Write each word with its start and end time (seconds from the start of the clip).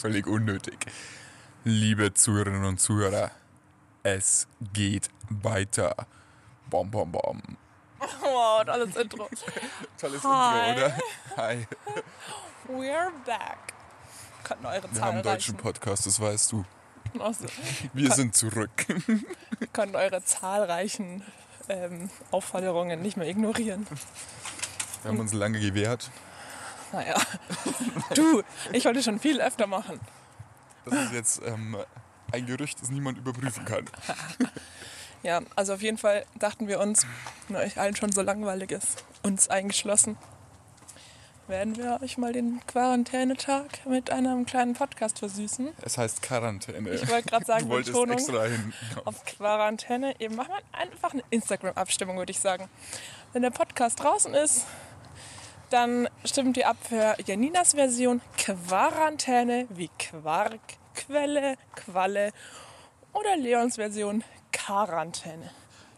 völlig 0.00 0.26
unnötig. 0.26 0.86
Liebe 1.64 2.14
Zuhörerinnen 2.14 2.64
und 2.64 2.80
Zuhörer, 2.80 3.30
es 4.02 4.48
geht 4.72 5.10
weiter. 5.28 5.94
Bom, 6.70 6.90
bom, 6.90 7.12
bom. 7.12 7.42
Wow, 8.22 8.64
tolles 8.66 8.96
Intro. 8.96 9.28
Tolles 10.00 10.24
Hi. 10.24 10.70
Intro, 10.70 10.86
oder? 10.86 10.98
Hi. 11.36 11.66
We're 12.66 13.10
back. 13.26 13.74
Könnten 14.42 14.64
eure 14.64 14.90
Wir 14.90 15.00
haben 15.02 15.14
einen 15.16 15.22
deutschen 15.22 15.56
Podcast, 15.56 16.06
das 16.06 16.18
weißt 16.18 16.52
du. 16.52 16.64
also, 17.18 17.44
Wir 17.92 18.10
sind 18.12 18.34
zurück. 18.34 18.70
könnten 19.74 19.96
eure 19.96 20.24
zahlreichen 20.24 21.22
ähm, 21.68 22.08
Aufforderungen 22.30 23.02
nicht 23.02 23.18
mehr 23.18 23.28
ignorieren. 23.28 23.86
Wir 25.02 25.10
haben 25.10 25.20
uns 25.20 25.34
lange 25.34 25.60
gewehrt. 25.60 26.10
Naja. 26.92 27.16
Du, 28.14 28.42
ich 28.72 28.84
wollte 28.84 29.02
schon 29.04 29.20
viel 29.20 29.40
öfter 29.40 29.68
machen. 29.68 30.00
Das 30.84 30.94
ist 30.94 31.12
jetzt 31.12 31.42
ähm, 31.46 31.76
ein 32.32 32.46
Gerücht, 32.46 32.82
das 32.82 32.90
niemand 32.90 33.18
überprüfen 33.18 33.64
kann. 33.64 33.84
Ja, 35.22 35.42
also 35.54 35.74
auf 35.74 35.82
jeden 35.82 35.98
Fall 35.98 36.24
dachten 36.38 36.66
wir 36.66 36.80
uns, 36.80 37.06
wenn 37.48 37.56
euch 37.56 37.78
allen 37.78 37.94
schon 37.94 38.10
so 38.10 38.22
langweilig 38.22 38.70
ist, 38.70 39.04
uns 39.22 39.48
eingeschlossen, 39.48 40.16
werden 41.46 41.76
wir 41.76 42.00
euch 42.00 42.16
mal 42.16 42.32
den 42.32 42.60
Quarantänetag 42.66 43.84
mit 43.84 44.10
einem 44.10 44.46
kleinen 44.46 44.72
Podcast 44.72 45.18
versüßen. 45.18 45.68
Es 45.82 45.98
heißt 45.98 46.22
Quarantäne. 46.22 46.88
Ich 46.90 47.06
wollte 47.06 47.28
gerade 47.28 47.44
sagen, 47.44 47.64
du 47.66 47.70
wolltest 47.72 47.92
Betonung 47.92 48.16
extra 48.16 48.44
hin. 48.44 48.72
auf 49.04 49.22
Quarantäne. 49.26 50.14
Eben 50.20 50.36
machen 50.36 50.52
wir 50.52 50.80
einfach 50.80 51.12
eine 51.12 51.22
Instagram-Abstimmung, 51.28 52.16
würde 52.16 52.30
ich 52.30 52.40
sagen. 52.40 52.70
Wenn 53.34 53.42
der 53.42 53.50
Podcast 53.50 54.00
draußen 54.02 54.32
ist, 54.32 54.64
dann 55.70 56.08
stimmt 56.24 56.56
ihr 56.56 56.68
ab 56.68 56.76
für 56.82 57.16
Janinas 57.24 57.74
Version 57.74 58.20
Quarantäne 58.36 59.66
wie 59.70 59.88
Quark, 59.98 60.60
Quelle, 60.94 61.56
Qualle 61.74 62.32
oder 63.12 63.36
Leons 63.36 63.76
Version 63.76 64.24
Quarantäne. 64.52 65.50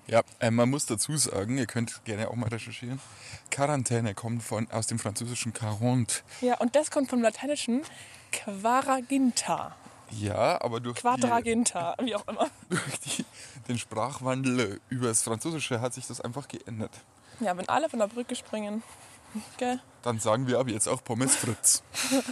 Ja, 0.07 0.23
äh, 0.41 0.51
man 0.51 0.69
muss 0.69 0.87
dazu 0.87 1.17
sagen, 1.17 1.59
ihr 1.59 1.67
könnt 1.67 2.05
gerne 2.05 2.29
auch 2.29 2.35
mal 2.35 2.49
recherchieren. 2.49 3.01
Quarantäne 3.51 4.15
kommt 4.15 4.43
von, 4.43 4.71
aus 4.71 4.87
dem 4.87 4.99
französischen 4.99 5.53
Quarante. 5.53 6.17
Ja, 6.41 6.59
und 6.59 6.77
das 6.77 6.91
kommt 6.91 7.09
vom 7.09 7.23
lateinischen 7.23 7.83
Quaraginta. 8.33 9.75
Ja, 10.11 10.61
aber 10.61 10.81
durch, 10.81 10.99
Quadraginta, 10.99 11.95
wie 12.03 12.15
auch 12.15 12.27
immer. 12.29 12.49
durch 12.69 13.01
die, 13.01 13.25
den 13.69 13.79
Sprachwandel 13.79 14.81
übers 14.91 15.23
Französische 15.23 15.81
hat 15.81 15.95
sich 15.95 16.07
das 16.07 16.21
einfach 16.21 16.49
geändert. 16.49 16.93
Ja, 17.41 17.57
wenn 17.57 17.69
alle 17.69 17.89
von 17.89 17.99
der 17.99 18.09
Brücke 18.09 18.37
springen. 18.37 18.83
Gell? 19.57 19.81
Dann 20.03 20.19
sagen 20.19 20.47
wir 20.47 20.59
aber 20.59 20.71
jetzt 20.71 20.89
auch 20.89 21.03
Pommes 21.03 21.37
Fritz. 21.37 21.83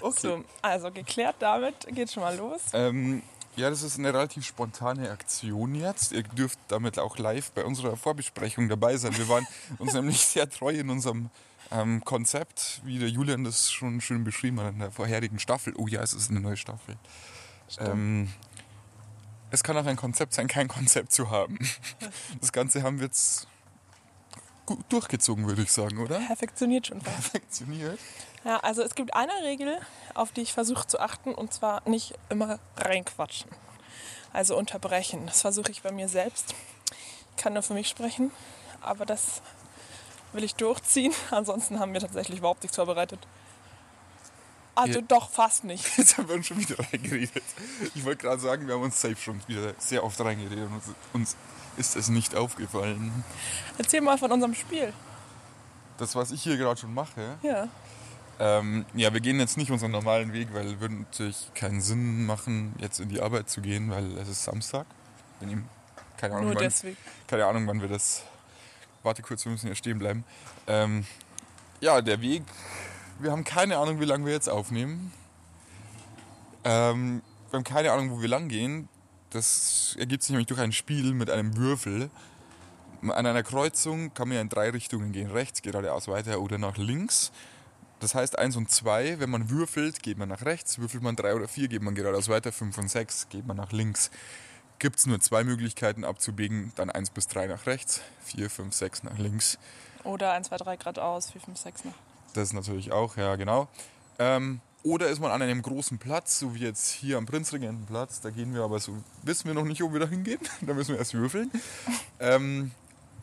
okay. 0.00 0.20
So, 0.20 0.44
also 0.62 0.90
geklärt 0.90 1.36
damit 1.40 1.86
geht 1.88 2.12
schon 2.12 2.22
mal 2.22 2.36
los. 2.36 2.60
Ähm, 2.72 3.22
ja, 3.56 3.68
das 3.68 3.82
ist 3.82 3.98
eine 3.98 4.14
relativ 4.14 4.46
spontane 4.46 5.10
Aktion 5.10 5.74
jetzt. 5.74 6.12
Ihr 6.12 6.22
dürft 6.22 6.58
damit 6.68 6.98
auch 6.98 7.18
live 7.18 7.50
bei 7.52 7.64
unserer 7.64 7.96
Vorbesprechung 7.96 8.68
dabei 8.68 8.96
sein. 8.96 9.16
Wir 9.18 9.28
waren 9.28 9.46
uns 9.78 9.92
nämlich 9.92 10.20
sehr 10.20 10.48
treu 10.48 10.70
in 10.70 10.88
unserem 10.88 11.30
ähm, 11.72 12.04
Konzept, 12.04 12.80
wie 12.84 12.98
der 12.98 13.08
Julian 13.08 13.44
das 13.44 13.70
schon 13.70 14.00
schön 14.00 14.24
beschrieben 14.24 14.60
hat 14.60 14.72
in 14.72 14.78
der 14.78 14.90
vorherigen 14.90 15.38
Staffel. 15.38 15.74
Oh 15.76 15.88
ja, 15.88 16.02
es 16.02 16.14
ist 16.14 16.30
eine 16.30 16.40
neue 16.40 16.56
Staffel. 16.56 16.96
Ähm, 17.78 18.28
es 19.50 19.62
kann 19.62 19.76
auch 19.76 19.86
ein 19.86 19.96
Konzept 19.96 20.32
sein, 20.32 20.46
kein 20.46 20.68
Konzept 20.68 21.12
zu 21.12 21.30
haben. 21.30 21.58
Das 22.40 22.52
Ganze 22.52 22.82
haben 22.82 22.98
wir 22.98 23.06
jetzt 23.06 23.48
durchgezogen, 24.88 25.46
würde 25.46 25.62
ich 25.62 25.72
sagen, 25.72 25.98
oder? 25.98 26.18
Perfektioniert 26.20 26.86
schon 26.86 27.00
fast. 27.00 27.14
Perfektioniert. 27.32 27.98
Ja, 28.44 28.58
also 28.58 28.82
es 28.82 28.94
gibt 28.94 29.14
eine 29.14 29.32
Regel, 29.42 29.78
auf 30.14 30.32
die 30.32 30.40
ich 30.42 30.52
versuche 30.52 30.86
zu 30.86 30.98
achten, 31.00 31.34
und 31.34 31.52
zwar 31.52 31.86
nicht 31.88 32.14
immer 32.28 32.58
reinquatschen. 32.76 33.50
Also 34.32 34.56
unterbrechen. 34.56 35.26
Das 35.26 35.40
versuche 35.42 35.70
ich 35.72 35.82
bei 35.82 35.92
mir 35.92 36.08
selbst. 36.08 36.54
Ich 37.36 37.42
kann 37.42 37.52
nur 37.52 37.62
für 37.62 37.74
mich 37.74 37.88
sprechen, 37.88 38.30
aber 38.80 39.04
das 39.04 39.42
will 40.32 40.44
ich 40.44 40.54
durchziehen. 40.54 41.12
Ansonsten 41.30 41.80
haben 41.80 41.92
wir 41.92 42.00
tatsächlich 42.00 42.38
überhaupt 42.38 42.62
nichts 42.62 42.76
vorbereitet. 42.76 43.18
Also 44.76 45.00
Ja. 45.00 45.04
doch 45.06 45.30
fast 45.30 45.64
nicht. 45.64 45.84
Jetzt 45.98 46.16
haben 46.16 46.28
wir 46.28 46.36
uns 46.36 46.46
schon 46.46 46.58
wieder 46.58 46.76
reingeredet. 46.78 47.42
Ich 47.94 48.04
wollte 48.04 48.22
gerade 48.22 48.40
sagen, 48.40 48.66
wir 48.68 48.74
haben 48.74 48.82
uns 48.82 49.00
safe 49.00 49.16
schon 49.16 49.42
wieder 49.48 49.74
sehr 49.78 50.04
oft 50.04 50.18
reingeredet 50.20 50.66
und 50.66 50.74
uns, 50.74 50.84
uns 51.12 51.36
ist 51.80 51.96
es 51.96 52.08
nicht 52.08 52.36
aufgefallen. 52.36 53.24
Erzähl 53.78 54.00
mal 54.02 54.18
von 54.18 54.30
unserem 54.30 54.54
Spiel. 54.54 54.92
Das, 55.98 56.14
was 56.14 56.30
ich 56.30 56.42
hier 56.42 56.56
gerade 56.56 56.78
schon 56.80 56.94
mache, 56.94 57.38
Ja. 57.42 57.68
ähm, 58.38 58.84
ja, 58.94 59.12
wir 59.12 59.20
gehen 59.20 59.38
jetzt 59.40 59.56
nicht 59.56 59.70
unseren 59.70 59.90
normalen 59.90 60.32
Weg, 60.32 60.48
weil 60.54 60.80
würde 60.80 60.94
natürlich 60.94 61.50
keinen 61.54 61.80
Sinn 61.80 62.24
machen, 62.26 62.74
jetzt 62.78 63.00
in 63.00 63.08
die 63.08 63.20
Arbeit 63.20 63.50
zu 63.50 63.60
gehen, 63.60 63.90
weil 63.90 64.16
es 64.18 64.28
ist 64.28 64.44
Samstag. 64.44 64.86
Wir 65.40 65.48
nehmen, 65.48 65.68
keine 66.16 66.34
Ahnung, 66.34 66.46
Nur 66.48 66.54
wann, 66.56 66.62
deswegen. 66.64 66.96
keine 67.26 67.46
Ahnung, 67.46 67.66
wann 67.66 67.80
wir 67.80 67.88
das. 67.88 68.22
Warte 69.02 69.22
kurz, 69.22 69.44
wir 69.44 69.52
müssen 69.52 69.66
hier 69.66 69.76
stehen 69.76 69.98
bleiben. 69.98 70.24
Ähm, 70.66 71.06
ja, 71.80 72.00
der 72.02 72.20
Weg. 72.20 72.42
Wir 73.18 73.30
haben 73.32 73.44
keine 73.44 73.78
Ahnung, 73.78 74.00
wie 74.00 74.04
lange 74.04 74.24
wir 74.26 74.32
jetzt 74.32 74.48
aufnehmen. 74.48 75.12
Ähm, 76.64 77.22
wir 77.50 77.56
haben 77.58 77.64
keine 77.64 77.92
Ahnung, 77.92 78.10
wo 78.10 78.20
wir 78.20 78.28
lang 78.28 78.48
gehen. 78.48 78.88
Das 79.30 79.96
ergibt 79.98 80.22
sich 80.22 80.30
nämlich 80.30 80.48
durch 80.48 80.60
ein 80.60 80.72
Spiel 80.72 81.14
mit 81.14 81.30
einem 81.30 81.56
Würfel. 81.56 82.10
An 83.02 83.26
einer 83.26 83.42
Kreuzung 83.42 84.12
kann 84.12 84.28
man 84.28 84.36
ja 84.36 84.40
in 84.42 84.48
drei 84.48 84.70
Richtungen 84.70 85.12
gehen. 85.12 85.30
Rechts, 85.30 85.62
geradeaus 85.62 86.08
weiter 86.08 86.40
oder 86.40 86.58
nach 86.58 86.76
links. 86.76 87.32
Das 88.00 88.14
heißt 88.14 88.38
1 88.38 88.56
und 88.56 88.70
2, 88.70 89.20
wenn 89.20 89.30
man 89.30 89.50
würfelt, 89.50 90.02
geht 90.02 90.18
man 90.18 90.28
nach 90.28 90.42
rechts. 90.42 90.78
Würfelt 90.78 91.02
man 91.02 91.16
3 91.16 91.34
oder 91.34 91.48
4, 91.48 91.68
geht 91.68 91.82
man 91.82 91.94
geradeaus 91.94 92.28
weiter. 92.28 92.50
5 92.50 92.76
und 92.78 92.90
6 92.90 93.28
geht 93.28 93.46
man 93.46 93.56
nach 93.56 93.72
links. 93.72 94.10
Gibt 94.78 94.98
es 94.98 95.06
nur 95.06 95.20
zwei 95.20 95.44
Möglichkeiten 95.44 96.04
abzubiegen. 96.04 96.72
Dann 96.74 96.90
1 96.90 97.10
bis 97.10 97.28
3 97.28 97.46
nach 97.48 97.66
rechts, 97.66 98.00
4, 98.24 98.48
5, 98.48 98.74
6 98.74 99.02
nach 99.02 99.18
links. 99.18 99.58
Oder 100.04 100.32
1, 100.32 100.48
2, 100.48 100.56
3 100.56 100.76
geradeaus, 100.76 101.30
4, 101.30 101.40
5, 101.42 101.58
6 101.58 101.84
noch. 101.84 101.94
Das 102.32 102.52
natürlich 102.54 102.90
auch, 102.90 103.16
ja 103.18 103.36
genau. 103.36 103.68
Ähm, 104.18 104.62
oder 104.82 105.08
ist 105.08 105.20
man 105.20 105.30
an 105.30 105.42
einem 105.42 105.62
großen 105.62 105.98
Platz, 105.98 106.38
so 106.38 106.54
wie 106.54 106.60
jetzt 106.60 106.90
hier 106.90 107.18
am 107.18 107.26
Prinzregentenplatz. 107.26 108.20
Da 108.20 108.30
gehen 108.30 108.54
wir 108.54 108.62
aber 108.62 108.78
so, 108.78 108.96
wissen 109.22 109.46
wir 109.46 109.54
noch 109.54 109.64
nicht, 109.64 109.82
wo 109.82 109.92
wir 109.92 110.00
da 110.00 110.08
hingehen. 110.08 110.40
da 110.62 110.74
müssen 110.74 110.92
wir 110.92 110.98
erst 110.98 111.14
würfeln. 111.14 111.50
ähm, 112.18 112.70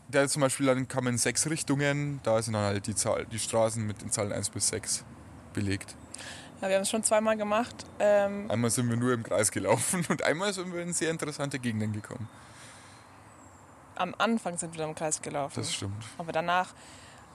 da 0.08 0.26
zum 0.26 0.40
Beispiel 0.40 0.66
dann 0.66 0.88
kann 0.88 1.04
man 1.04 1.14
in 1.14 1.18
sechs 1.18 1.48
Richtungen, 1.50 2.20
da 2.22 2.40
sind 2.40 2.54
dann 2.54 2.64
halt 2.64 2.86
die, 2.86 2.94
Zahl, 2.94 3.26
die 3.26 3.38
Straßen 3.38 3.86
mit 3.86 4.00
den 4.00 4.10
Zahlen 4.10 4.32
1 4.32 4.50
bis 4.50 4.68
6 4.68 5.04
belegt. 5.52 5.94
Ja, 6.60 6.68
wir 6.68 6.76
haben 6.76 6.82
es 6.82 6.90
schon 6.90 7.04
zweimal 7.04 7.36
gemacht. 7.36 7.84
Ähm, 7.98 8.50
Einmal 8.50 8.70
sind 8.70 8.88
wir 8.88 8.96
nur 8.96 9.12
im 9.12 9.22
Kreis 9.22 9.50
gelaufen 9.50 10.04
und 10.08 10.22
einmal 10.22 10.52
sind 10.52 10.72
wir 10.72 10.80
in 10.82 10.92
sehr 10.92 11.10
interessante 11.10 11.58
Gegenden 11.58 11.92
gekommen. 11.92 12.28
am 13.96 14.14
Anfang 14.16 14.56
sind 14.56 14.76
wir 14.76 14.84
im 14.84 14.94
Kreis 14.94 15.20
gelaufen. 15.22 15.54
Das 15.56 15.74
stimmt. 15.74 16.04
Aber 16.16 16.32
danach, 16.32 16.72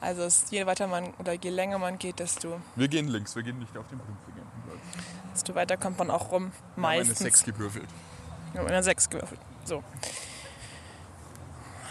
also 0.04 0.24
es, 0.24 0.46
je 0.52 0.66
weiter 0.66 0.88
man 0.88 1.14
oder 1.18 1.34
je 1.34 1.50
länger 1.50 1.80
man 1.80 1.98
geht, 1.98 2.20
desto, 2.20 2.60
Wir 2.76 2.88
gehen 2.88 3.08
links, 3.08 3.36
wir 3.36 3.44
gehen 3.44 3.58
nicht 3.60 3.76
auf 3.78 3.88
den 3.88 4.00
Prinzregentenplatz. 4.00 4.80
desto 5.34 5.56
weiter 5.56 5.78
kommt 5.78 5.98
man 5.98 6.12
auch 6.12 6.32
rum. 6.32 6.52
Wir 6.76 6.84
haben 6.84 6.86
eine 6.86 7.00
Meistens. 7.00 7.20
6 7.20 7.46
gewürfelt. 7.46 7.88
Habe 8.56 8.68
eine 8.68 8.84
6 8.84 9.10
gewürfelt. 9.10 9.40
So. 9.64 9.84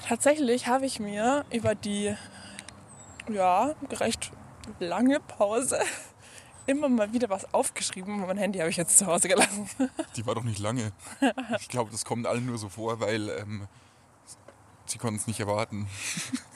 Tatsächlich 0.07 0.67
habe 0.67 0.85
ich 0.85 1.01
mir 1.01 1.45
über 1.51 1.75
die 1.75 2.15
ja, 3.29 3.75
recht 3.93 4.31
lange 4.79 5.21
Pause 5.21 5.79
immer 6.67 6.89
mal 6.89 7.13
wieder 7.13 7.31
was 7.31 7.53
aufgeschrieben. 7.55 8.21
Mein 8.21 8.37
Handy 8.37 8.59
habe 8.59 8.69
ich 8.69 8.77
jetzt 8.77 8.99
zu 8.99 9.07
Hause 9.07 9.29
gelassen. 9.29 9.69
Die 10.17 10.27
war 10.27 10.35
doch 10.35 10.45
nicht 10.45 10.59
lange. 10.59 10.93
Ich 11.59 11.69
glaube, 11.69 11.91
das 11.91 12.05
kommt 12.05 12.27
allen 12.27 12.45
nur 12.45 12.59
so 12.59 12.69
vor, 12.69 13.01
weil 13.01 13.31
ähm, 13.31 13.69
sie 14.93 14.99
konnten 14.99 15.19
es 15.21 15.27
nicht 15.27 15.41
erwarten. 15.41 15.89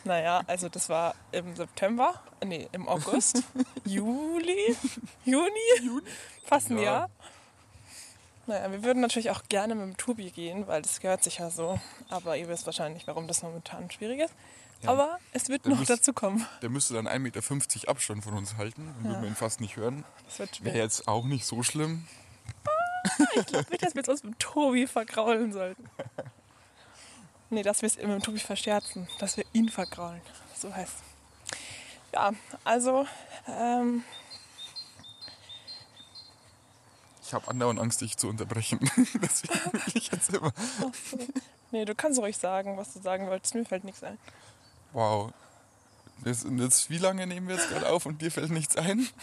Naja, 0.05 0.43
also 0.47 0.69
das 0.69 0.89
war 0.89 1.17
im 1.33 1.57
September, 1.57 2.23
nee, 2.45 2.69
im 2.71 2.87
August, 2.87 3.43
Juli, 3.85 4.77
Juni, 5.25 6.01
fast 6.45 6.71
ein 6.71 6.77
Ja. 6.79 6.85
Jahr. 6.85 7.11
Naja, 8.47 8.71
wir 8.71 8.85
würden 8.85 9.01
natürlich 9.03 9.31
auch 9.33 9.43
gerne 9.49 9.75
mit 9.75 9.85
dem 9.85 9.97
Tobi 9.97 10.31
gehen, 10.31 10.69
weil 10.69 10.81
das 10.83 11.01
gehört 11.01 11.25
sich 11.25 11.39
ja 11.39 11.51
so. 11.51 11.81
Aber 12.09 12.37
ihr 12.37 12.47
wisst 12.49 12.67
wahrscheinlich, 12.67 13.05
warum 13.09 13.27
das 13.27 13.43
momentan 13.43 13.91
schwierig 13.91 14.21
ist. 14.21 14.35
Ja. 14.83 14.91
Aber 14.91 15.19
es 15.33 15.49
wird 15.49 15.65
Der 15.65 15.73
noch 15.73 15.79
muss- 15.81 15.89
dazu 15.89 16.13
kommen. 16.13 16.47
Der 16.63 16.69
müsste 16.71 16.95
dann 16.95 17.09
1,50 17.09 17.19
Meter 17.19 17.89
Abstand 17.91 18.23
von 18.23 18.35
uns 18.35 18.55
halten. 18.57 18.95
Dann 19.03 19.11
würden 19.11 19.23
wir 19.23 19.29
ihn 19.31 19.35
fast 19.35 19.61
nicht 19.61 19.75
hören. 19.75 20.05
Das 20.27 20.39
wird 20.39 20.63
Wäre 20.65 20.79
jetzt 20.79 21.09
auch 21.09 21.25
nicht 21.25 21.47
so 21.47 21.65
schlimm. 21.65 22.07
Ich 23.35 23.47
glaube 23.47 23.71
nicht, 23.71 23.83
dass 23.85 23.97
wir 23.97 24.09
uns 24.09 24.23
mit 24.23 24.39
Tobi 24.39 24.87
vergraulen 24.87 25.53
sollten. 25.53 25.91
Nee, 27.51 27.63
dass 27.63 27.83
wir 27.83 27.87
es 27.87 27.97
mit 27.97 28.07
dem 28.07 28.23
Tobi 28.23 28.39
verscherzen, 28.39 29.09
dass 29.19 29.37
wir 29.37 29.45
ihn 29.53 29.69
vergraulen. 29.69 30.21
So 30.57 30.75
heißt 30.75 30.95
Ja, 32.13 32.33
also, 32.65 33.07
ähm, 33.49 34.05
Ich 37.27 37.35
habe 37.35 37.49
andauernd 37.49 37.81
Angst, 37.81 38.01
dich 38.03 38.17
zu 38.17 38.29
unterbrechen. 38.29 38.79
Deswegen 39.21 39.73
will 39.73 39.83
ich 39.95 40.09
jetzt 40.13 40.33
immer. 40.33 40.53
nee, 41.73 41.85
du 41.85 41.93
kannst 41.97 42.21
ruhig 42.21 42.37
sagen, 42.37 42.77
was 42.77 42.93
du 42.93 43.01
sagen 43.01 43.27
wolltest. 43.27 43.57
Mir 43.57 43.65
fällt 43.65 43.83
nichts 43.83 44.05
ein. 44.05 44.17
Wow. 44.93 45.33
Das, 46.25 46.47
jetzt, 46.49 46.89
wie 46.89 46.99
lange 46.99 47.27
nehmen 47.27 47.49
wir 47.49 47.57
jetzt 47.57 47.69
gerade 47.69 47.89
auf 47.89 48.07
und 48.07 48.23
dir 48.23 48.31
fällt 48.31 48.51
nichts 48.51 48.77
ein? 48.77 49.09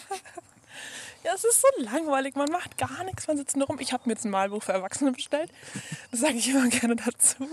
Ja, 1.24 1.32
es 1.34 1.46
ist 1.46 1.62
so 1.62 1.68
langweilig. 1.78 2.36
Man 2.36 2.52
macht 2.52 2.78
gar 2.78 3.02
nichts, 3.06 3.28
man 3.28 3.38
sitzt 3.38 3.56
nur 3.56 3.68
rum. 3.68 3.80
Ich 3.80 3.94
habe 3.94 4.04
mir 4.08 4.14
jetzt 4.14 4.26
ein 4.26 4.30
Malbuch 4.30 4.62
für 4.62 4.74
Erwachsene 4.74 5.14
bestellt. 5.14 5.50
Das 6.12 6.20
sage 6.20 6.34
ich 6.34 6.50
immer 6.50 6.68
gerne 6.68 6.98
dazu. 6.98 7.48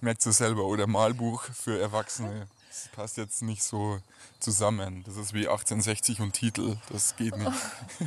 Merkst 0.00 0.26
du 0.26 0.30
selber, 0.30 0.64
oder 0.64 0.86
Malbuch 0.86 1.44
für 1.44 1.80
Erwachsene. 1.80 2.46
Das 2.68 2.88
passt 2.88 3.16
jetzt 3.16 3.42
nicht 3.42 3.62
so 3.62 4.00
zusammen. 4.38 5.02
Das 5.04 5.16
ist 5.16 5.32
wie 5.32 5.48
1860 5.48 6.20
und 6.20 6.32
Titel. 6.32 6.76
Das 6.90 7.16
geht 7.16 7.36
nicht. 7.36 7.52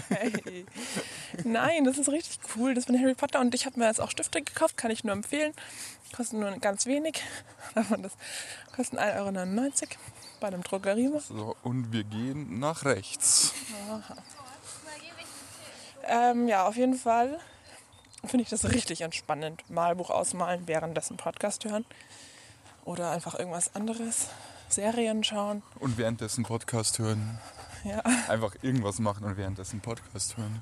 Hey. 0.09 0.65
Nein, 1.43 1.85
das 1.85 1.97
ist 1.97 2.09
richtig 2.09 2.39
cool. 2.55 2.75
Das 2.75 2.85
von 2.85 2.99
Harry 2.99 3.15
Potter. 3.15 3.39
Und 3.39 3.55
ich 3.55 3.65
habe 3.65 3.79
mir 3.79 3.87
jetzt 3.87 3.99
auch 3.99 4.11
Stifte 4.11 4.41
gekauft, 4.43 4.77
kann 4.77 4.91
ich 4.91 5.03
nur 5.03 5.13
empfehlen. 5.13 5.53
Kosten 6.15 6.39
nur 6.39 6.51
ganz 6.57 6.85
wenig. 6.85 7.21
Das 7.75 8.13
kosten 8.75 8.97
1,99 8.97 9.17
Euro 9.17 9.99
bei 10.39 10.47
einem 10.47 10.63
Drogeriemarkt. 10.63 11.27
So, 11.27 11.55
und 11.63 11.91
wir 11.91 12.03
gehen 12.03 12.59
nach 12.59 12.85
rechts. 12.85 13.53
Ähm, 16.03 16.47
ja, 16.47 16.67
auf 16.67 16.75
jeden 16.75 16.95
Fall 16.95 17.39
finde 18.25 18.43
ich 18.43 18.49
das 18.49 18.65
richtig 18.65 19.01
entspannend. 19.01 19.69
Malbuch 19.69 20.09
ausmalen, 20.09 20.67
währenddessen 20.67 21.17
Podcast 21.17 21.65
hören. 21.65 21.85
Oder 22.85 23.11
einfach 23.11 23.37
irgendwas 23.37 23.75
anderes. 23.75 24.27
Serien 24.67 25.23
schauen. 25.23 25.63
Und 25.79 25.97
währenddessen 25.97 26.43
Podcast 26.43 26.99
hören. 26.99 27.39
Ja. 27.83 28.03
Einfach 28.27 28.55
irgendwas 28.61 28.99
machen 28.99 29.23
und 29.25 29.37
währenddessen 29.37 29.79
Podcast 29.81 30.37
hören. 30.37 30.61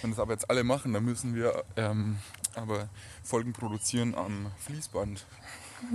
Wenn 0.00 0.10
das 0.10 0.18
aber 0.18 0.32
jetzt 0.32 0.48
alle 0.48 0.64
machen, 0.64 0.92
dann 0.94 1.04
müssen 1.04 1.34
wir 1.34 1.62
ähm, 1.76 2.18
aber 2.54 2.88
Folgen 3.22 3.52
produzieren 3.52 4.14
am 4.14 4.50
Fließband. 4.60 5.26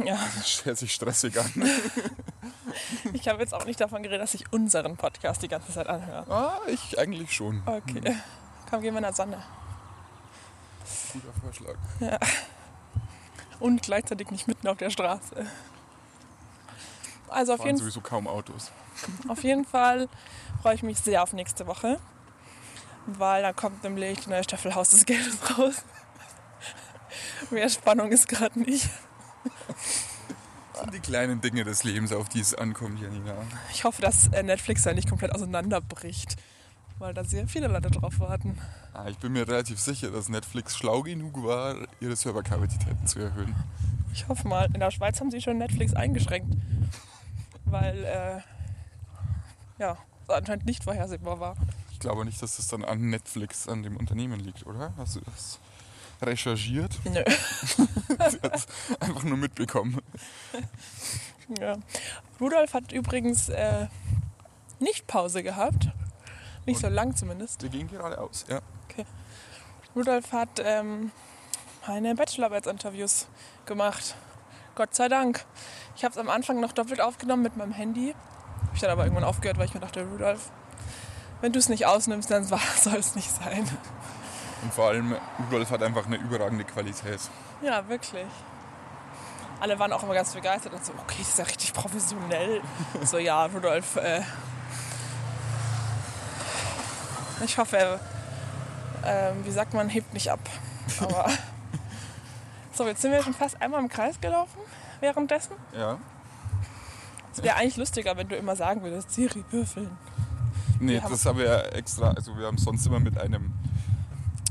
ja. 0.05 0.19
Das 0.37 0.63
hört 0.65 0.77
sich 0.77 0.93
stressig 0.93 1.39
an. 1.39 1.51
Ich 3.13 3.27
habe 3.27 3.39
jetzt 3.41 3.53
auch 3.53 3.65
nicht 3.65 3.81
davon 3.81 4.01
geredet, 4.03 4.21
dass 4.21 4.33
ich 4.33 4.51
unseren 4.53 4.95
Podcast 4.95 5.41
die 5.43 5.47
ganze 5.49 5.73
Zeit 5.73 5.87
anhöre. 5.87 6.25
ah, 6.31 6.59
ich 6.67 6.97
eigentlich 6.97 7.33
schon. 7.33 7.61
Okay. 7.65 8.15
Komm, 8.69 8.81
gehen 8.81 8.93
wir 8.93 8.99
in 8.99 9.03
der 9.03 9.13
Sonne. 9.13 9.43
Guter 11.13 11.33
Vorschlag. 11.41 11.75
Und 13.59 13.81
gleichzeitig 13.83 14.31
nicht 14.31 14.47
mitten 14.47 14.67
auf 14.67 14.77
der 14.77 14.89
Straße. 14.89 15.45
Also 17.27 17.53
auf 17.53 17.59
Fahren 17.59 17.67
jeden, 17.67 17.77
sowieso 17.77 18.01
kaum 18.01 18.27
Autos. 18.27 18.71
auf 19.27 19.43
jeden 19.43 19.65
Fall 19.65 20.09
freue 20.61 20.75
ich 20.75 20.83
mich 20.83 20.99
sehr 20.99 21.23
auf 21.23 21.33
nächste 21.33 21.67
Woche. 21.67 21.99
Weil 23.05 23.41
da 23.41 23.53
kommt 23.53 23.83
nämlich 23.83 24.19
die 24.21 24.29
neue 24.29 24.43
Staffel 24.43 24.75
Haus 24.75 24.89
des 24.89 25.05
Geldes 25.05 25.37
raus. 25.57 25.83
Mehr 27.49 27.69
Spannung 27.69 28.11
ist 28.11 28.27
gerade 28.27 28.59
nicht. 28.59 28.89
Das 30.73 30.81
sind 30.81 30.93
die 30.93 30.99
kleinen 30.99 31.41
Dinge 31.41 31.63
des 31.63 31.83
Lebens, 31.83 32.11
auf 32.13 32.29
die 32.29 32.39
es 32.39 32.53
ankommt, 32.55 33.01
Janina. 33.01 33.35
Ich 33.71 33.83
hoffe, 33.83 34.01
dass 34.01 34.27
äh, 34.29 34.43
Netflix 34.43 34.83
da 34.83 34.93
nicht 34.93 35.09
komplett 35.09 35.33
auseinanderbricht. 35.33 36.37
Weil 37.01 37.15
da 37.15 37.23
sehr 37.23 37.47
viele 37.47 37.67
Leute 37.67 37.89
drauf 37.89 38.19
warten. 38.19 38.59
Ah, 38.93 39.07
ich 39.07 39.17
bin 39.17 39.33
mir 39.33 39.47
relativ 39.47 39.79
sicher, 39.79 40.11
dass 40.11 40.29
Netflix 40.29 40.77
schlau 40.77 41.01
genug 41.01 41.43
war, 41.43 41.75
ihre 41.99 42.15
Serverkapazitäten 42.15 43.07
zu 43.07 43.17
erhöhen. 43.17 43.55
Ich 44.13 44.27
hoffe 44.27 44.47
mal, 44.47 44.69
in 44.71 44.79
der 44.79 44.91
Schweiz 44.91 45.19
haben 45.19 45.31
sie 45.31 45.41
schon 45.41 45.57
Netflix 45.57 45.95
eingeschränkt. 45.95 46.55
Weil, 47.65 48.03
äh, 48.03 48.41
ja, 49.81 49.97
es 50.27 50.29
anscheinend 50.29 50.67
nicht 50.67 50.83
vorhersehbar 50.83 51.39
war. 51.39 51.55
Ich 51.91 51.99
glaube 51.99 52.23
nicht, 52.23 52.39
dass 52.39 52.57
das 52.57 52.67
dann 52.67 52.85
an 52.85 53.09
Netflix, 53.09 53.67
an 53.67 53.81
dem 53.81 53.97
Unternehmen 53.97 54.39
liegt, 54.39 54.67
oder? 54.67 54.93
Hast 54.97 55.15
du 55.15 55.21
das 55.21 55.57
recherchiert? 56.21 56.99
Nö. 57.05 57.23
Das 58.19 58.67
einfach 58.99 59.23
nur 59.23 59.37
mitbekommen. 59.37 59.97
Ja. 61.59 61.77
Rudolf 62.39 62.75
hat 62.75 62.91
übrigens 62.91 63.49
äh, 63.49 63.87
nicht 64.79 65.07
Pause 65.07 65.41
gehabt. 65.41 65.89
Nicht 66.65 66.79
so 66.79 66.87
lang 66.87 67.15
zumindest. 67.15 67.61
Wir 67.63 67.69
gehen 67.69 67.89
geradeaus, 67.89 68.45
ja. 68.47 68.59
Rudolf 69.95 70.31
hat 70.31 70.61
ähm, 70.63 71.11
meine 71.87 72.15
Bachelorarbeitsinterviews 72.15 73.27
gemacht. 73.65 74.15
Gott 74.75 74.95
sei 74.95 75.09
Dank. 75.09 75.43
Ich 75.95 76.03
habe 76.05 76.13
es 76.13 76.17
am 76.17 76.29
Anfang 76.29 76.59
noch 76.61 76.71
doppelt 76.71 77.01
aufgenommen 77.01 77.43
mit 77.43 77.57
meinem 77.57 77.73
Handy. 77.73 78.15
Habe 78.61 78.75
ich 78.75 78.79
dann 78.79 78.91
aber 78.91 79.03
irgendwann 79.03 79.25
aufgehört, 79.25 79.57
weil 79.57 79.65
ich 79.65 79.73
mir 79.73 79.81
dachte, 79.81 80.05
Rudolf, 80.05 80.51
wenn 81.41 81.51
du 81.51 81.59
es 81.59 81.67
nicht 81.67 81.85
ausnimmst, 81.85 82.31
dann 82.31 82.43
soll 82.77 82.95
es 82.95 83.15
nicht 83.15 83.31
sein. 83.31 83.67
Und 84.61 84.73
vor 84.73 84.87
allem, 84.87 85.15
Rudolf 85.47 85.71
hat 85.71 85.83
einfach 85.83 86.05
eine 86.05 86.17
überragende 86.17 86.63
Qualität. 86.63 87.19
Ja, 87.61 87.87
wirklich. 87.89 88.27
Alle 89.59 89.77
waren 89.77 89.91
auch 89.91 90.03
immer 90.03 90.13
ganz 90.13 90.33
begeistert 90.33 90.73
und 90.73 90.85
so, 90.85 90.93
okay, 90.93 91.17
das 91.19 91.29
ist 91.29 91.37
ja 91.37 91.45
richtig 91.45 91.73
professionell. 91.73 92.61
so, 93.03 93.17
ja, 93.17 93.45
Rudolf, 93.45 93.97
äh, 93.97 94.21
ich 97.43 97.57
hoffe, 97.57 97.77
er, 97.77 97.99
ähm, 99.05 99.45
wie 99.45 99.51
sagt 99.51 99.73
man, 99.73 99.89
hebt 99.89 100.13
nicht 100.13 100.29
ab. 100.29 100.39
Aber 100.99 101.29
so, 102.73 102.85
jetzt 102.87 103.01
sind 103.01 103.11
wir 103.11 103.23
schon 103.23 103.33
fast 103.33 103.61
einmal 103.61 103.79
im 103.81 103.89
Kreis 103.89 104.19
gelaufen 104.19 104.59
währenddessen. 104.99 105.53
Ja. 105.77 105.97
Es 107.33 107.41
wäre 107.41 107.55
eigentlich 107.55 107.77
lustiger, 107.77 108.15
wenn 108.17 108.27
du 108.27 108.35
immer 108.35 108.55
sagen 108.55 108.83
würdest, 108.83 109.11
Siri, 109.11 109.43
würfeln. 109.51 109.89
Nee, 110.79 110.93
Wir 110.93 111.01
das 111.01 111.25
haben 111.25 111.37
wir 111.37 111.45
ja 111.45 111.59
extra, 111.61 112.11
also 112.11 112.37
wir 112.37 112.47
haben 112.47 112.57
sonst 112.57 112.85
immer 112.85 112.99
mit 112.99 113.17
einem, 113.17 113.53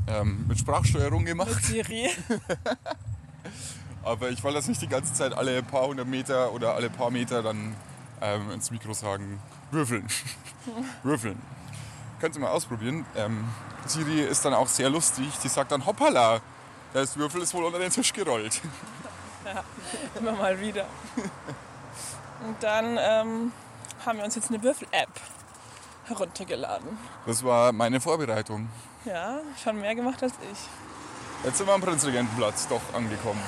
ähm, 0.07 0.47
mit 0.49 0.59
Sprachsteuerung 0.59 1.25
Mit 1.25 1.33
gemacht. 1.33 1.65
Siri. 1.65 2.09
Aber 4.03 4.31
ich 4.31 4.43
wollte 4.43 4.59
das 4.59 4.69
nicht 4.69 4.81
die 4.81 4.89
ganze 4.89 5.13
Zeit 5.13 5.35
alle 5.35 5.63
paar 5.63 5.87
hundert 5.87 6.07
Meter 6.07 6.53
oder 6.53 6.75
alle 6.75 6.89
paar 6.89 7.11
Meter 7.11 7.43
dann 7.43 7.75
ähm, 8.23 8.51
ins 8.51 8.71
Mikro 8.71 8.95
sagen, 8.95 9.41
würfeln. 9.71 10.07
würfeln. 11.03 11.39
Könnt 12.21 12.37
ihr 12.37 12.41
mal 12.41 12.51
ausprobieren. 12.51 13.07
Ähm, 13.17 13.49
Siri 13.87 14.21
ist 14.21 14.45
dann 14.45 14.55
auch 14.55 14.69
sehr 14.69 14.91
lustig. 14.91 15.27
Die 15.43 15.49
sagt 15.49 15.73
dann, 15.73 15.87
hoppala, 15.87 16.41
das 16.93 17.17
Würfel 17.17 17.43
ist 17.43 17.55
wohl 17.55 17.65
unter 17.65 17.79
den 17.79 17.91
Tisch 17.91 18.13
gerollt. 18.13 18.61
Immer 20.19 20.33
mal 20.33 20.61
wieder. 20.61 20.87
Und 22.47 22.63
dann 22.63 22.99
ähm, 23.01 23.53
haben 24.05 24.19
wir 24.19 24.25
uns 24.25 24.35
jetzt 24.35 24.51
eine 24.51 24.63
Würfel-App 24.63 25.09
heruntergeladen. 26.07 26.99
Das 27.27 27.43
war 27.45 27.73
meine 27.73 28.01
Vorbereitung. 28.01 28.69
Ja, 29.05 29.41
schon 29.63 29.81
mehr 29.81 29.95
gemacht 29.95 30.23
als 30.23 30.35
ich. 30.53 30.59
Jetzt 31.45 31.59
sind 31.59 31.67
wir 31.67 31.75
am 31.75 31.81
Prinzregentenplatz 31.81 32.69
doch 32.69 32.83
angekommen. 32.93 33.41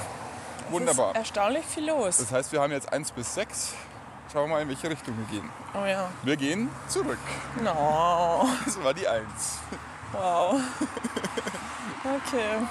Wunderbar. 0.71 1.11
Es 1.11 1.13
ist 1.13 1.19
erstaunlich 1.19 1.67
viel 1.67 1.87
los. 1.87 2.17
Das 2.19 2.33
heißt, 2.33 2.53
wir 2.53 2.63
haben 2.63 2.73
jetzt 2.73 2.91
1 2.91 3.13
bis 3.13 3.35
6. 3.35 3.75
Schauen 4.33 4.49
wir 4.49 4.55
mal, 4.55 4.63
in 4.63 4.69
welche 4.69 4.89
Richtung 4.89 5.15
wir 5.19 5.27
gehen. 5.27 5.51
Oh 5.75 5.85
ja. 5.85 6.09
Wir 6.23 6.37
gehen 6.39 6.71
zurück. 6.89 7.19
No. 7.63 8.49
Das 8.65 8.83
war 8.83 8.95
die 8.95 9.07
1. 9.07 9.25
Wow. 10.13 10.61
Okay. 12.03 12.67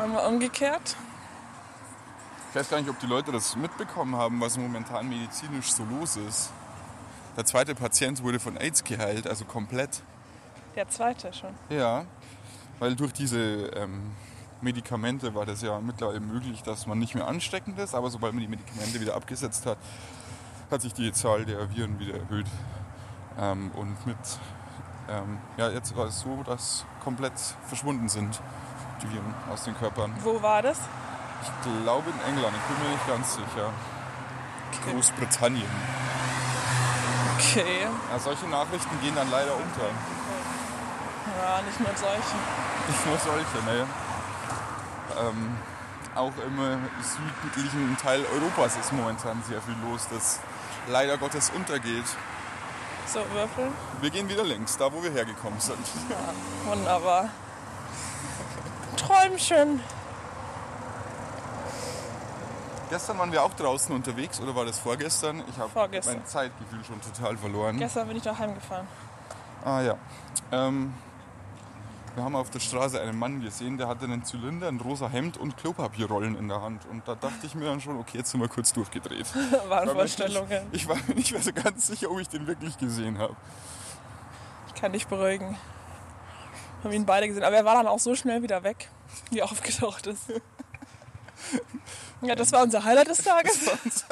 Einmal 0.00 0.26
umgekehrt. 0.26 0.96
Ich 2.50 2.56
weiß 2.56 2.68
gar 2.68 2.80
nicht, 2.80 2.90
ob 2.90 2.98
die 3.00 3.06
Leute 3.06 3.32
das 3.32 3.56
mitbekommen 3.56 4.16
haben, 4.16 4.40
was 4.40 4.58
momentan 4.58 5.08
medizinisch 5.08 5.72
so 5.72 5.84
los 5.84 6.16
ist. 6.16 6.50
Der 7.36 7.44
zweite 7.44 7.74
Patient 7.74 8.22
wurde 8.22 8.38
von 8.38 8.56
AIDS 8.56 8.84
geheilt, 8.84 9.26
also 9.26 9.44
komplett. 9.44 10.02
Der 10.76 10.88
zweite 10.88 11.32
schon. 11.32 11.54
Ja, 11.70 12.04
weil 12.78 12.96
durch 12.96 13.12
diese 13.12 13.38
ähm, 13.38 14.12
Medikamente 14.60 15.34
war 15.34 15.46
das 15.46 15.62
ja 15.62 15.80
mittlerweile 15.80 16.20
möglich, 16.20 16.62
dass 16.62 16.86
man 16.86 16.98
nicht 16.98 17.14
mehr 17.14 17.26
ansteckend 17.26 17.78
ist, 17.78 17.94
aber 17.94 18.10
sobald 18.10 18.34
man 18.34 18.42
die 18.42 18.48
Medikamente 18.48 19.00
wieder 19.00 19.14
abgesetzt 19.14 19.66
hat, 19.66 19.78
hat 20.70 20.82
sich 20.82 20.92
die 20.94 21.12
Zahl 21.12 21.44
der 21.44 21.70
Viren 21.74 21.98
wieder 21.98 22.18
erhöht. 22.18 22.46
Ähm, 23.38 23.70
und 23.74 24.06
mit, 24.06 24.16
ähm, 25.08 25.38
ja, 25.56 25.68
jetzt 25.70 25.96
war 25.96 26.06
es 26.06 26.20
so, 26.20 26.42
dass 26.44 26.84
komplett 27.02 27.38
verschwunden 27.66 28.08
sind 28.08 28.40
die 29.02 29.10
Viren 29.12 29.34
aus 29.52 29.64
den 29.64 29.76
Körpern. 29.76 30.12
Wo 30.22 30.42
war 30.42 30.62
das? 30.62 30.78
Ich 31.42 31.50
glaube 31.62 32.10
in 32.10 32.34
England, 32.34 32.54
ich 32.56 32.74
bin 32.74 32.84
mir 32.84 32.92
nicht 32.94 33.06
ganz 33.06 33.34
sicher. 33.34 33.70
Großbritannien. 34.90 35.70
Okay. 37.36 37.86
Ja, 38.10 38.18
solche 38.18 38.46
Nachrichten 38.46 39.00
gehen 39.00 39.14
dann 39.14 39.30
leider 39.30 39.54
unter. 39.54 39.88
Ja, 41.40 41.62
nicht 41.62 41.78
nur 41.78 41.90
solche. 41.94 42.36
Nicht 42.88 43.06
nur 43.06 43.18
solche, 43.18 43.64
ne? 43.64 43.86
Ähm, 45.20 45.56
auch 46.14 46.32
im 46.44 46.88
südlichen 47.54 47.96
Teil 47.96 48.24
Europas 48.34 48.76
ist 48.76 48.92
momentan 48.92 49.42
sehr 49.48 49.62
viel 49.62 49.76
los, 49.88 50.08
das 50.10 50.40
leider 50.88 51.18
Gottes 51.18 51.50
untergeht. 51.50 52.04
So, 53.06 53.20
Würfeln. 53.32 53.72
Wir 54.00 54.10
gehen 54.10 54.28
wieder 54.28 54.44
links, 54.44 54.76
da 54.76 54.92
wo 54.92 55.02
wir 55.02 55.10
hergekommen 55.10 55.58
sind. 55.60 55.78
Wunderbar. 56.66 57.30
Träumchen. 58.96 59.80
Gestern 62.90 63.18
waren 63.18 63.32
wir 63.32 63.42
auch 63.42 63.52
draußen 63.54 63.94
unterwegs, 63.94 64.40
oder 64.40 64.54
war 64.54 64.64
das 64.64 64.78
vorgestern? 64.78 65.42
Ich 65.48 65.58
habe 65.58 65.70
mein 66.06 66.26
Zeitgefühl 66.26 66.84
schon 66.84 67.00
total 67.00 67.36
verloren. 67.36 67.78
Gestern 67.78 68.08
bin 68.08 68.16
ich 68.16 68.22
daheim 68.22 68.54
gefahren. 68.54 68.88
Ah 69.64 69.80
ja. 69.82 69.94
Ähm, 70.52 70.94
wir 72.18 72.24
haben 72.24 72.34
auf 72.34 72.50
der 72.50 72.58
Straße 72.58 73.00
einen 73.00 73.16
Mann 73.16 73.40
gesehen, 73.40 73.78
der 73.78 73.86
hatte 73.86 74.04
einen 74.04 74.24
Zylinder, 74.24 74.66
ein 74.66 74.80
rosa 74.80 75.08
Hemd 75.08 75.36
und 75.36 75.56
Klopapierrollen 75.56 76.36
in 76.36 76.48
der 76.48 76.60
Hand. 76.60 76.84
Und 76.86 77.06
da 77.06 77.14
dachte 77.14 77.46
ich 77.46 77.54
mir 77.54 77.64
dann 77.66 77.80
schon, 77.80 77.96
okay, 77.96 78.18
jetzt 78.18 78.32
sind 78.32 78.40
wir 78.40 78.48
kurz 78.48 78.72
durchgedreht. 78.72 79.26
Waren 79.68 79.70
War 79.70 79.94
mir 79.94 80.02
nicht- 80.02 80.18
Vorstellungen. 80.18 80.66
Ich 80.72 80.88
war 80.88 80.96
mir 81.06 81.14
nicht 81.14 81.30
mehr 81.30 81.40
so 81.42 81.52
ganz 81.52 81.86
sicher, 81.86 82.10
ob 82.10 82.18
ich 82.18 82.28
den 82.28 82.48
wirklich 82.48 82.76
gesehen 82.76 83.18
habe. 83.18 83.36
Ich 84.66 84.74
kann 84.74 84.92
dich 84.92 85.06
beruhigen. 85.06 85.56
Haben 86.82 86.92
ihn 86.92 87.06
beide 87.06 87.28
gesehen. 87.28 87.44
Aber 87.44 87.54
er 87.56 87.64
war 87.64 87.74
dann 87.76 87.86
auch 87.86 88.00
so 88.00 88.16
schnell 88.16 88.42
wieder 88.42 88.64
weg, 88.64 88.88
wie 89.30 89.38
er 89.38 89.44
aufgetaucht 89.44 90.08
ist. 90.08 90.24
Ja, 92.20 92.34
das 92.34 92.50
war 92.50 92.64
unser 92.64 92.82
Highlight 92.82 93.08
des 93.10 93.22
Tages. 93.22 93.60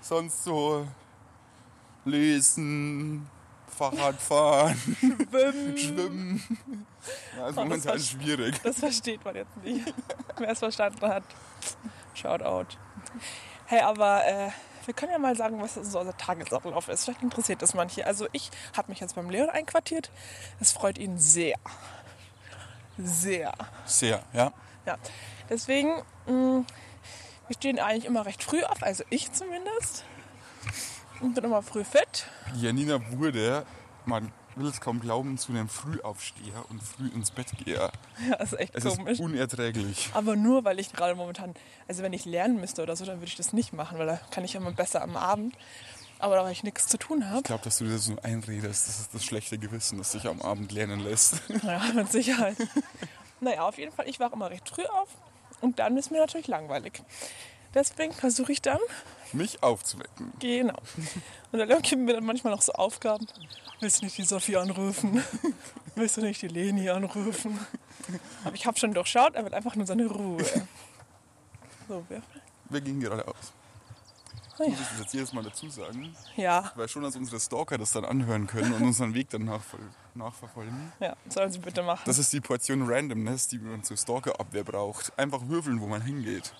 Sonst 0.00 0.44
so 0.44 0.86
lesen, 2.04 3.26
Fahrradfahren, 3.76 4.76
Schwimmen. 5.00 5.76
schwimmen. 5.78 6.58
Ja, 7.02 7.04
ist 7.06 7.38
Oh, 7.38 7.46
das 7.46 7.56
momentan 7.56 7.92
war- 7.92 7.98
schwierig. 7.98 8.60
Das 8.62 8.78
versteht 8.78 9.24
man 9.24 9.34
jetzt 9.36 9.56
nicht. 9.62 9.92
Wer 10.38 10.48
es 10.50 10.58
verstanden 10.58 11.06
hat, 11.06 11.22
Shoutout. 12.14 12.76
Hey, 13.66 13.80
aber 13.80 14.24
äh, 14.26 14.50
wir 14.84 14.94
können 14.94 15.12
ja 15.12 15.18
mal 15.18 15.36
sagen, 15.36 15.60
was 15.60 15.74
so 15.74 15.98
unser 16.00 16.16
Tagesablauf 16.16 16.88
ist. 16.88 17.04
Vielleicht 17.04 17.22
interessiert 17.22 17.62
das 17.62 17.74
manche. 17.74 18.06
Also 18.06 18.26
ich 18.32 18.50
habe 18.76 18.90
mich 18.90 19.00
jetzt 19.00 19.14
beim 19.16 19.30
Leon 19.30 19.48
einquartiert. 19.50 20.10
Das 20.58 20.72
freut 20.72 20.98
ihn 20.98 21.18
sehr. 21.18 21.56
Sehr. 22.98 23.52
Sehr, 23.86 24.22
ja. 24.32 24.52
Ja. 24.86 24.96
Deswegen, 25.48 26.02
mh, 26.26 26.64
wir 27.48 27.54
stehen 27.56 27.78
eigentlich 27.78 28.04
immer 28.04 28.24
recht 28.26 28.42
früh 28.44 28.62
auf, 28.62 28.82
also 28.82 29.04
ich 29.10 29.32
zumindest. 29.32 30.04
Und 31.20 31.34
bin 31.34 31.44
immer 31.44 31.62
früh 31.62 31.84
fit. 31.84 32.26
Janina 32.56 33.00
wurde, 33.12 33.64
man 34.04 34.30
will 34.56 34.68
es 34.68 34.80
kaum 34.80 35.00
glauben, 35.00 35.36
zu 35.38 35.52
einem 35.52 35.68
Frühaufsteher 35.68 36.64
und 36.70 36.82
früh 36.82 37.08
ins 37.08 37.30
Bett 37.30 37.46
geher. 37.64 37.90
Ja, 38.28 38.36
ist 38.36 38.52
echt 38.58 38.74
Es 38.74 38.84
komisch. 38.84 39.14
ist 39.14 39.20
unerträglich. 39.20 40.10
Aber 40.14 40.36
nur, 40.36 40.64
weil 40.64 40.78
ich 40.78 40.92
gerade 40.92 41.14
momentan, 41.16 41.54
also 41.88 42.02
wenn 42.02 42.12
ich 42.12 42.24
lernen 42.24 42.60
müsste 42.60 42.82
oder 42.82 42.94
so, 42.94 43.04
dann 43.04 43.16
würde 43.16 43.26
ich 43.26 43.36
das 43.36 43.52
nicht 43.52 43.72
machen, 43.72 43.98
weil 43.98 44.06
da 44.06 44.20
kann 44.30 44.44
ich 44.44 44.54
immer 44.54 44.70
besser 44.72 45.02
am 45.02 45.16
Abend. 45.16 45.56
Aber 46.20 46.36
da, 46.36 46.44
weil 46.44 46.52
ich 46.52 46.62
nichts 46.62 46.86
zu 46.86 46.96
tun 46.98 47.26
habe, 47.28 47.38
Ich 47.38 47.44
glaube, 47.44 47.64
dass 47.64 47.78
du 47.78 47.84
dir 47.84 47.92
das 47.94 48.04
so 48.04 48.16
einredest, 48.22 48.86
das 48.88 49.00
ist 49.00 49.14
das 49.14 49.24
schlechte 49.24 49.58
Gewissen, 49.58 49.98
das 49.98 50.12
sich 50.12 50.26
am 50.26 50.40
Abend 50.42 50.70
lernen 50.70 51.00
lässt. 51.00 51.42
ja, 51.64 51.80
mit 51.92 52.10
Sicherheit. 52.12 52.56
naja, 53.40 53.62
auf 53.66 53.76
jeden 53.78 53.92
Fall, 53.92 54.08
ich 54.08 54.20
wache 54.20 54.34
immer 54.34 54.48
recht 54.50 54.68
früh 54.68 54.84
auf 54.84 55.08
und 55.60 55.80
dann 55.80 55.96
ist 55.96 56.12
mir 56.12 56.20
natürlich 56.20 56.46
langweilig. 56.46 57.02
Deswegen 57.74 58.12
versuche 58.12 58.52
ich 58.52 58.62
dann, 58.62 58.78
Mich 59.34 59.62
aufzuwecken. 59.62 60.32
genau. 60.38 60.78
Und 61.52 61.58
Leon 61.58 61.82
gibt 61.82 62.00
mir 62.02 62.14
dann 62.14 62.24
manchmal 62.24 62.52
noch 62.52 62.62
so 62.62 62.72
Aufgaben. 62.72 63.26
Willst 63.80 64.00
du 64.00 64.04
nicht 64.06 64.16
die 64.18 64.22
Sophie 64.24 64.56
anrufen? 64.56 65.22
Willst 65.96 66.16
du 66.16 66.22
nicht 66.22 66.40
die 66.42 66.48
Leni 66.48 66.88
anrufen? 66.88 67.58
Aber 68.44 68.54
ich 68.54 68.66
habe 68.66 68.78
schon 68.78 68.92
durchschaut, 68.94 69.34
er 69.34 69.44
will 69.44 69.54
einfach 69.54 69.76
nur 69.76 69.86
seine 69.86 70.06
Ruhe. 70.06 70.44
So, 71.86 72.02
wer? 72.08 72.22
Wir 72.70 72.80
gehen 72.80 72.98
geradeaus. 72.98 73.52
Oh 74.58 74.64
Du 74.64 74.64
ja. 74.64 74.70
musst 74.70 74.92
es 74.94 74.98
jetzt 75.00 75.12
jedes 75.12 75.32
Mal 75.34 75.42
dazu 75.44 75.68
sagen, 75.68 76.16
ja, 76.34 76.72
weil 76.76 76.88
schon, 76.88 77.02
dass 77.02 77.14
unsere 77.14 77.38
Stalker 77.38 77.76
das 77.76 77.90
dann 77.92 78.06
anhören 78.06 78.46
können 78.46 78.72
und 78.72 78.82
unseren 78.84 79.12
Weg 79.12 79.28
dann 79.28 79.44
nachver 79.44 79.76
nachverfolgen. 80.14 80.92
ja, 81.00 81.14
sollen 81.28 81.52
sie 81.52 81.58
bitte 81.58 81.82
machen. 81.82 82.00
Das 82.06 82.16
ist 82.18 82.32
die 82.32 82.40
Portion 82.40 82.90
Randomness, 82.90 83.48
die 83.48 83.58
man 83.58 83.82
zur 83.82 83.96
Stalker-Abwehr 83.98 84.64
braucht. 84.64 85.12
Einfach 85.18 85.42
würfeln, 85.48 85.78
wo 85.82 85.86
man 85.88 86.00
hingeht. 86.00 86.54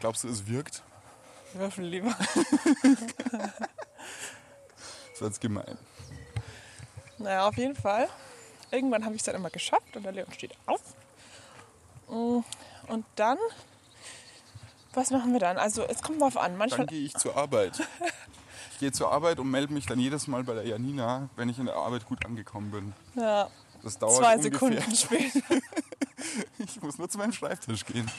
Glaubst 0.00 0.24
du, 0.24 0.28
es 0.28 0.46
wirkt? 0.48 0.82
Würfel 1.54 1.84
lieber. 1.84 2.14
Jetzt 5.20 5.40
gemein. 5.40 5.78
Naja, 7.18 7.46
auf 7.46 7.56
jeden 7.56 7.76
Fall. 7.76 8.08
Irgendwann 8.72 9.04
habe 9.04 9.14
ich 9.14 9.20
es 9.20 9.26
dann 9.26 9.36
immer 9.36 9.50
geschafft 9.50 9.94
und 9.96 10.02
der 10.02 10.10
Leon 10.12 10.32
steht 10.32 10.52
auf. 10.66 10.80
Mm, 12.08 12.40
Und 12.88 13.04
dann, 13.14 13.38
was 14.94 15.10
machen 15.10 15.32
wir 15.32 15.38
dann? 15.38 15.58
Also 15.58 15.84
es 15.84 16.02
kommt 16.02 16.20
drauf 16.20 16.36
an. 16.36 16.56
Manchmal, 16.56 16.78
Dann 16.80 16.86
gehe 16.88 17.04
ich 17.04 17.14
zur 17.14 17.36
Arbeit. 17.36 17.80
Ich 18.72 18.78
gehe 18.80 18.90
zur 18.90 19.12
Arbeit 19.12 19.38
und 19.38 19.48
melde 19.48 19.72
mich 19.72 19.86
dann 19.86 20.00
jedes 20.00 20.26
Mal 20.26 20.42
bei 20.42 20.54
der 20.54 20.66
Janina, 20.66 21.28
wenn 21.36 21.48
ich 21.48 21.58
in 21.58 21.66
der 21.66 21.76
Arbeit 21.76 22.04
gut 22.06 22.26
angekommen 22.26 22.72
bin. 22.72 22.92
ja, 23.14 23.48
Das 23.84 23.96
dauert 23.98 24.16
zwei. 24.16 24.38
Sekunden 24.38 24.96
später. 24.96 25.40
Ich 26.58 26.82
muss 26.82 26.98
nur 26.98 27.08
zu 27.08 27.18
meinem 27.18 27.32
Schreibtisch 27.32 27.84
gehen. 27.84 28.10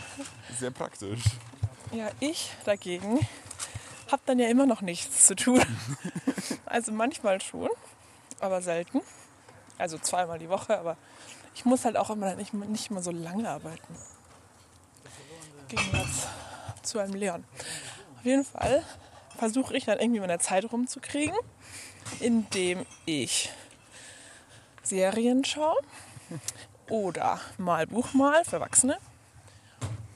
Sehr 0.58 0.72
praktisch. 0.72 1.20
Ja, 1.94 2.10
ich 2.20 2.52
dagegen 2.66 3.20
habe 4.12 4.22
dann 4.26 4.40
ja 4.40 4.48
immer 4.48 4.66
noch 4.66 4.82
nichts 4.82 5.26
zu 5.28 5.36
tun. 5.36 5.62
Also 6.66 6.92
manchmal 6.92 7.40
schon, 7.40 7.70
aber 8.40 8.64
selten. 8.64 9.02
Also 9.78 10.00
zweimal 10.00 10.40
die 10.40 10.50
Woche, 10.50 10.80
aber 10.80 10.98
ich 11.54 11.66
muss 11.66 11.86
halt 11.86 11.98
auch 11.98 12.10
immer 12.10 12.34
nicht, 12.34 12.52
nicht 12.52 12.90
mal 12.90 13.04
so 13.04 13.12
lange 13.12 13.48
arbeiten. 13.48 13.96
Gegensatz 15.68 16.28
zu 16.82 16.98
einem 16.98 17.14
Leon. 17.14 17.44
Auf 18.18 18.26
jeden 18.26 18.44
Fall 18.44 18.84
versuche 19.38 19.78
ich 19.78 19.86
dann 19.86 20.00
irgendwie 20.00 20.20
meine 20.20 20.40
Zeit 20.40 20.72
rumzukriegen, 20.72 21.38
indem 22.20 22.88
ich 23.06 23.52
Serien 24.82 25.46
schaue 25.46 25.78
oder 26.90 27.40
mal 27.60 27.86
Buch 27.86 28.14
mal 28.14 28.44
für 28.46 28.56
Erwachsene 28.56 28.98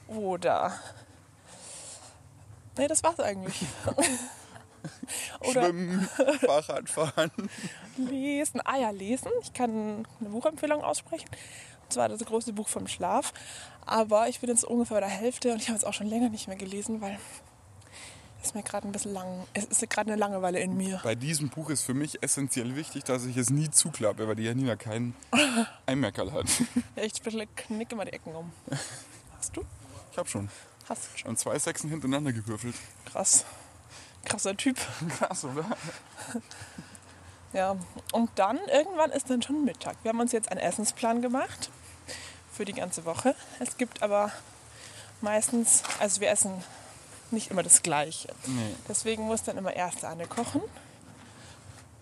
oder 0.08 0.72
Nee, 2.78 2.88
das 2.88 3.02
war's 3.02 3.20
eigentlich. 3.20 3.60
Oder 5.40 5.64
Schwimmen, 5.64 6.08
Fahrradfahren. 6.40 7.30
lesen. 7.96 8.60
Ah 8.64 8.78
ja, 8.78 8.90
lesen. 8.90 9.30
Ich 9.42 9.52
kann 9.52 10.06
eine 10.20 10.28
Buchempfehlung 10.30 10.82
aussprechen. 10.82 11.28
Und 11.82 11.92
zwar 11.92 12.08
das 12.08 12.24
große 12.24 12.52
Buch 12.52 12.68
vom 12.68 12.86
Schlaf. 12.86 13.32
Aber 13.84 14.28
ich 14.28 14.40
bin 14.40 14.50
jetzt 14.50 14.64
ungefähr 14.64 14.96
bei 14.96 15.00
der 15.00 15.08
Hälfte 15.08 15.52
und 15.52 15.60
ich 15.60 15.68
habe 15.68 15.78
es 15.78 15.84
auch 15.84 15.94
schon 15.94 16.06
länger 16.06 16.28
nicht 16.28 16.46
mehr 16.46 16.56
gelesen, 16.56 17.00
weil 17.00 17.18
es 18.42 18.54
mir 18.54 18.62
gerade 18.62 18.86
ein 18.86 18.92
bisschen 18.92 19.14
lang. 19.14 19.46
Es 19.54 19.64
ist 19.64 19.90
gerade 19.90 20.12
eine 20.12 20.20
Langeweile 20.20 20.60
in 20.60 20.76
mir. 20.76 21.00
Bei 21.02 21.14
diesem 21.14 21.48
Buch 21.48 21.70
ist 21.70 21.82
für 21.82 21.94
mich 21.94 22.22
essentiell 22.22 22.76
wichtig, 22.76 23.04
dass 23.04 23.24
ich 23.24 23.36
es 23.36 23.50
nie 23.50 23.70
zuklappe, 23.70 24.28
weil 24.28 24.36
die 24.36 24.44
Janina 24.44 24.76
keinen 24.76 25.16
Einmerkerl 25.86 26.32
hat. 26.32 26.46
Ja, 26.94 27.02
ich 27.02 27.20
bisschen 27.20 27.48
knick 27.56 27.90
immer 27.92 28.04
die 28.04 28.12
Ecken 28.12 28.34
um. 28.34 28.52
Hast 29.38 29.56
du? 29.56 29.64
Ich 30.12 30.18
habe 30.18 30.28
schon. 30.28 30.48
Hast 30.88 31.18
schon. 31.18 31.30
Und 31.30 31.38
zwei 31.38 31.58
Sechsen 31.58 31.90
hintereinander 31.90 32.32
gewürfelt. 32.32 32.74
Krass. 33.06 33.44
Krasser 34.24 34.56
Typ. 34.56 34.76
Krass, 35.18 35.44
oder? 35.44 35.64
Ja, 37.54 37.76
und 38.12 38.30
dann 38.34 38.58
irgendwann 38.70 39.10
ist 39.10 39.30
dann 39.30 39.40
schon 39.40 39.64
Mittag. 39.64 39.96
Wir 40.02 40.10
haben 40.10 40.20
uns 40.20 40.32
jetzt 40.32 40.50
einen 40.50 40.60
Essensplan 40.60 41.22
gemacht 41.22 41.70
für 42.52 42.66
die 42.66 42.74
ganze 42.74 43.06
Woche. 43.06 43.34
Es 43.58 43.78
gibt 43.78 44.02
aber 44.02 44.30
meistens, 45.22 45.82
also 45.98 46.20
wir 46.20 46.28
essen 46.28 46.62
nicht 47.30 47.50
immer 47.50 47.62
das 47.62 47.82
Gleiche. 47.82 48.28
Nee. 48.46 48.74
Deswegen 48.88 49.22
muss 49.24 49.44
dann 49.44 49.56
immer 49.56 49.74
erst 49.74 50.04
eine 50.04 50.26
kochen, 50.26 50.60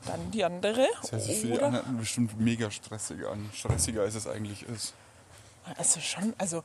dann 0.06 0.30
die 0.30 0.44
andere. 0.44 0.88
Das 1.10 1.26
sich 1.26 1.40
für 1.40 1.46
die 1.46 1.62
anderen 1.62 1.98
bestimmt 1.98 2.40
mega 2.40 2.70
stressig 2.70 3.24
an. 3.26 3.48
Stressiger 3.54 4.02
als 4.02 4.16
es 4.16 4.26
eigentlich 4.26 4.64
ist. 4.64 4.94
also 5.76 6.00
schon, 6.00 6.34
also 6.38 6.64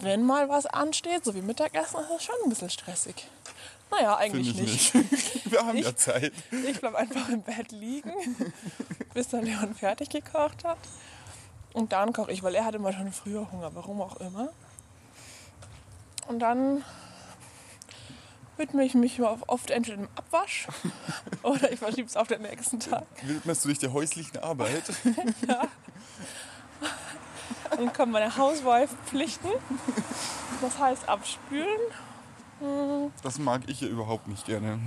wenn 0.00 0.24
mal 0.24 0.48
was 0.48 0.66
ansteht, 0.66 1.24
so 1.24 1.34
wie 1.34 1.42
Mittagessen, 1.42 2.00
ist 2.00 2.10
es 2.16 2.24
schon 2.24 2.34
ein 2.44 2.50
bisschen 2.50 2.70
stressig. 2.70 3.26
Naja, 3.90 4.16
eigentlich 4.16 4.48
ich 4.48 4.94
nicht. 4.94 4.94
nicht. 5.12 5.50
Wir 5.52 5.60
haben 5.64 5.76
ja 5.78 5.88
Ich- 5.90 5.96
Zeit. 5.96 6.32
Ich 6.50 6.80
bleib 6.80 6.94
einfach 6.96 7.28
im 7.28 7.42
Bett 7.42 7.70
liegen, 7.72 8.12
bis 9.14 9.28
dann 9.28 9.44
Leon 9.44 9.74
fertig 9.74 10.10
gekocht 10.10 10.64
hat. 10.64 10.78
Und 11.72 11.92
dann 11.92 12.12
koche 12.12 12.32
ich, 12.32 12.42
weil 12.42 12.54
er 12.54 12.64
hat 12.64 12.74
immer 12.74 12.92
schon 12.92 13.12
früher 13.12 13.50
Hunger, 13.52 13.70
warum 13.74 14.00
auch 14.00 14.16
immer. 14.16 14.48
Und 16.26 16.40
dann 16.40 16.82
widme 18.56 18.84
ich 18.84 18.94
mich 18.94 19.20
oft 19.20 19.70
entweder 19.70 19.98
dem 19.98 20.08
Abwasch 20.16 20.66
oder 21.42 21.70
ich 21.70 21.78
verschiebe 21.78 22.08
es 22.08 22.16
auf 22.16 22.26
den 22.26 22.42
nächsten 22.42 22.80
Tag. 22.80 23.04
Widmest 23.22 23.64
du 23.64 23.68
dich 23.68 23.78
der 23.78 23.92
häuslichen 23.92 24.38
Arbeit? 24.38 24.82
Dann 27.70 27.92
kommen 27.92 28.12
meine 28.12 28.36
Housewife-Pflichten. 28.36 29.50
Das 30.60 30.78
heißt 30.78 31.08
abspülen. 31.08 31.78
Das 33.22 33.38
mag 33.38 33.62
ich 33.66 33.80
ja 33.82 33.88
überhaupt 33.88 34.28
nicht 34.28 34.46
gerne. 34.46 34.78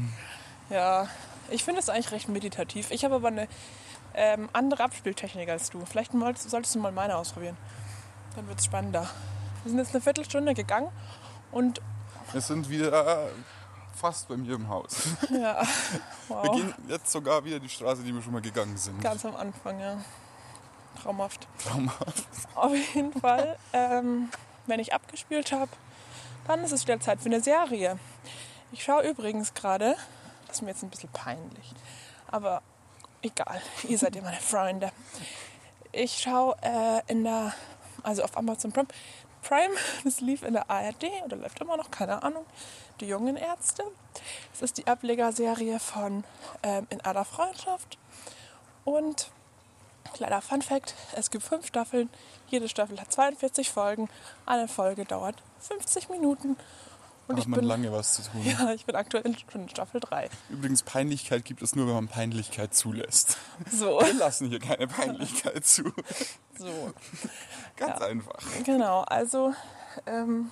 Ja, 0.70 1.08
ich 1.50 1.64
finde 1.64 1.80
es 1.82 1.90
eigentlich 1.90 2.12
recht 2.12 2.30
meditativ. 2.30 2.92
Ich 2.92 3.06
habe 3.06 3.16
aber 3.16 3.28
eine 3.28 3.48
ähm, 4.16 4.50
andere 4.54 4.84
Abspieltechnik 4.84 5.50
als 5.50 5.70
du. 5.70 5.86
Vielleicht 5.86 6.12
solltest 6.14 6.76
du 6.76 6.80
mal 6.80 6.92
meine 6.92 7.16
ausprobieren. 7.16 7.58
Dann 8.36 8.48
wird 8.48 8.60
es 8.60 8.66
spannender. 8.66 9.10
Wir 9.64 9.70
sind 9.70 9.80
jetzt 9.80 9.94
eine 9.94 10.02
Viertelstunde 10.02 10.54
gegangen 10.54 10.90
und 11.52 11.82
Wir 12.32 12.42
sind 12.42 12.70
wieder 12.70 13.28
fast 13.96 14.28
bei 14.30 14.38
mir 14.38 14.56
im 14.56 14.68
Haus. 14.70 15.08
ja, 15.30 15.62
Wir 15.62 16.36
wow, 16.36 16.56
gehen 16.56 16.74
jetzt 16.88 17.12
sogar 17.12 17.44
wieder 17.44 17.60
die 17.60 17.70
Straße, 17.70 18.02
die 18.04 18.14
wir 18.14 18.22
schon 18.22 18.34
mal 18.34 18.42
gegangen 18.42 18.78
sind. 18.78 19.02
ganz 19.02 19.26
am 19.26 19.36
Anfang, 19.36 19.80
ja. 19.80 19.98
Traumhaft. 21.02 21.48
Traumhaft. 21.64 22.26
Auf 22.56 22.74
jeden 22.94 23.14
Fall, 23.14 23.58
ähm, 23.74 24.30
wenn 24.68 24.80
ich 24.80 24.94
abgespielt 24.94 25.52
habe, 25.52 25.72
dann 26.48 26.64
ist 26.64 26.72
es 26.72 26.84
wieder 26.84 27.00
Zeit 27.00 27.20
für 27.22 27.28
eine 27.28 27.42
Serie. 27.42 28.00
Ich 28.72 28.84
schaue 28.84 29.08
übrigens 29.08 29.54
gerade, 29.54 29.96
das 30.48 30.58
ist 30.58 30.62
mir 30.62 30.70
jetzt 30.70 30.84
ein 30.84 30.90
bisschen 30.90 31.10
peinlich, 31.12 31.74
aber 32.28 32.62
egal, 33.22 33.62
ihr 33.88 33.98
seid 33.98 34.16
ja 34.16 34.22
meine 34.22 34.38
Freunde. 34.38 34.92
Ich 35.92 36.20
schaue 36.20 36.56
äh, 36.62 37.02
in 37.08 37.24
der, 37.24 37.54
also 38.04 38.24
auf 38.24 38.38
Amazon 38.38 38.72
Prime, 38.72 38.88
Prime, 39.42 39.74
das 40.04 40.22
lief 40.22 40.44
in 40.44 40.54
der 40.54 40.70
ARD 40.70 41.06
oder 41.26 41.38
läuft 41.38 41.60
immer 41.62 41.78
noch, 41.78 41.92
keine 41.92 42.22
Ahnung, 42.24 42.46
die 43.00 43.08
jungen 43.08 43.38
Ärzte. 43.38 43.84
Es 44.54 44.62
ist 44.62 44.78
die 44.78 44.88
Ablegerserie 44.88 45.80
von 45.80 46.24
ähm, 46.64 46.88
In 46.90 47.02
aller 47.02 47.26
Freundschaft 47.26 47.98
und 48.86 49.32
Kleiner 50.14 50.42
Fun 50.42 50.62
Fact: 50.62 50.96
Es 51.16 51.30
gibt 51.32 51.44
fünf 51.44 51.68
Staffeln. 51.68 52.10
Jede 52.48 52.68
Staffel 52.70 53.00
hat 53.00 53.12
42 53.12 53.70
Folgen. 53.72 54.10
Eine 54.46 54.68
Folge 54.68 55.06
dauert 55.06 55.36
50 55.60 56.10
Minuten. 56.10 56.58
Und 57.28 57.36
Da 57.36 57.42
ich 57.42 57.42
hat 57.42 57.50
man 57.50 57.60
bin, 57.60 57.70
lange 57.70 57.92
was 57.92 58.14
zu 58.16 58.22
tun. 58.24 58.42
ja, 58.46 58.74
ich 58.74 58.86
bin 58.88 58.96
aktuell 58.96 59.36
schon 59.52 59.62
in 59.62 59.70
Staffel 59.70 60.00
3. 60.02 60.30
Übrigens, 60.50 60.82
Peinlichkeit 60.82 61.46
gibt 61.46 61.62
es 61.62 61.76
nur, 61.76 61.86
wenn 61.88 61.94
man 61.94 62.08
Peinlichkeit 62.08 62.74
zulässt. 62.74 63.38
So, 63.72 64.00
Wir 64.04 64.14
lassen 64.16 64.48
hier 64.50 64.60
keine 64.60 64.88
Peinlichkeit 64.88 65.64
zu. 65.66 65.84
so. 66.58 66.92
Ganz 67.76 68.00
Ja. 68.00 68.08
einfach. 68.08 68.40
Genau, 68.66 69.02
also 69.02 69.54
ähm, 70.08 70.50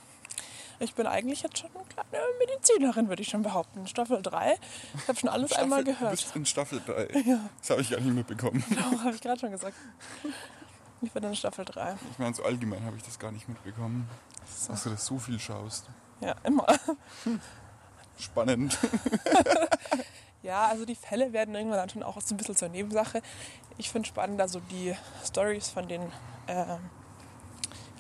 ich 0.80 0.94
bin 0.96 1.08
eigentlich 1.08 1.42
jetzt 1.44 1.58
schon 1.60 1.70
eine 1.76 1.84
kleine 1.86 2.26
Medizinerin, 2.40 3.10
würde 3.10 3.22
ich 3.22 3.30
schon 3.30 3.42
behaupten. 3.44 3.88
Staffel 3.88 4.22
3. 4.22 4.58
Ich 4.96 5.08
habe 5.08 5.18
schon 5.20 5.30
alles 5.30 5.54
einmal 5.54 5.84
Du 5.84 5.92
gehört. 5.94 6.12
bist 6.12 6.36
in 6.36 6.46
Staffel 6.46 6.82
3. 6.86 7.08
Das 7.60 7.70
habe 7.72 7.82
ich 7.82 7.90
gar 7.90 8.00
nicht 8.00 8.14
mitbekommen. 8.14 8.64
Genau, 8.70 9.00
habe 9.04 9.16
ich 9.16 9.22
gerade 9.22 9.40
schon 9.40 9.52
gesagt. 9.52 9.76
Ich 11.02 11.12
bin 11.12 11.24
in 11.24 11.36
Staffel 11.36 11.66
3. 11.66 11.96
Ich 12.12 12.20
meine, 12.20 12.34
so 12.36 12.44
allgemein 12.44 12.84
habe 12.86 12.98
ich 12.98 13.04
das 13.04 13.20
gar 13.20 13.32
nicht 13.32 13.48
mitbekommen. 13.48 14.08
Dass 14.68 14.84
du 14.84 14.90
das 14.90 15.06
so 15.06 15.20
viel 15.20 15.40
schaust. 15.40 15.86
Ja, 16.22 16.36
immer. 16.44 16.66
Spannend. 18.20 18.78
Ja, 20.42 20.66
also 20.68 20.86
die 20.86 20.96
Fälle 20.96 21.34
werden 21.34 21.54
irgendwann 21.54 21.78
dann 21.80 21.90
schon 21.90 22.04
auch 22.04 22.20
so 22.22 22.34
ein 22.34 22.38
bisschen 22.38 22.56
zur 22.56 22.70
Nebensache. 22.70 23.22
Ich 23.78 23.92
finde 23.92 24.08
spannender 24.08 24.48
so 24.48 24.60
die 24.60 24.96
Stories 25.26 25.70
von 25.70 25.88
den, 25.88 26.02
ähm, 26.48 26.80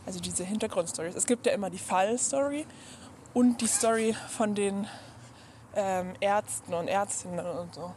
also 0.07 0.21
diese 0.21 0.45
Hintergrundstories. 0.45 1.15
Es 1.15 1.25
gibt 1.25 1.45
ja 1.45 1.51
immer 1.51 1.69
die 1.69 1.77
Fallstory 1.77 2.65
und 3.33 3.59
die 3.59 3.67
Story 3.67 4.15
von 4.29 4.55
den 4.55 4.87
ähm, 5.75 6.13
Ärzten 6.21 6.73
und 6.73 6.87
Ärztinnen 6.87 7.45
und 7.45 7.75
so. 7.75 7.93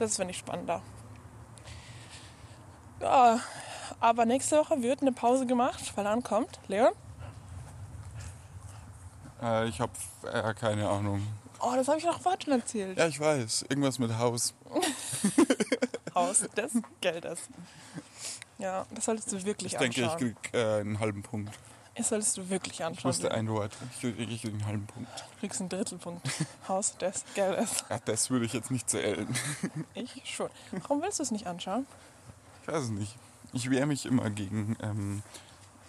Das 0.00 0.16
finde 0.16 0.32
ich 0.32 0.38
spannender. 0.38 0.82
Ja, 3.00 3.38
aber 4.00 4.26
nächste 4.26 4.58
Woche 4.58 4.82
wird 4.82 5.00
eine 5.02 5.12
Pause 5.12 5.46
gemacht, 5.46 5.92
weil 5.94 6.02
dann 6.02 6.24
kommt 6.24 6.58
Leon. 6.66 6.92
Äh, 9.40 9.68
ich 9.68 9.80
habe 9.80 9.92
äh, 10.24 10.54
keine 10.54 10.88
Ahnung. 10.88 11.24
Oh, 11.60 11.72
das 11.76 11.86
habe 11.86 11.98
ich 11.98 12.04
noch 12.04 12.20
vorhin 12.20 12.52
erzählt. 12.52 12.98
Ja, 12.98 13.06
ich 13.06 13.20
weiß. 13.20 13.66
Irgendwas 13.68 14.00
mit 14.00 14.18
Haus. 14.18 14.54
Haus 16.16 16.40
des 16.56 16.72
Geldes. 17.00 17.48
Ja, 18.58 18.86
das 18.90 19.04
solltest 19.06 19.32
du 19.32 19.44
wirklich 19.44 19.72
Ich 19.72 19.78
denke, 19.78 20.00
ich 20.00 20.06
anschauen. 20.06 20.34
krieg 20.42 20.54
äh, 20.54 20.80
einen 20.80 21.00
halben 21.00 21.22
Punkt. 21.22 21.52
Das 21.96 22.08
solltest 22.08 22.36
du 22.36 22.48
wirklich 22.50 22.74
Ich 22.80 22.84
anschauen. 22.84 23.04
wusste 23.10 23.30
ein 23.30 23.48
Wort. 23.48 23.72
Ich 23.92 24.00
krieg, 24.00 24.18
ich 24.18 24.42
krieg 24.42 24.52
einen 24.52 24.66
halben 24.66 24.86
Punkt. 24.86 25.08
Du 25.16 25.40
kriegst 25.40 25.60
einen 25.60 25.68
Drittelpunkt. 25.68 26.26
Haus 26.66 26.96
des 26.98 27.24
Geldes. 27.34 27.84
Ja, 27.88 27.98
das 28.04 28.30
würde 28.30 28.46
ich 28.46 28.52
jetzt 28.52 28.70
nicht 28.70 28.88
zählen. 28.90 29.28
Ich 29.94 30.22
schon. 30.34 30.50
Warum 30.72 31.02
willst 31.02 31.18
du 31.20 31.22
es 31.22 31.30
nicht 31.30 31.46
anschauen? 31.46 31.86
Ich 32.62 32.68
weiß 32.68 32.84
es 32.84 32.90
nicht. 32.90 33.14
Ich 33.52 33.70
wehre 33.70 33.86
mich 33.86 34.06
immer 34.06 34.28
gegen 34.30 34.76
ähm, 34.82 35.22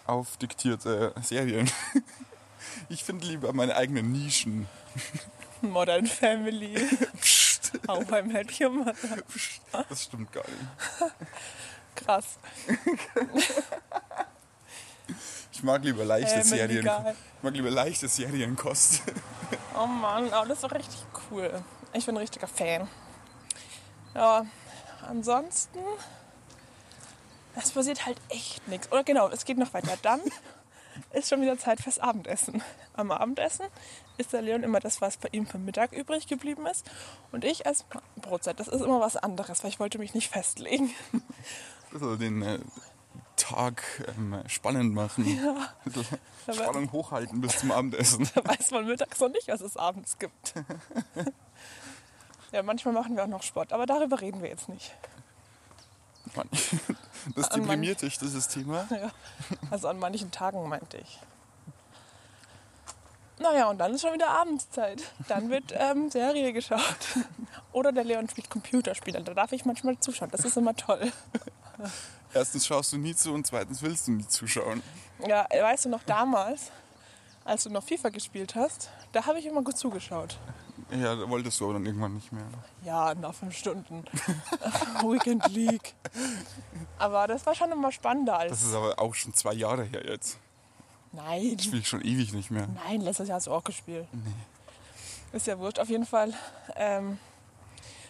aufdiktierte 0.05 1.13
Serien. 1.22 1.69
Ich 2.89 3.03
finde 3.03 3.27
lieber 3.27 3.53
meine 3.53 3.75
eigenen 3.75 4.12
Nischen. 4.12 4.67
Modern 5.62 6.07
Family. 6.07 6.75
Psst. 7.22 7.74
Met 8.25 8.60
Your 8.60 8.69
Mother. 8.72 9.24
Das 9.88 10.03
stimmt 10.03 10.31
gar 10.31 10.43
nicht. 10.48 11.13
Krass. 11.96 12.38
Ich 15.52 15.64
mag 15.64 15.84
lieber 15.84 16.04
leichte 16.04 16.44
Family 16.44 16.44
Serien. 16.44 16.86
Ich 16.86 17.44
mag 17.44 17.54
lieber 17.54 17.72
leichte 17.72 18.08
Serienkost. 18.08 19.04
Oh 19.80 19.88
Mann, 19.88 20.32
aber 20.34 20.48
das 20.48 20.64
war 20.64 20.72
richtig 20.74 21.00
cool. 21.32 21.64
Ich 21.94 22.06
bin 22.06 22.16
ein 22.16 22.20
richtiger 22.20 22.48
Fan. 22.48 22.90
Ja, 24.14 24.46
ansonsten, 25.08 25.79
es 27.55 27.72
passiert 27.72 28.05
halt 28.05 28.18
echt 28.29 28.68
nichts. 28.68 28.92
Oder 28.92 29.03
genau, 29.03 29.29
es 29.29 29.46
geht 29.46 29.58
noch 29.58 29.74
weiter. 29.74 29.98
Dann 30.01 30.22
ist 31.14 31.29
schon 31.29 31.42
wieder 31.42 31.58
Zeit 31.58 31.79
fürs 31.79 32.00
Abendessen. 32.00 32.62
Am 32.94 33.12
Abendessen 33.12 33.66
isst 34.18 34.34
der 34.34 34.42
Leon 34.42 34.64
immer 34.64 34.79
das, 34.79 35.01
was 35.01 35.18
bei 35.18 35.29
ihm 35.31 35.48
vom 35.48 35.64
Mittag 35.64 35.92
übrig 35.94 36.27
geblieben 36.27 36.66
ist. 36.66 36.86
Und 37.31 37.46
ich 37.46 37.66
esse 37.66 37.86
Brotzeit. 38.18 38.60
Das 38.60 38.68
ist 38.68 38.81
immer 38.81 39.00
was 39.00 39.16
anderes, 39.16 39.64
weil 39.64 39.70
ich 39.70 39.79
wollte 39.79 40.00
mich 40.00 40.14
nicht 40.14 40.29
festlegen. 40.29 40.94
Also 41.96 42.18
den 42.18 42.42
äh, 42.42 42.60
Tag 43.38 43.84
ähm, 44.18 44.44
spannend 44.48 44.94
machen. 44.94 45.40
aber- 46.46 46.53
Spannung 46.53 46.92
hochhalten 46.92 47.40
bis 47.40 47.58
zum 47.60 47.72
Abendessen. 47.72 48.29
Da 48.36 48.44
weiß 48.46 48.72
man 48.72 48.86
mittags 48.86 49.18
noch 49.22 49.29
nicht, 49.29 49.48
was 49.48 49.62
es 49.62 49.77
abends 49.77 50.18
gibt. 50.20 50.53
Ja, 52.51 52.64
manchmal 52.64 52.94
machen 52.94 53.16
wir 53.18 53.24
auch 53.24 53.27
noch 53.27 53.44
Sport, 53.44 53.74
aber 53.74 53.86
darüber 53.86 54.22
reden 54.22 54.42
wir 54.42 54.48
jetzt 54.50 54.70
nicht. 54.70 54.94
Mann. 56.36 56.50
Das 57.36 57.50
deprimiert 57.50 58.01
dich, 58.01 58.18
dieses 58.20 58.48
Thema. 58.50 58.88
Ja, 58.92 59.12
also 59.72 59.88
an 59.88 59.98
manchen 60.00 60.31
Tagen 60.31 60.70
meinte 60.70 60.98
ich. 60.98 61.20
Naja, 63.39 63.69
und 63.69 63.77
dann 63.77 63.93
ist 63.93 64.01
schon 64.01 64.13
wieder 64.13 64.29
Abendszeit. 64.29 65.03
Dann 65.27 65.50
wird 65.50 65.74
ähm, 65.74 66.09
Serie 66.09 66.53
geschaut. 66.53 66.79
Oder 67.74 67.91
der 67.91 68.03
Leon 68.05 68.29
spielt 68.29 68.50
Computerspiele. 68.50 69.21
Da 69.21 69.33
darf 69.33 69.51
ich 69.51 69.65
manchmal 69.65 70.00
zuschauen. 70.00 70.31
Das 70.31 70.45
ist 70.45 70.55
immer 70.55 70.75
toll. 70.75 71.11
Erstens 72.33 72.65
schaust 72.65 72.93
du 72.93 72.98
nie 72.98 73.15
zu 73.15 73.33
und 73.33 73.45
zweitens 73.45 73.81
willst 73.81 74.07
du 74.07 74.13
nie 74.13 74.27
zuschauen. 74.27 74.81
Ja, 75.27 75.45
weißt 75.50 75.85
du 75.85 75.89
noch 75.89 76.03
damals, 76.03 76.71
als 77.43 77.63
du 77.63 77.69
noch 77.69 77.83
FIFA 77.83 78.09
gespielt 78.09 78.55
hast, 78.55 78.89
da 79.11 79.25
habe 79.25 79.39
ich 79.39 79.45
immer 79.45 79.61
gut 79.61 79.77
zugeschaut. 79.77 80.37
Ja, 80.91 81.15
da 81.15 81.29
wolltest 81.29 81.59
du 81.59 81.65
aber 81.65 81.74
dann 81.74 81.85
irgendwann 81.85 82.13
nicht 82.13 82.31
mehr. 82.31 82.45
Ja, 82.83 83.15
nach 83.15 83.33
fünf 83.33 83.57
Stunden. 83.57 84.03
Weekend 85.01 85.48
League. 85.48 85.95
Aber 87.00 87.27
das 87.27 87.45
war 87.45 87.55
schon 87.55 87.71
immer 87.71 87.91
spannender 87.91 88.37
als. 88.37 88.51
Das 88.51 88.63
ist 88.63 88.74
aber 88.74 89.00
auch 89.00 89.15
schon 89.15 89.33
zwei 89.33 89.53
Jahre 89.53 89.83
her 89.83 90.05
jetzt. 90.05 90.37
Nein. 91.16 91.58
Spiele 91.60 91.80
ich 91.80 91.88
schon 91.88 92.01
ewig 92.01 92.34
nicht 92.34 92.51
mehr. 92.51 92.68
Nein, 92.86 93.01
letztes 93.01 93.28
Jahr 93.28 93.38
hast 93.38 93.48
du 93.48 93.51
auch 93.51 93.64
gespielt. 93.64 94.08
Ist 95.32 95.48
ja 95.48 95.58
wurscht. 95.60 95.80
Auf 95.80 95.90
jeden 95.90 96.06
Fall 96.06 96.34
ähm, 96.75 97.18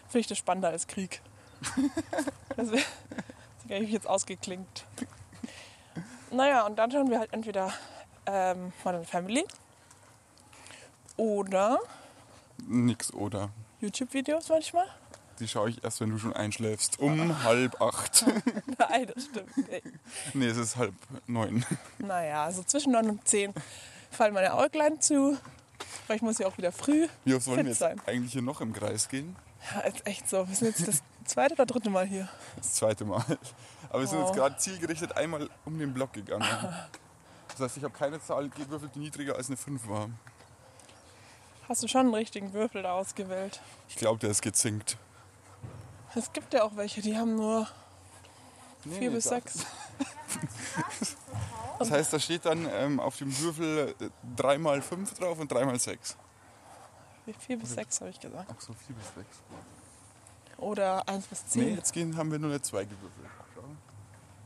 finde 0.06 0.20
ich 0.20 0.26
das 0.26 0.38
spannender 0.38 0.68
als 0.68 0.86
Krieg. 0.86 1.20
das 2.56 2.70
wäre 2.70 2.84
das 3.68 3.80
ich 3.82 3.90
jetzt 3.90 4.06
ausgeklingt. 4.06 4.84
Naja, 6.30 6.66
und 6.66 6.76
dann 6.76 6.90
schauen 6.90 7.10
wir 7.10 7.18
halt 7.18 7.32
entweder 7.32 7.72
ähm, 8.26 8.72
Modern 8.84 9.04
Family 9.04 9.44
oder 11.16 11.78
Nix 12.66 13.12
oder. 13.12 13.50
YouTube-Videos 13.80 14.48
manchmal. 14.48 14.86
Die 15.38 15.48
schaue 15.48 15.68
ich 15.70 15.84
erst, 15.84 16.00
wenn 16.00 16.10
du 16.10 16.18
schon 16.18 16.32
einschläfst. 16.32 16.98
Um 16.98 17.42
halb 17.44 17.80
acht. 17.80 18.24
Nein, 18.78 19.06
das 19.14 19.24
stimmt 19.24 19.56
nicht. 19.70 19.82
Nee, 20.34 20.46
es 20.46 20.56
ist 20.56 20.76
halb 20.76 20.94
neun. 21.26 21.64
Naja, 21.98 22.44
also 22.44 22.62
zwischen 22.62 22.92
9 22.92 23.10
und 23.10 23.28
10 23.28 23.52
fallen 24.10 24.32
meine 24.34 24.54
Äuglein 24.56 25.00
zu. 25.00 25.36
Weil 26.06 26.16
ich 26.16 26.22
muss 26.22 26.38
ja 26.38 26.46
auch 26.46 26.56
wieder 26.56 26.72
früh 26.72 27.06
Wie 27.24 27.34
oft 27.34 27.46
wollen 27.46 27.58
wir 27.58 27.66
jetzt 27.66 27.80
sein. 27.80 28.00
eigentlich 28.06 28.32
hier 28.32 28.40
noch 28.42 28.60
im 28.62 28.72
Kreis 28.72 29.08
gehen? 29.08 29.36
Ja, 29.74 29.80
ist 29.80 30.06
echt 30.06 30.28
so. 30.28 30.48
Wir 30.48 30.54
sind 30.54 30.68
jetzt 30.68 30.88
das 30.88 31.02
zweite 31.24 31.54
oder 31.54 31.66
dritte 31.66 31.90
Mal 31.90 32.06
hier. 32.06 32.28
Das 32.56 32.74
zweite 32.74 33.04
Mal. 33.04 33.24
Aber 33.90 34.00
wir 34.00 34.06
sind 34.06 34.18
Wow. 34.20 34.28
jetzt 34.28 34.36
gerade 34.36 34.56
zielgerichtet 34.56 35.16
einmal 35.16 35.50
um 35.64 35.78
den 35.78 35.92
Block 35.92 36.12
gegangen. 36.12 36.44
Das 37.48 37.60
heißt, 37.70 37.76
ich 37.78 37.84
habe 37.84 37.94
keine 37.96 38.20
Zahl 38.20 38.50
gewürfelt, 38.50 38.94
die 38.94 38.98
niedriger 38.98 39.34
als 39.36 39.46
eine 39.46 39.56
5 39.56 39.88
war. 39.88 40.10
Hast 41.68 41.82
du 41.82 41.88
schon 41.88 42.02
einen 42.02 42.14
richtigen 42.14 42.52
Würfel 42.52 42.82
da 42.82 42.92
ausgewählt? 42.92 43.62
Ich 43.88 43.96
glaube, 43.96 44.18
der 44.20 44.28
ist 44.30 44.42
gezinkt. 44.42 44.98
Es 46.16 46.32
gibt 46.32 46.52
ja 46.54 46.62
auch 46.64 46.74
welche, 46.76 47.00
die 47.02 47.16
haben 47.16 47.36
nur 47.36 47.68
Nee, 48.84 48.98
4 48.98 49.00
nee, 49.10 49.14
bis 49.16 49.24
da- 49.24 49.30
6. 49.36 49.58
Das 51.78 51.90
heißt, 51.90 52.10
da 52.12 52.18
steht 52.18 52.46
dann 52.46 52.66
ähm, 52.72 52.98
auf 53.00 53.18
dem 53.18 53.38
Würfel 53.38 53.94
3 54.36 54.56
mal 54.58 54.80
5 54.80 55.12
drauf 55.14 55.38
und 55.38 55.52
3 55.52 55.64
mal 55.66 55.78
6. 55.78 56.16
4 57.38 57.58
bis 57.58 57.74
6 57.74 58.00
habe 58.00 58.10
ich 58.10 58.18
gesagt. 58.20 58.50
Ach 58.50 58.60
so, 58.60 58.72
4 58.72 58.96
bis 58.96 59.06
6. 59.14 59.26
Oder 60.58 61.06
1 61.06 61.26
bis 61.26 61.46
10. 61.48 61.62
Nee, 61.64 61.74
jetzt 61.74 61.92
gehen, 61.92 62.16
haben 62.16 62.32
wir 62.32 62.38
nur 62.38 62.48
eine 62.50 62.62
2 62.62 62.84
gewürfelt. 62.84 63.26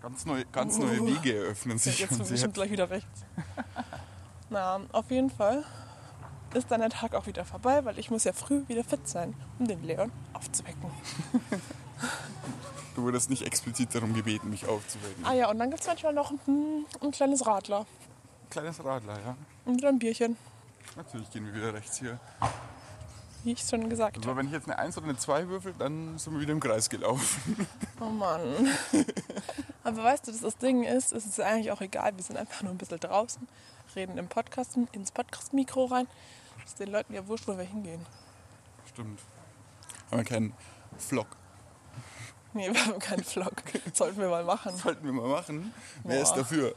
Ganz 0.02 0.24
neue, 0.26 0.44
ganz 0.46 0.78
neue 0.78 1.00
Uh. 1.02 1.06
Wege 1.06 1.37
eröffnen 1.44 1.76
Jetzt 1.76 1.85
sich 1.85 1.96
sind 1.98 2.09
schon 2.09 2.18
wir 2.18 2.24
sehr. 2.24 2.33
bestimmt 2.35 2.54
gleich 2.54 2.70
wieder 2.70 2.88
rechts. 2.90 3.20
Na, 4.48 4.80
auf 4.92 5.11
jeden 5.11 5.30
Fall 5.30 5.62
ist 6.54 6.70
dann 6.70 6.80
der 6.80 6.90
Tag 6.90 7.14
auch 7.14 7.26
wieder 7.26 7.44
vorbei, 7.44 7.84
weil 7.84 7.98
ich 7.98 8.10
muss 8.10 8.24
ja 8.24 8.32
früh 8.32 8.62
wieder 8.68 8.84
fit 8.84 9.08
sein, 9.08 9.34
um 9.58 9.66
den 9.66 9.82
Leon 9.84 10.10
aufzuwecken. 10.32 10.90
Du 12.96 13.02
wurdest 13.02 13.30
nicht 13.30 13.42
explizit 13.46 13.94
darum 13.94 14.14
gebeten, 14.14 14.50
mich 14.50 14.66
aufzuwecken. 14.66 15.24
Ah 15.24 15.32
ja, 15.34 15.48
und 15.48 15.58
dann 15.58 15.70
gibt 15.70 15.80
es 15.82 15.86
manchmal 15.86 16.12
noch 16.12 16.32
ein, 16.32 16.84
ein 17.02 17.10
kleines 17.12 17.46
Radler 17.46 17.86
Kleines 18.50 18.84
Radler, 18.84 19.14
ja. 19.24 19.36
und 19.64 19.76
wieder 19.76 19.88
ein 19.90 19.98
Bierchen, 20.00 20.36
Natürlich 20.96 21.30
gehen 21.30 21.46
wir 21.46 21.54
wieder 21.54 21.72
rechts 21.72 21.98
hier. 21.98 22.18
wie 23.44 23.52
ich 23.52 23.60
schon 23.60 23.88
gesagt 23.88 24.16
habe. 24.16 24.26
Also 24.26 24.36
wenn 24.36 24.46
ich 24.46 24.52
jetzt 24.52 24.66
eine 24.68 24.76
1 24.78 24.98
oder 24.98 25.06
eine 25.08 25.16
2 25.16 25.48
würfel, 25.48 25.72
dann 25.78 26.18
sind 26.18 26.34
wir 26.34 26.40
wieder 26.40 26.52
im 26.52 26.60
Kreis 26.60 26.90
gelaufen. 26.90 27.66
Oh 28.00 28.06
Mann. 28.08 28.40
Aber 29.84 30.02
weißt 30.02 30.26
du, 30.26 30.32
das, 30.32 30.40
das 30.40 30.56
Ding 30.56 30.84
ist, 30.84 31.12
es 31.12 31.26
ist 31.26 31.38
eigentlich 31.38 31.70
auch 31.70 31.82
egal. 31.82 32.16
Wir 32.16 32.24
sind 32.24 32.38
einfach 32.38 32.62
nur 32.62 32.72
ein 32.72 32.78
bisschen 32.78 32.98
draußen, 32.98 33.46
reden 33.94 34.16
im 34.16 34.26
Podcast, 34.26 34.76
ins 34.92 35.12
Podcast-Mikro 35.12 35.84
rein. 35.84 36.06
Ist 36.70 36.78
den 36.78 36.92
Leuten 36.92 37.12
ja 37.12 37.26
wurscht, 37.26 37.48
wo 37.48 37.59
wir 37.59 37.64
hingehen. 37.64 38.06
Stimmt. 38.88 39.18
Haben 40.09 40.18
wir 40.18 40.24
keinen 40.24 40.54
Vlog. 40.98 41.26
Nee, 42.52 42.72
wir 42.72 42.87
haben 42.87 43.00
keinen 43.00 43.24
Vlog. 43.24 43.54
Sollten 43.92 44.20
wir 44.20 44.28
mal 44.28 44.44
machen. 44.44 44.76
Sollten 44.76 45.04
wir 45.04 45.12
mal 45.12 45.28
machen. 45.28 45.74
Wer 46.04 46.22
ist 46.22 46.28
Boah. 46.28 46.38
dafür? 46.38 46.74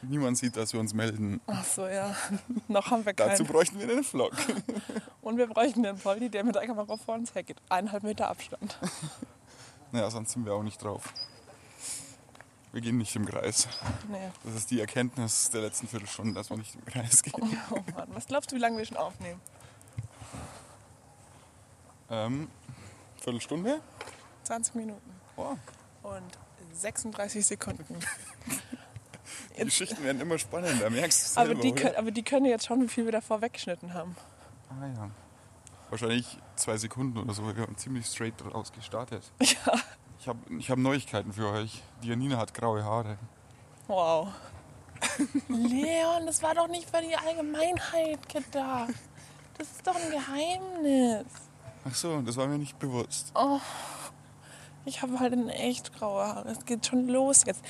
Niemand 0.00 0.38
sieht, 0.38 0.56
dass 0.56 0.72
wir 0.72 0.80
uns 0.80 0.94
melden. 0.94 1.38
Ach 1.46 1.66
so, 1.66 1.86
ja. 1.86 2.16
Noch 2.66 2.90
haben 2.90 3.04
wir 3.04 3.12
Dazu 3.12 3.44
keinen. 3.44 3.52
bräuchten 3.52 3.78
wir 3.78 3.90
einen 3.90 4.02
Vlog. 4.04 4.32
Und 5.20 5.36
wir 5.36 5.48
bräuchten 5.48 5.84
einen 5.84 5.98
Poldi, 5.98 6.30
der 6.30 6.42
mit 6.42 6.54
der 6.54 6.66
Kamera 6.66 6.96
vor 6.96 7.14
uns 7.14 7.34
hergeht. 7.34 7.58
Eineinhalb 7.68 8.04
Meter 8.04 8.30
Abstand. 8.30 8.78
Naja, 9.92 10.10
sonst 10.10 10.32
sind 10.32 10.46
wir 10.46 10.52
auch 10.54 10.62
nicht 10.64 10.82
drauf. 10.82 11.12
Wir 12.76 12.82
gehen 12.82 12.98
nicht 12.98 13.16
im 13.16 13.24
Kreis. 13.24 13.68
Nee. 14.06 14.18
Das 14.44 14.54
ist 14.54 14.70
die 14.70 14.80
Erkenntnis 14.80 15.48
der 15.48 15.62
letzten 15.62 15.88
Viertelstunde, 15.88 16.34
dass 16.34 16.50
wir 16.50 16.58
nicht 16.58 16.74
im 16.74 16.84
Kreis 16.84 17.22
gehen. 17.22 17.58
Oh 17.70 17.80
Mann, 17.94 18.08
was 18.08 18.26
glaubst 18.26 18.52
du, 18.52 18.56
wie 18.56 18.60
lange 18.60 18.76
wir 18.76 18.84
schon 18.84 18.98
aufnehmen? 18.98 19.40
Ähm, 22.10 22.48
Viertelstunde? 23.18 23.80
20 24.42 24.74
Minuten 24.74 25.10
Oh, 25.38 25.56
und 26.02 26.38
36 26.74 27.46
Sekunden. 27.46 27.96
die 29.58 29.64
Geschichten 29.64 30.04
werden 30.04 30.20
immer 30.20 30.38
spannender, 30.38 30.90
merkst 30.90 31.34
du 31.34 31.40
Aber 31.40 31.46
selber, 31.46 31.62
die, 31.62 31.72
können, 31.72 31.96
aber 31.96 32.10
die 32.10 32.22
können 32.24 32.44
jetzt 32.44 32.66
schon, 32.66 32.82
wie 32.82 32.88
viel 32.88 33.06
wir 33.06 33.12
davor 33.12 33.40
weggeschnitten 33.40 33.94
haben. 33.94 34.14
Ah 34.68 34.86
ja. 34.86 35.10
Wahrscheinlich 35.88 36.36
zwei 36.56 36.76
Sekunden 36.76 37.16
oder 37.16 37.32
so. 37.32 37.42
Wir 37.56 37.62
haben 37.62 37.78
ziemlich 37.78 38.04
straight 38.04 38.34
raus 38.52 38.70
gestartet. 38.70 39.22
Ja. 39.40 39.72
Ich 40.26 40.28
habe 40.28 40.40
ich 40.58 40.70
hab 40.72 40.78
Neuigkeiten 40.80 41.32
für 41.32 41.52
euch. 41.52 41.84
Die 42.02 42.08
Janina 42.08 42.36
hat 42.38 42.52
graue 42.52 42.84
Haare. 42.84 43.16
Wow. 43.86 44.26
Leon, 45.48 46.26
das 46.26 46.42
war 46.42 46.52
doch 46.52 46.66
nicht 46.66 46.90
für 46.90 47.00
die 47.00 47.14
Allgemeinheit 47.14 48.28
gedacht. 48.28 48.92
Das 49.56 49.70
ist 49.70 49.86
doch 49.86 49.94
ein 49.94 50.10
Geheimnis. 50.10 51.26
Ach 51.88 51.94
so, 51.94 52.20
das 52.22 52.36
war 52.36 52.48
mir 52.48 52.58
nicht 52.58 52.76
bewusst. 52.80 53.32
Ich 54.84 55.00
habe 55.00 55.20
halt 55.20 55.32
in 55.32 55.48
echt 55.48 55.96
graue 55.96 56.26
Haare. 56.26 56.48
Es 56.48 56.64
geht 56.64 56.84
schon 56.84 57.06
los 57.06 57.44
jetzt. 57.46 57.64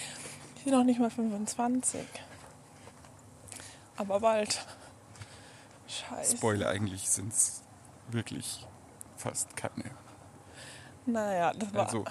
Ich 0.57 0.65
bin 0.65 0.73
noch 0.73 0.85
nicht 0.85 0.99
mal 0.99 1.11
25. 1.11 2.07
Aber 3.99 4.21
bald. 4.21 4.65
Scheiße. 5.89 6.39
Spoiler, 6.39 6.71
eigentlich 6.71 7.07
sind 7.11 7.35
es 7.35 7.63
wirklich 8.09 8.67
fast 9.19 9.55
keine. 9.59 9.91
Naja, 11.05 11.53
das 11.53 11.75
war, 11.75 11.85
Also 11.85 12.05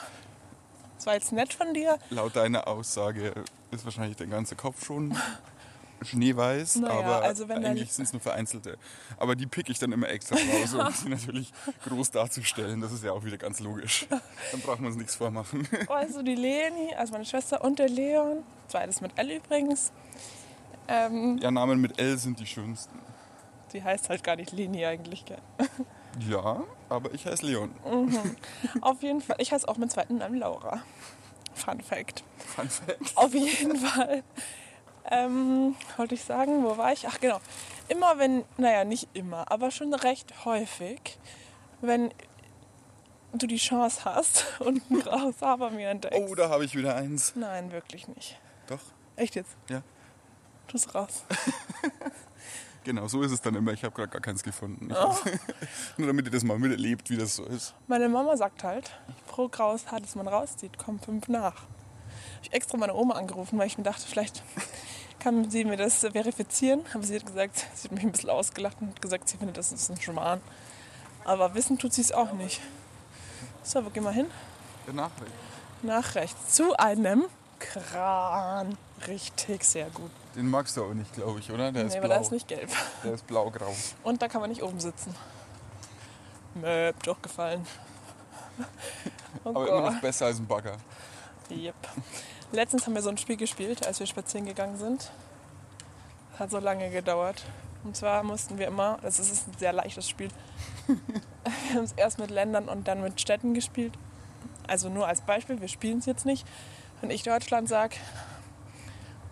das 0.98 1.06
war 1.06 1.14
jetzt 1.16 1.32
nett 1.32 1.54
von 1.54 1.74
dir. 1.74 1.98
laut 2.10 2.36
deiner 2.36 2.68
Aussage 2.68 3.34
ist 3.72 3.86
wahrscheinlich 3.86 4.18
der 4.18 4.28
ganze 4.28 4.56
Kopf 4.56 4.86
schon 4.86 5.16
schneeweiß, 6.02 6.76
Naja, 6.78 6.94
aber 7.00 7.22
also 7.24 7.46
eigentlich 7.48 7.92
sind 7.94 8.06
es 8.06 8.14
nur 8.14 8.22
vereinzelte. 8.22 8.78
Aber 9.18 9.36
die 9.36 9.48
pick 9.48 9.70
ich 9.70 9.80
dann 9.80 9.92
immer 9.92 10.10
extra 10.10 10.36
raus, 10.36 10.74
um 10.78 10.92
sie 10.94 11.10
natürlich 11.10 11.54
groß 11.88 12.12
darzustellen. 12.12 12.82
Das 12.82 12.92
ist 12.92 13.04
ja 13.04 13.12
auch 13.12 13.24
wieder 13.24 13.38
ganz 13.38 13.60
logisch. 13.60 14.06
Dann 14.52 14.62
brauchen 14.62 14.82
wir 14.82 14.88
uns 14.88 14.98
nichts 14.98 15.16
vormachen. 15.16 15.68
Also 15.88 16.22
die 16.22 16.36
Leni, 16.36 16.94
also 16.96 17.14
meine 17.14 17.26
Schwester 17.26 17.64
und 17.64 17.80
der 17.80 17.90
Leon. 17.90 18.44
Zweites 18.68 19.02
mit 19.02 19.18
L 19.18 19.32
übrigens. 19.32 19.92
Ähm, 20.88 21.40
Ja, 21.42 21.50
Namen 21.50 21.80
mit 21.82 22.00
L 22.00 22.18
sind 22.18 22.40
die 22.40 22.46
schönsten. 22.46 23.00
die 23.74 23.82
heißt 23.84 24.10
halt 24.10 24.24
gar 24.24 24.36
nicht 24.36 24.52
Leni 24.52 24.86
eigentlich. 24.86 25.26
Gell? 25.26 25.38
Ja, 26.20 26.64
aber 26.90 27.14
ich 27.14 27.26
heiße 27.26 27.46
Leon. 27.46 27.74
Auf 28.82 29.02
jeden 29.04 29.22
Fall. 29.22 29.36
Ich 29.40 29.52
heiße 29.52 29.68
auch 29.68 29.78
mit 29.78 29.92
zweiten 29.92 30.18
Namen 30.18 30.38
Laura. 30.38 30.82
Fun 31.54 31.82
Fact. 31.82 32.24
Fun 32.38 32.70
Fact. 32.70 33.16
Auf 33.16 33.34
jeden 33.34 33.76
Fall. 33.78 34.24
Ähm, 35.10 35.76
wollte 35.98 36.16
ich 36.16 36.24
sagen, 36.24 36.64
wo 36.64 36.78
war 36.78 36.92
ich? 36.94 37.08
Ach 37.08 37.20
genau. 37.20 37.40
Immer 37.88 38.18
wenn, 38.18 38.44
naja, 38.58 38.84
nicht 38.84 39.08
immer, 39.14 39.52
aber 39.52 39.70
schon 39.72 39.94
recht 39.94 40.46
häufig, 40.46 41.20
wenn 41.82 42.12
du 43.34 43.46
die 43.46 43.58
Chance 43.58 44.04
hast 44.06 44.46
und 44.60 44.90
ein 44.90 45.00
graues 45.02 45.42
Haar 45.42 45.58
bei 45.58 45.70
mir 45.70 45.90
entdeckst. 45.90 46.20
Oh, 46.20 46.34
da 46.34 46.50
habe 46.50 46.66
ich 46.66 46.76
wieder 46.76 46.96
eins. 46.96 47.34
Nein, 47.36 47.72
wirklich 47.72 48.08
nicht. 48.08 48.40
Doch, 48.68 48.80
Echt 49.16 49.36
jetzt? 49.36 49.56
ja. 49.70 49.84
Tu's 50.68 50.96
raus. 50.96 51.24
Genau, 52.86 53.08
so 53.08 53.24
ist 53.24 53.32
es 53.32 53.42
dann 53.42 53.56
immer. 53.56 53.74
Ich 53.74 53.84
habe 53.84 53.96
gerade 53.96 54.10
gar 54.10 54.22
keins 54.22 54.44
gefunden. 54.44 54.94
Oh. 54.94 55.16
Nur 55.98 56.08
damit 56.08 56.28
ihr 56.28 56.32
das 56.32 56.44
mal 56.44 56.60
miterlebt, 56.60 57.10
wie 57.10 57.18
das 57.18 57.36
so 57.36 57.44
ist. 57.46 57.74
Meine 57.88 58.08
Mama 58.08 58.38
sagt 58.38 58.64
halt, 58.64 58.92
pro 59.26 59.50
graues 59.50 59.92
Haar, 59.92 60.00
das 60.00 60.14
man 60.16 60.28
rauszieht, 60.28 60.78
kommen 60.78 61.00
fünf 61.00 61.28
nach. 61.28 61.64
Ich 62.44 62.50
habe 62.50 62.58
extra 62.58 62.78
meine 62.78 62.94
Oma 62.94 63.16
angerufen, 63.16 63.58
weil 63.58 63.66
ich 63.66 63.80
mir 63.80 63.84
dachte, 63.84 64.06
vielleicht 64.08 64.44
kann 65.20 65.50
sie 65.50 65.66
mir 65.66 65.78
das 65.78 66.02
verifizieren. 66.02 66.82
Aber 66.94 67.02
sie 67.02 67.16
hat 67.16 67.26
gesagt, 67.26 67.66
sie 67.74 67.86
hat 67.86 67.92
mich 67.92 68.04
ein 68.04 68.12
bisschen 68.12 68.30
ausgelacht 68.30 68.78
und 68.80 69.02
gesagt, 69.02 69.30
sie 69.30 69.38
findet, 69.38 69.58
das 69.58 69.72
ist 69.72 69.90
ein 69.90 70.00
Schmarrn. 70.00 70.42
Aber 71.24 71.56
wissen 71.56 71.80
tut 71.80 71.92
sie 71.92 72.02
es 72.02 72.12
auch 72.12 72.34
nicht. 72.34 72.62
So, 73.64 73.84
wo 73.84 73.90
gehen 73.90 74.04
wir 74.04 74.12
hin? 74.12 74.28
Der 74.86 74.94
Nachricht. 74.94 75.32
Nach 75.82 76.14
rechts. 76.14 76.54
Zu 76.54 76.78
einem 76.78 77.24
Kran. 77.58 78.78
Richtig, 79.08 79.64
sehr 79.64 79.90
gut. 79.90 80.12
Den 80.36 80.50
magst 80.50 80.76
du 80.76 80.84
auch 80.84 80.94
nicht, 80.94 81.14
glaube 81.14 81.40
ich, 81.40 81.50
oder? 81.52 81.72
Der 81.72 81.86
ist 81.86 81.94
nee, 81.94 82.00
blau. 82.00 82.10
da 82.10 82.16
ist 82.18 82.32
nicht 82.32 82.48
gelb. 82.48 82.70
Der 83.04 83.14
ist 83.14 83.26
blau-grau. 83.26 83.74
Und 84.04 84.22
da 84.22 84.28
kann 84.28 84.42
man 84.42 84.50
nicht 84.50 84.64
oben 84.64 84.80
sitzen. 84.80 85.16
Möp, 86.56 87.02
durchgefallen. 87.04 87.66
Oh 89.44 89.50
Aber 89.50 89.68
immer 89.68 89.92
noch 89.92 90.02
besser 90.02 90.28
als 90.28 90.40
ein 90.40 90.48
Bagger. 90.48 90.78
Yep. 91.52 91.76
Letztens 92.54 92.88
haben 92.88 92.96
wir 92.96 93.02
so 93.02 93.10
ein 93.10 93.18
Spiel 93.18 93.36
gespielt, 93.36 93.86
als 93.86 94.00
wir 94.00 94.08
spazieren 94.08 94.46
gegangen 94.48 94.78
sind. 94.78 95.12
Das 96.32 96.40
hat 96.40 96.52
so 96.52 96.60
lange 96.60 96.90
gedauert. 96.90 97.44
Und 97.84 97.96
zwar 97.96 98.24
mussten 98.24 98.58
wir 98.58 98.68
immer, 98.68 98.98
das 99.04 99.20
ist 99.20 99.48
ein 99.48 99.58
sehr 99.60 99.74
leichtes 99.74 100.10
Spiel, 100.10 100.30
wir 100.88 101.76
haben 101.76 101.84
es 101.84 101.92
erst 101.92 102.18
mit 102.18 102.32
Ländern 102.32 102.68
und 102.68 102.88
dann 102.88 103.04
mit 103.04 103.22
Städten 103.22 103.54
gespielt. 103.54 103.94
Also 104.68 104.90
nur 104.90 105.08
als 105.08 105.22
Beispiel, 105.22 105.62
wir 105.62 105.68
spielen 105.68 106.00
es 106.00 106.06
jetzt 106.06 106.26
nicht. 106.26 106.48
Wenn 107.02 107.12
ich 107.12 107.22
Deutschland 107.22 107.70
sage, 107.70 107.98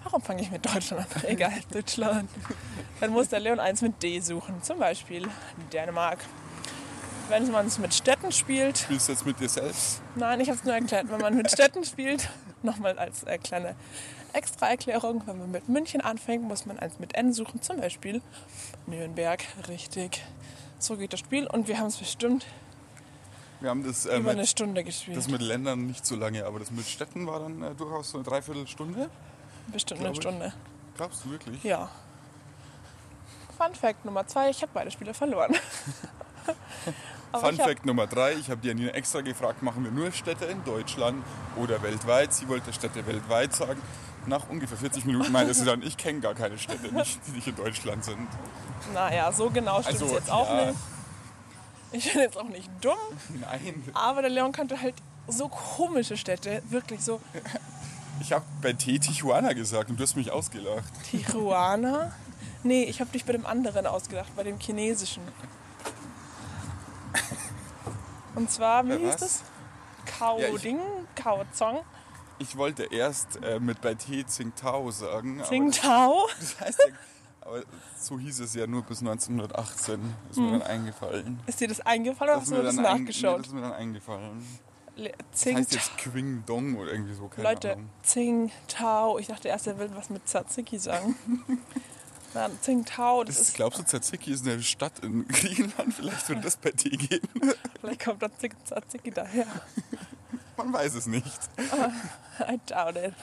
warum 0.04 0.22
fange 0.22 0.42
ich 0.42 0.52
mit 0.52 0.66
Deutschland 0.66 1.06
an? 1.16 1.24
Egal, 1.28 1.54
Deutschland. 1.72 2.30
Dann 3.00 3.12
muss 3.12 3.30
der 3.30 3.40
Leon 3.40 3.60
eins 3.60 3.82
mit 3.82 4.02
D 4.02 4.20
suchen. 4.20 4.62
Zum 4.64 4.80
Beispiel 4.80 5.28
Dänemark. 5.72 6.20
Wenn 7.30 7.50
man 7.52 7.68
es 7.68 7.80
mit 7.80 7.94
Städten 7.94 8.32
spielt, 8.32 8.78
Spielst 8.78 9.08
du 9.08 9.14
jetzt 9.14 9.26
mit 9.26 9.40
dir 9.40 9.48
selbst? 9.50 10.02
Nein, 10.16 10.42
ich 10.42 10.50
habe 10.50 10.58
es 10.60 10.66
nur 10.66 10.74
erklärt. 10.74 11.10
Wenn 11.10 11.22
man 11.22 11.36
mit 11.36 11.50
Städten 11.50 11.84
spielt, 11.86 12.30
nochmal 12.64 13.00
als 13.00 13.24
äh, 13.24 13.38
kleine 13.38 13.76
Extra-Erklärung, 14.34 15.24
wenn 15.26 15.38
man 15.38 15.52
mit 15.52 15.70
München 15.70 16.02
anfängt, 16.02 16.44
muss 16.44 16.66
man 16.66 16.78
eins 16.80 17.00
mit 17.00 17.16
N 17.16 17.32
suchen, 17.34 17.62
zum 17.62 17.78
Beispiel 17.78 18.22
Nürnberg. 18.88 19.44
Richtig. 19.68 20.22
So 20.80 20.98
geht 20.98 21.14
das 21.14 21.22
Spiel 21.22 21.48
und 21.48 21.68
wir 21.68 21.78
haben 21.80 21.88
es 21.88 21.98
bestimmt 21.98 22.46
Wir 23.62 23.70
haben 23.70 23.84
das, 23.86 24.06
äh, 24.06 24.18
über 24.18 24.32
eine 24.32 24.42
mit, 24.42 24.50
Stunde 24.50 24.84
gespielt. 24.84 25.16
das 25.18 25.30
mit 25.30 25.42
Ländern 25.42 25.88
nicht 25.88 26.06
so 26.06 26.16
lange, 26.16 26.46
aber 26.46 26.60
das 26.60 26.72
mit 26.72 26.86
Städten 26.86 27.26
war 27.26 27.40
dann 27.40 27.64
äh, 27.64 27.74
durchaus 27.76 28.10
so 28.10 28.18
eine 28.18 28.26
Dreiviertelstunde. 28.26 29.10
Bestimmt 29.68 30.02
eine 30.02 30.12
glaub 30.12 30.18
ich. 30.18 30.22
Stunde. 30.30 30.54
Glaubst 30.98 31.26
du 31.26 31.32
wirklich? 31.32 31.64
Ja. 31.64 31.90
Fun 33.58 33.74
Fact 33.76 34.04
Nummer 34.06 34.26
zwei, 34.28 34.50
ich 34.50 34.62
habe 34.62 34.72
beide 34.74 34.92
Spiele 34.92 35.14
verloren. 35.14 35.54
Fun 37.32 37.54
ich 37.54 37.60
hab- 37.60 37.68
Fact 37.68 37.86
Nummer 37.86 38.08
drei, 38.08 38.34
ich 38.34 38.50
habe 38.50 38.62
die 38.62 38.68
Janina 38.68 38.92
extra 38.92 39.22
gefragt, 39.22 39.62
machen 39.64 39.84
wir 39.84 39.92
nur 39.92 40.12
Städte 40.12 40.46
in 40.46 40.64
Deutschland 40.64 41.24
oder 41.56 41.82
weltweit? 41.82 42.34
Sie 42.34 42.48
wollte 42.48 42.72
Städte 42.74 43.06
weltweit 43.08 43.54
sagen. 43.54 43.82
Nach 44.26 44.48
ungefähr 44.50 44.78
40 44.78 45.06
Minuten 45.06 45.32
meinte 45.32 45.54
sie 45.54 45.66
dann, 45.66 45.82
ich 45.82 45.98
kenne 45.98 46.20
gar 46.22 46.34
keine 46.34 46.58
Städte, 46.58 46.94
nicht, 46.94 47.20
die 47.28 47.32
nicht 47.32 47.48
in 47.48 47.56
Deutschland 47.56 48.06
sind. 48.06 48.28
Naja, 48.94 49.32
so 49.32 49.50
genau 49.50 49.82
stimmt 49.82 49.96
es 49.98 50.02
Also, 50.04 50.16
jetzt 50.16 50.32
auch 50.32 50.50
ja. 50.50 50.66
nicht. 50.68 50.80
Ich 51.92 52.12
bin 52.12 52.22
jetzt 52.22 52.38
auch 52.38 52.48
nicht 52.50 52.70
dumm, 52.82 52.94
Nein. 53.42 53.84
aber 53.94 54.22
der 54.22 54.32
Leon 54.32 54.52
kannte 54.52 54.82
halt 54.82 54.96
so 55.28 55.48
komische 55.48 56.18
Städte, 56.18 56.62
wirklich 56.70 57.02
so 57.04 57.20
Ich 58.24 58.32
habe 58.34 58.46
bei 58.62 58.74
T 58.74 58.98
Tijuana 59.00 59.54
gesagt 59.54 59.90
und 59.90 60.00
du 60.00 60.04
hast 60.04 60.16
mich 60.16 60.32
ausgelacht. 60.32 60.92
Tijuana? 61.12 62.12
Nee, 62.64 62.84
ich 62.86 63.02
habe 63.02 63.12
dich 63.12 63.26
bei 63.26 63.34
dem 63.34 63.46
anderen 63.46 63.86
ausgedacht, 63.86 64.34
bei 64.36 64.44
dem 64.44 64.58
chinesischen. 64.60 65.22
Und 68.36 68.50
zwar, 68.50 68.88
wie 68.88 68.98
hieß 68.98 69.18
das? 69.18 69.42
Ja, 69.42 70.12
Kaoding, 70.18 70.80
Kaozong, 71.16 71.82
Ich 72.40 72.58
wollte 72.58 72.84
erst 72.84 73.44
äh, 73.44 73.60
mit 73.60 73.82
bei 73.82 73.94
T 73.94 74.24
Tsingtao 74.24 74.90
sagen. 74.92 75.42
Tsingtao. 75.44 76.28
Das 76.40 76.60
heißt 76.60 76.80
ja, 76.90 76.96
aber 77.42 77.62
so 78.00 78.18
hieß 78.20 78.40
es 78.40 78.54
ja 78.56 78.66
nur 78.68 78.82
bis 78.84 79.00
1918, 79.00 80.00
ist 80.32 80.38
mir 80.40 80.52
dann 80.52 80.62
eingefallen. 80.64 81.40
Ist 81.46 81.60
dir 81.60 81.68
das 81.68 81.82
eingefallen 81.82 82.32
oder 82.34 82.42
hast 82.42 82.52
du 82.52 82.56
mir 82.56 82.64
das 82.64 82.76
dann 82.76 82.86
ein- 82.86 82.94
Nee, 82.96 83.00
nachgeschaut? 83.02 83.40
das 83.40 83.48
ist 83.48 83.54
mir 83.54 83.62
dann 83.62 83.74
eingefallen. 83.74 84.46
Le- 84.96 85.12
Das 85.32 85.46
heißt 85.46 85.74
jetzt 85.74 85.98
Qing 85.98 86.44
Dong 86.46 86.76
oder 86.78 86.92
irgendwie 86.92 87.14
so, 87.14 87.28
keine 87.28 87.44
Leute, 87.50 87.74
Ahnung. 87.74 87.90
Tsingtao. 88.04 89.18
Ich 89.20 89.28
dachte 89.28 89.48
erst, 89.48 89.68
er 89.68 89.78
will 89.80 89.90
was 89.96 90.10
mit 90.10 90.28
Tzatziki 90.28 90.78
sagen. 90.78 91.16
Na, 92.36 92.50
Tsingtao, 92.62 93.24
das 93.24 93.38
Das, 93.38 93.48
ist, 93.50 93.56
glaubst 93.56 93.80
du, 93.80 93.84
Tzatziki 93.84 94.32
ist 94.32 94.46
eine 94.48 94.62
Stadt 94.64 95.00
in 95.00 95.28
Griechenland? 95.28 95.94
Vielleicht 95.96 96.30
würde 96.30 96.42
das 96.42 96.58
bei 96.58 96.72
dir 96.72 96.92
gehen. 96.98 97.22
vielleicht 97.82 98.04
kommt 98.06 98.22
dann 98.24 98.32
Tzatziki 98.66 99.12
daher. 99.12 99.46
Man 100.58 100.74
weiß 100.74 100.96
es 100.96 101.06
nicht. 101.08 101.40
I 102.40 102.60
doubt 102.68 102.96
it. 102.98 103.14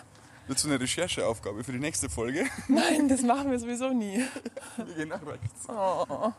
Willst 0.46 0.64
du 0.64 0.68
eine 0.68 0.80
Rechercheaufgabe 0.80 1.62
für 1.62 1.72
die 1.72 1.78
nächste 1.78 2.08
Folge? 2.10 2.44
Nein, 2.68 3.08
das 3.08 3.22
machen 3.22 3.50
wir 3.50 3.58
sowieso 3.58 3.90
nie. 3.92 4.24
Wir 4.76 4.94
gehen 4.94 5.08
nach 5.08 5.24
rechts. 5.24 5.68
Oh. 5.68 6.32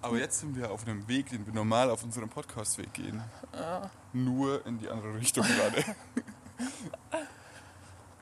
Aber 0.00 0.16
jetzt 0.18 0.40
sind 0.40 0.56
wir 0.56 0.70
auf 0.70 0.86
einem 0.86 1.06
Weg, 1.08 1.30
den 1.30 1.44
wir 1.46 1.52
normal 1.52 1.90
auf 1.90 2.04
unserem 2.04 2.28
Podcastweg 2.28 2.92
gehen. 2.94 3.22
Nur 4.12 4.64
in 4.66 4.78
die 4.78 4.88
andere 4.88 5.14
Richtung 5.14 5.44
gerade. 5.44 5.84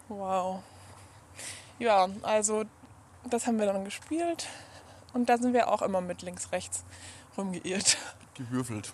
Wow. 0.09 0.63
Ja, 1.81 2.09
also 2.23 2.65
das 3.29 3.47
haben 3.47 3.59
wir 3.59 3.67
dann 3.67 3.85
gespielt. 3.85 4.49
Und 5.13 5.29
da 5.29 5.37
sind 5.39 5.53
wir 5.53 5.69
auch 5.69 5.83
immer 5.83 6.01
mit 6.01 6.23
links, 6.23 6.53
rechts 6.53 6.85
rumgeirrt. 7.37 7.99
Gewürfelt. 8.35 8.93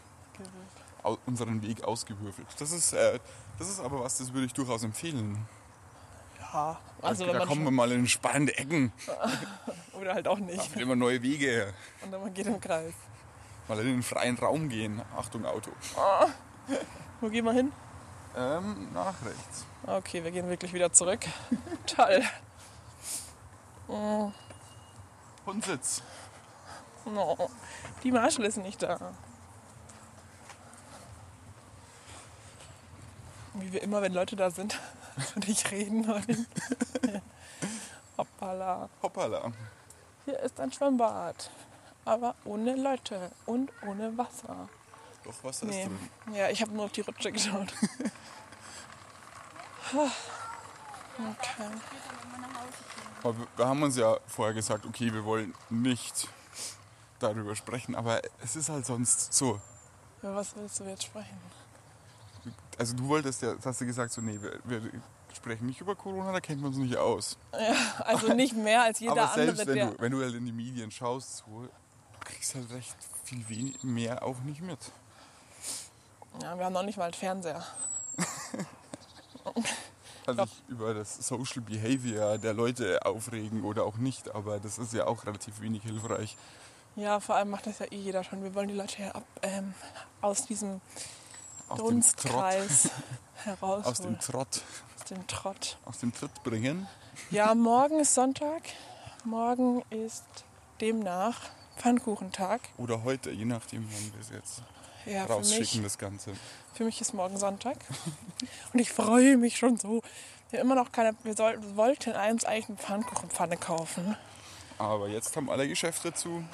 Au 1.02 1.18
unseren 1.26 1.62
Weg 1.62 1.84
ausgewürfelt. 1.84 2.46
Das 2.58 2.72
ist, 2.72 2.92
äh, 2.92 3.18
das 3.58 3.68
ist 3.68 3.80
aber 3.80 4.00
was, 4.00 4.18
das 4.18 4.32
würde 4.32 4.46
ich 4.46 4.54
durchaus 4.54 4.84
empfehlen. 4.84 5.46
Ja, 6.52 6.78
also 7.00 7.24
da 7.24 7.32
wenn 7.32 7.38
da 7.40 7.46
kommen 7.46 7.64
wir 7.64 7.70
mal 7.70 7.90
in 7.92 8.06
spannende 8.06 8.56
Ecken. 8.58 8.92
oder 9.98 10.14
halt 10.14 10.28
auch 10.28 10.38
nicht. 10.38 10.76
Da 10.76 10.80
immer 10.80 10.96
neue 10.96 11.22
Wege. 11.22 11.72
Und 12.02 12.12
dann 12.12 12.20
man 12.20 12.34
geht 12.34 12.46
im 12.46 12.60
Kreis. 12.60 12.94
Mal 13.68 13.78
in 13.80 13.86
den 13.86 14.02
freien 14.02 14.36
Raum 14.38 14.68
gehen. 14.68 15.00
Achtung, 15.16 15.46
Auto. 15.46 15.70
Wo 17.20 17.28
gehen 17.28 17.44
wir 17.44 17.52
hin? 17.52 17.72
Ähm, 18.36 18.88
nach 18.92 19.14
rechts. 19.24 19.66
Okay, 19.86 20.24
wir 20.24 20.30
gehen 20.30 20.48
wirklich 20.48 20.72
wieder 20.72 20.92
zurück. 20.92 21.20
Toll. 21.86 22.22
Hundsitz. 25.46 26.02
No. 27.04 27.50
Die 28.02 28.12
Marshall 28.12 28.44
ist 28.44 28.58
nicht 28.58 28.82
da. 28.82 29.12
Wie 33.54 33.72
wir 33.72 33.82
immer, 33.82 34.02
wenn 34.02 34.12
Leute 34.12 34.34
da 34.36 34.50
sind 34.50 34.78
und 35.34 35.48
ich 35.48 35.70
reden 35.70 36.06
wollen. 36.06 36.46
Hoppala. 38.18 38.88
Hoppala. 39.02 39.52
Hier 40.24 40.38
ist 40.40 40.58
ein 40.60 40.72
Schwimmbad. 40.72 41.50
Aber 42.04 42.34
ohne 42.44 42.74
Leute 42.76 43.30
und 43.46 43.70
ohne 43.86 44.16
Wasser. 44.18 44.68
Doch, 45.24 45.34
was 45.42 45.62
ist 45.62 45.68
Nee. 45.68 45.84
drin? 45.84 46.34
Ja, 46.34 46.48
ich 46.50 46.60
habe 46.62 46.72
nur 46.72 46.84
auf 46.86 46.92
die 46.92 47.00
Rutsche 47.02 47.30
geschaut. 47.32 47.72
Okay. 51.18 51.68
Aber 53.22 53.38
wir- 53.38 53.46
wir 53.56 53.66
haben 53.66 53.82
uns 53.82 53.96
ja 53.96 54.16
vorher 54.26 54.54
gesagt, 54.54 54.86
okay, 54.86 55.12
wir 55.12 55.24
wollen 55.24 55.54
nicht 55.70 56.28
darüber 57.18 57.54
sprechen, 57.54 57.94
aber 57.94 58.20
es 58.42 58.56
ist 58.56 58.68
halt 58.70 58.86
sonst 58.86 59.32
so. 59.32 59.60
Über 60.22 60.34
was 60.36 60.56
willst 60.56 60.80
du 60.80 60.84
jetzt 60.84 61.04
sprechen? 61.04 61.38
Also 62.78 62.96
du 62.96 63.06
wolltest 63.08 63.42
ja, 63.42 63.54
das 63.54 63.66
hast 63.66 63.80
du 63.80 63.86
gesagt, 63.86 64.12
so 64.12 64.20
nee, 64.20 64.38
wir, 64.40 64.82
wir 64.82 64.90
sprechen 65.34 65.66
nicht 65.66 65.80
über 65.80 65.94
Corona, 65.94 66.32
da 66.32 66.40
kennt 66.40 66.60
man 66.60 66.70
uns 66.70 66.78
nicht 66.78 66.96
aus. 66.96 67.36
Also 67.98 68.32
nicht 68.34 68.56
mehr 68.56 68.82
als 68.82 69.00
jeder 69.00 69.12
aber 69.12 69.34
selbst 69.34 69.60
andere, 69.60 69.76
wenn 69.76 69.88
du, 69.88 70.02
wenn 70.02 70.12
du 70.12 70.22
halt 70.22 70.34
in 70.34 70.46
die 70.46 70.52
Medien 70.52 70.90
schaust, 70.90 71.38
so, 71.38 71.62
du 71.62 72.18
kriegst 72.20 72.54
halt 72.54 72.70
recht 72.72 72.96
viel 73.24 73.48
wenig, 73.48 73.82
mehr 73.82 74.22
auch 74.22 74.40
nicht 74.40 74.60
mit. 74.60 74.78
Ja, 76.40 76.56
wir 76.56 76.64
haben 76.64 76.72
noch 76.72 76.82
nicht 76.82 76.96
mal 76.96 77.04
einen 77.04 77.14
Fernseher. 77.14 77.64
Also 80.24 80.44
sich 80.44 80.62
über 80.68 80.94
das 80.94 81.16
Social 81.16 81.62
Behavior 81.62 82.38
der 82.38 82.54
Leute 82.54 83.04
aufregen 83.04 83.64
oder 83.64 83.84
auch 83.84 83.96
nicht, 83.96 84.32
aber 84.34 84.60
das 84.60 84.78
ist 84.78 84.92
ja 84.92 85.06
auch 85.06 85.26
relativ 85.26 85.60
wenig 85.60 85.82
hilfreich. 85.82 86.36
Ja, 86.94 87.20
vor 87.20 87.36
allem 87.36 87.50
macht 87.50 87.66
das 87.66 87.78
ja 87.78 87.86
eh 87.90 87.96
jeder 87.96 88.22
schon. 88.22 88.42
Wir 88.42 88.54
wollen 88.54 88.68
die 88.68 88.74
Leute 88.74 89.02
ja 89.02 89.12
ab, 89.12 89.24
ähm, 89.42 89.74
aus 90.20 90.46
diesem 90.46 90.80
Aus 91.72 91.78
dem 91.78 91.86
Trott, 91.86 91.90
Dunstkreis 91.92 92.90
herausholen. 93.44 93.84
aus 93.84 93.98
dem 94.00 94.18
Trott, 94.20 94.62
aus 94.98 95.04
dem 95.06 95.26
Trott. 95.26 95.78
aus 95.84 95.98
dem 95.98 96.12
Tritt 96.14 96.42
bringen. 96.44 96.86
Ja, 97.30 97.54
morgen 97.54 98.00
ist 98.00 98.14
Sonntag. 98.14 98.62
Morgen 99.24 99.82
ist 99.90 100.24
demnach 100.80 101.38
Pfannkuchentag. 101.78 102.60
Oder 102.78 103.02
heute, 103.04 103.30
je 103.30 103.44
nachdem, 103.44 103.86
wann 103.90 104.12
wir 104.14 104.20
es 104.20 104.30
jetzt 104.30 104.62
Ja, 105.06 105.24
rausschicken, 105.24 105.82
mich, 105.82 105.82
das 105.82 105.98
Ganze. 105.98 106.32
für 106.74 106.84
mich 106.84 107.00
ist 107.00 107.14
morgen 107.14 107.36
Sonntag. 107.38 107.76
Und 108.72 108.78
ich 108.80 108.90
freue 108.92 109.36
mich 109.36 109.56
schon 109.58 109.76
so. 109.76 110.02
Wir 110.50 110.60
haben 110.60 110.66
immer 110.70 110.74
noch 110.74 110.92
keine. 110.92 111.14
Wir 111.22 111.34
sollten, 111.34 111.76
wollten 111.76 112.12
uns 112.14 112.44
eigentlich 112.44 112.68
eine 112.68 112.76
Pfannkuchenpfanne 112.78 113.56
kaufen. 113.56 114.16
Aber 114.78 115.08
jetzt 115.08 115.36
haben 115.36 115.48
alle 115.48 115.68
Geschäfte 115.68 116.12
zu. 116.12 116.44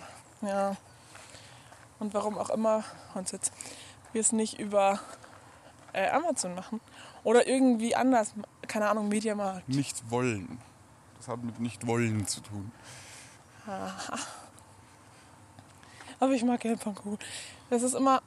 Ja. 0.42 0.76
Und 1.98 2.14
warum 2.14 2.38
auch 2.38 2.50
immer 2.50 2.84
uns 3.14 3.32
jetzt 3.32 3.52
wir 4.12 4.20
es 4.20 4.32
nicht 4.32 4.58
über 4.58 5.00
äh, 5.92 6.08
Amazon 6.08 6.54
machen. 6.54 6.80
Oder 7.24 7.46
irgendwie 7.46 7.94
anders, 7.94 8.34
keine 8.66 8.88
Ahnung, 8.88 9.08
Mediamarkt. 9.08 9.68
Nicht 9.68 10.10
wollen. 10.10 10.58
Das 11.18 11.28
hat 11.28 11.42
mit 11.42 11.60
nicht 11.60 11.86
wollen 11.86 12.26
zu 12.26 12.40
tun. 12.40 12.72
Aber 16.20 16.32
ich 16.32 16.44
mag 16.44 16.60
gerne 16.60 16.78
Pfannkuchen. 16.78 17.18
Das 17.70 17.82
ist 17.82 17.94
immer, 17.94 18.22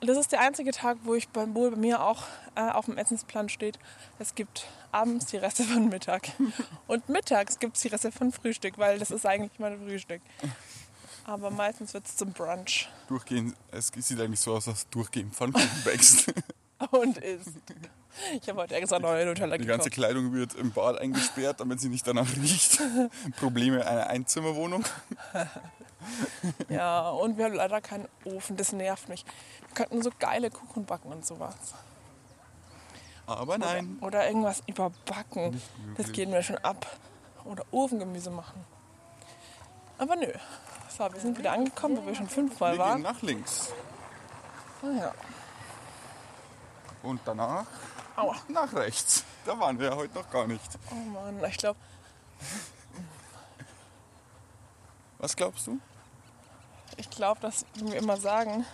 das 0.00 0.16
ist 0.16 0.32
der 0.32 0.40
einzige 0.40 0.70
Tag, 0.70 0.98
wo 1.04 1.14
ich 1.14 1.28
beim 1.28 1.54
Wohl 1.54 1.72
bei 1.72 1.76
mir 1.76 2.02
auch 2.02 2.22
äh, 2.54 2.70
auf 2.70 2.86
dem 2.86 2.96
Essensplan 2.96 3.48
steht. 3.48 3.78
Es 4.18 4.34
gibt 4.34 4.66
abends 4.92 5.26
die 5.26 5.36
Reste 5.36 5.64
von 5.64 5.88
Mittag. 5.88 6.30
Und 6.86 7.08
mittags 7.08 7.58
gibt 7.58 7.76
es 7.76 7.82
die 7.82 7.88
Reste 7.88 8.12
von 8.12 8.32
Frühstück, 8.32 8.78
weil 8.78 8.98
das 8.98 9.10
ist 9.10 9.26
eigentlich 9.26 9.58
mein 9.58 9.78
Frühstück. 9.78 10.22
Aber 11.28 11.50
meistens 11.50 11.92
wird 11.92 12.06
es 12.06 12.16
zum 12.16 12.32
Brunch. 12.32 12.88
Durchgehend, 13.06 13.54
es 13.70 13.88
sieht 13.94 14.18
eigentlich 14.18 14.40
so 14.40 14.54
aus, 14.54 14.64
dass 14.64 14.88
durchgehend 14.88 15.34
Pfannkuchen 15.34 15.84
wächst. 15.84 16.32
Und 16.90 17.18
ist. 17.18 17.50
Ich 18.40 18.48
habe 18.48 18.62
heute 18.62 18.76
extra 18.76 18.98
neue 18.98 19.26
Nutella 19.26 19.58
Die 19.58 19.66
ganze 19.66 19.90
gekauft. 19.90 20.10
Kleidung 20.10 20.32
wird 20.32 20.54
im 20.54 20.72
Bad 20.72 20.98
eingesperrt, 20.98 21.60
damit 21.60 21.80
sie 21.80 21.90
nicht 21.90 22.06
danach 22.06 22.34
riecht. 22.36 22.80
Probleme 23.38 23.86
einer 23.86 24.06
Einzimmerwohnung. 24.08 24.84
Ja, 26.68 27.10
und 27.10 27.36
wir 27.36 27.46
haben 27.46 27.54
leider 27.54 27.80
keinen 27.80 28.06
Ofen, 28.24 28.56
das 28.56 28.72
nervt 28.72 29.08
mich. 29.08 29.24
Wir 29.66 29.74
könnten 29.74 30.00
so 30.00 30.10
geile 30.20 30.48
Kuchen 30.48 30.86
backen 30.86 31.10
und 31.10 31.26
sowas. 31.26 31.56
Aber 33.26 33.58
nein. 33.58 33.98
Oder 34.00 34.28
irgendwas 34.28 34.62
überbacken. 34.68 35.60
Das 35.96 36.12
geht 36.12 36.28
mir 36.28 36.40
schon 36.44 36.56
ab. 36.58 36.86
Oder 37.44 37.64
Ofengemüse 37.72 38.30
machen. 38.30 38.64
Aber 39.98 40.14
nö. 40.14 40.32
So, 40.96 41.12
wir 41.12 41.20
sind 41.20 41.38
wieder 41.38 41.52
angekommen, 41.52 41.96
wo 41.98 42.06
wir 42.06 42.14
schon 42.14 42.28
fünfmal 42.28 42.72
Wir 42.72 42.78
gehen 42.78 42.86
waren. 42.86 43.02
nach 43.02 43.22
links. 43.22 43.72
Ah, 44.82 44.98
ja. 44.98 45.12
Und 47.02 47.20
danach 47.24 47.66
Aua. 48.16 48.34
nach 48.48 48.72
rechts. 48.74 49.24
Da 49.44 49.58
waren 49.58 49.78
wir 49.78 49.90
ja 49.90 49.96
heute 49.96 50.14
noch 50.14 50.28
gar 50.30 50.46
nicht. 50.46 50.78
Oh 50.90 50.94
Mann, 50.94 51.42
ich 51.44 51.56
glaube, 51.58 51.78
Was 55.18 55.34
glaubst 55.36 55.66
du? 55.66 55.78
ich 56.96 57.08
glaub, 57.10 57.40
dass 57.40 57.64
wir 57.74 57.96
immer 57.96 58.16
sagen, 58.16 58.64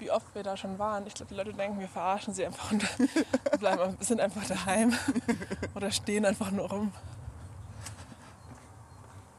wie 0.00 0.10
oft 0.10 0.26
wir 0.34 0.42
da 0.42 0.56
schon 0.56 0.78
waren. 0.80 1.06
Ich 1.06 1.14
glaube, 1.14 1.28
die 1.30 1.36
Leute 1.36 1.52
denken, 1.52 1.78
wir 1.78 1.88
verarschen 1.88 2.34
sie 2.34 2.44
einfach 2.44 2.72
und 2.72 2.84
bleiben, 3.60 3.96
sind 4.00 4.20
einfach 4.20 4.44
daheim. 4.44 4.96
Oder 5.76 5.92
stehen 5.92 6.24
einfach 6.26 6.50
nur 6.50 6.68
rum. 6.68 6.92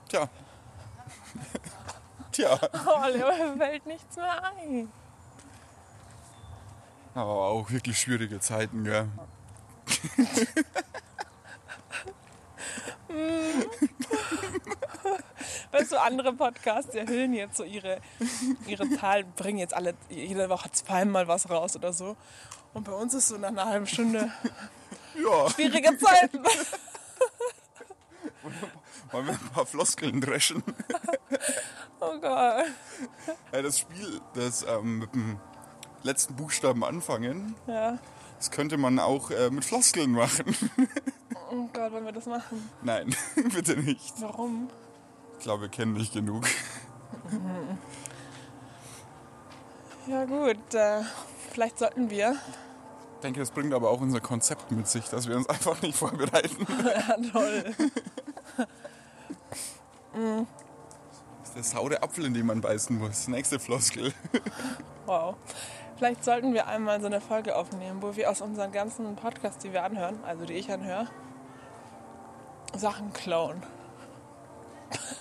Tja. 0.08 0.30
Tja. 2.34 2.60
Oh, 2.86 3.00
mir 3.16 3.56
fällt 3.58 3.86
nichts 3.86 4.18
mehr 4.18 4.44
ein. 4.44 4.92
Aber 7.16 7.48
auch 7.48 7.72
wirklich 7.72 8.00
schwierige 8.00 8.40
Zeiten, 8.40 8.86
ja. 8.86 9.06
Weißt 15.72 15.92
du, 15.92 16.02
andere 16.02 16.34
Podcasts 16.34 16.96
erhöhen 16.96 17.34
jetzt 17.34 17.58
so 17.58 17.64
ihre, 17.64 18.00
ihre 18.68 18.90
Zahlen, 18.92 19.32
bringen 19.36 19.58
jetzt 19.60 19.74
alle 19.74 19.96
jede 20.10 20.50
Woche 20.50 20.72
zweimal 20.72 21.28
was 21.28 21.50
raus 21.50 21.76
oder 21.76 21.92
so. 21.94 22.16
Und 22.74 22.86
bei 22.86 22.94
uns 22.94 23.14
ist 23.14 23.28
so 23.28 23.38
nach 23.38 23.50
einer 23.50 23.66
halben 23.66 23.86
Stunde 23.88 24.32
Ja, 25.16 25.50
schwierige 25.50 25.98
Zeiten. 25.98 26.40
wollen 29.14 29.28
wir 29.28 29.34
ein 29.34 29.50
paar 29.54 29.66
Floskeln 29.66 30.20
dreschen. 30.22 30.64
Oh 32.06 32.20
Gott. 32.20 32.66
Ja, 33.54 33.62
das 33.62 33.80
Spiel, 33.80 34.20
das 34.34 34.64
ähm, 34.68 35.00
mit 35.00 35.14
dem 35.16 35.40
letzten 36.04 36.36
Buchstaben 36.36 36.84
anfangen, 36.84 37.56
Ja. 37.66 37.98
das 38.38 38.52
könnte 38.52 38.76
man 38.76 39.00
auch 39.00 39.32
äh, 39.32 39.50
mit 39.50 39.64
Floskeln 39.64 40.12
machen. 40.12 40.54
Oh 41.50 41.70
Gott, 41.72 41.94
wollen 41.94 42.04
wir 42.04 42.12
das 42.12 42.26
machen? 42.26 42.70
Nein, 42.82 43.16
bitte 43.54 43.78
nicht. 43.78 44.16
Warum? 44.20 44.70
Ich 45.38 45.44
glaube, 45.46 45.62
wir 45.64 45.70
kennen 45.70 45.94
nicht 45.94 46.12
genug. 46.14 46.44
Ja 50.08 50.26
gut, 50.26 50.74
äh, 50.74 51.02
vielleicht 51.52 51.80
sollten 51.80 52.10
wir. 52.10 52.36
Ich 53.16 53.22
denke, 53.22 53.40
das 53.40 53.52
bringt 53.52 53.74
aber 53.74 53.90
auch 53.90 54.02
unser 54.02 54.20
Konzept 54.20 54.72
mit 54.72 54.88
sich, 54.88 55.06
dass 55.06 55.30
wir 55.30 55.38
uns 55.38 55.48
einfach 55.48 55.82
nicht 55.82 55.98
vorbereiten. 55.98 56.68
Ja, 56.84 57.16
toll. 57.32 57.74
Das 60.14 61.50
ist 61.50 61.56
der 61.56 61.64
saure 61.64 62.02
Apfel, 62.04 62.26
in 62.26 62.34
den 62.34 62.46
man 62.46 62.62
beißen 62.62 62.98
muss. 62.98 63.28
Nächste 63.28 63.60
Floskel. 63.60 64.14
Wow. 65.06 65.36
Vielleicht 65.98 66.24
sollten 66.24 66.54
wir 66.54 66.68
einmal 66.68 67.02
so 67.02 67.08
eine 67.08 67.20
Folge 67.20 67.58
aufnehmen, 67.58 68.02
wo 68.02 68.16
wir 68.16 68.30
aus 68.32 68.40
unseren 68.40 68.72
ganzen 68.72 69.18
Podcasts, 69.18 69.62
die 69.62 69.74
wir 69.74 69.84
anhören, 69.84 70.18
also 70.24 70.46
die 70.46 70.54
ich 70.54 70.72
anhöre, 70.72 71.08
Sachen 72.74 73.12
klauen. 73.12 73.62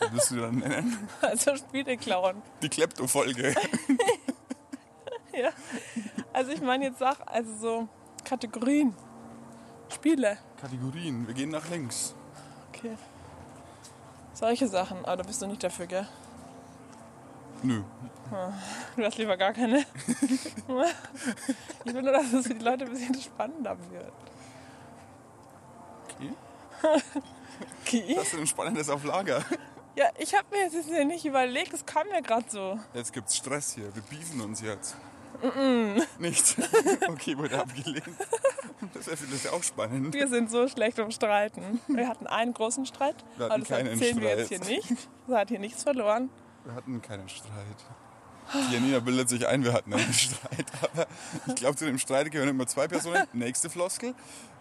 Wie 0.00 0.12
willst 0.12 0.31
du 0.31 0.37
dann 0.37 0.57
nennen? 0.59 1.09
Also 1.20 1.57
Spiele 1.57 1.96
klauen. 1.96 2.42
Die 2.62 2.68
Klepto-Folge. 2.68 3.55
Ja. 5.35 5.48
Also 6.35 6.50
ich 6.52 6.61
meine 6.61 6.85
jetzt 6.85 6.98
Sach, 6.98 7.18
also 7.26 7.55
so 7.57 7.88
Kategorien. 8.22 8.94
Spiele. 9.88 10.37
Kategorien. 10.61 11.26
Wir 11.26 11.35
gehen 11.35 11.50
nach 11.50 11.68
links. 11.70 12.14
Okay. 12.68 12.96
Solche 14.42 14.66
Sachen. 14.66 15.05
Aber 15.05 15.18
da 15.18 15.22
bist 15.22 15.40
du 15.40 15.46
nicht 15.46 15.62
dafür, 15.62 15.87
gell? 15.87 16.09
Nö. 17.62 17.85
Du 18.96 19.05
hast 19.05 19.16
lieber 19.16 19.37
gar 19.37 19.52
keine. 19.52 19.87
ich 21.85 21.94
will 21.94 22.02
nur, 22.02 22.12
dass 22.12 22.33
es 22.33 22.48
für 22.48 22.55
die 22.55 22.64
Leute 22.64 22.87
ein 22.87 22.90
bisschen 22.90 23.14
spannender 23.14 23.76
wird. 23.90 24.12
Okay. 26.09 26.33
Okay. 27.83 28.16
Hast 28.18 28.33
du 28.33 28.38
denn 28.38 28.46
Spannendes 28.48 28.90
auf 28.90 29.05
Lager? 29.05 29.44
Ja, 29.94 30.07
ich 30.18 30.35
habe 30.35 30.46
mir 30.50 30.62
jetzt 30.62 30.88
ja 30.90 31.05
nicht 31.05 31.24
überlegt, 31.24 31.72
es 31.74 31.87
kam 31.87 32.09
mir 32.09 32.22
gerade 32.22 32.46
so. 32.48 32.81
Jetzt 32.94 33.12
gibt's 33.12 33.37
Stress 33.37 33.74
hier. 33.74 33.94
Wir 33.94 34.02
beefen 34.02 34.40
uns 34.40 34.61
jetzt. 34.61 34.96
Nicht? 36.18 36.57
Okay, 37.09 37.37
wurde 37.37 37.59
abgelehnt. 37.61 38.05
Das 38.95 39.07
wäre 39.07 39.16
vielleicht 39.16 39.49
auch 39.51 39.62
spannend. 39.62 40.14
Wir 40.14 40.29
sind 40.29 40.51
so 40.51 40.68
schlecht 40.68 40.99
im 40.99 41.11
Streiten. 41.11 41.81
Wir 41.88 42.09
hatten 42.09 42.27
einen 42.27 42.53
großen 42.55 42.87
Streit, 42.87 43.16
Wir 43.37 43.47
aber 43.47 43.59
das 43.59 43.71
erzählen 43.71 44.21
wir 44.21 44.37
jetzt 44.37 44.49
hier 44.49 44.59
Streit. 44.59 44.68
nicht. 44.90 45.09
Sie 45.29 45.35
hat 45.35 45.49
hier 45.49 45.59
nichts 45.59 45.83
verloren. 45.83 46.31
Wir 46.64 46.75
hatten 46.75 47.01
keinen 47.03 47.29
Streit. 47.29 47.53
Janina 48.71 49.01
bildet 49.01 49.29
sich 49.29 49.47
ein, 49.47 49.65
wir 49.65 49.73
hatten 49.73 49.93
einen 49.95 50.12
Streit. 50.12 50.67
Aber 50.83 51.07
ich 51.47 51.55
glaube, 51.55 51.77
zu 51.77 51.85
dem 51.87 51.99
Streit 51.99 52.31
gehören 52.31 52.49
immer 52.51 52.67
zwei 52.67 52.88
Personen. 52.88 53.27
Nächste 53.33 53.71
Floskel. 53.71 54.15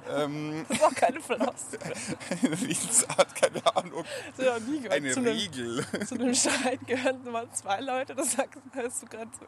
Ähm, 0.10 0.66
Das 0.68 0.78
ist 0.78 0.84
auch 0.84 0.96
keine 0.96 1.22
Flosse. 1.22 1.78
eine 2.44 2.62
Redensart, 2.62 3.36
keine 3.36 3.76
Ahnung. 3.76 4.04
Das 4.36 4.48
auch 4.48 4.60
nie 4.60 4.78
gehört. 4.80 4.94
Eine 4.94 5.12
zu, 5.12 5.20
Regel. 5.22 5.86
zu 6.08 6.16
einem 6.16 6.34
Streit 6.34 6.88
gehören 6.88 7.26
immer 7.26 7.52
zwei 7.54 7.82
Leute. 7.82 8.16
Das 8.16 8.32
sagst, 8.32 8.60
hast 8.76 9.04
du 9.04 9.06
gerade 9.08 9.30
so 9.40 9.46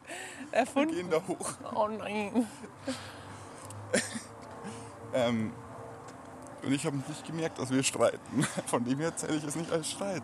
erfunden. 0.52 0.94
Gehen 0.94 1.10
da 1.10 1.20
hoch. 1.26 1.54
Oh 1.74 1.88
nein. 1.88 2.46
Ähm, 5.12 5.52
und 6.62 6.72
ich 6.72 6.86
habe 6.86 6.96
nicht 6.96 7.26
gemerkt, 7.26 7.58
dass 7.58 7.70
wir 7.70 7.82
streiten. 7.82 8.46
Von 8.66 8.84
dem 8.84 8.98
her 8.98 9.14
zähle 9.16 9.36
ich 9.36 9.44
es 9.44 9.54
nicht 9.56 9.70
als 9.70 9.90
Streit. 9.90 10.22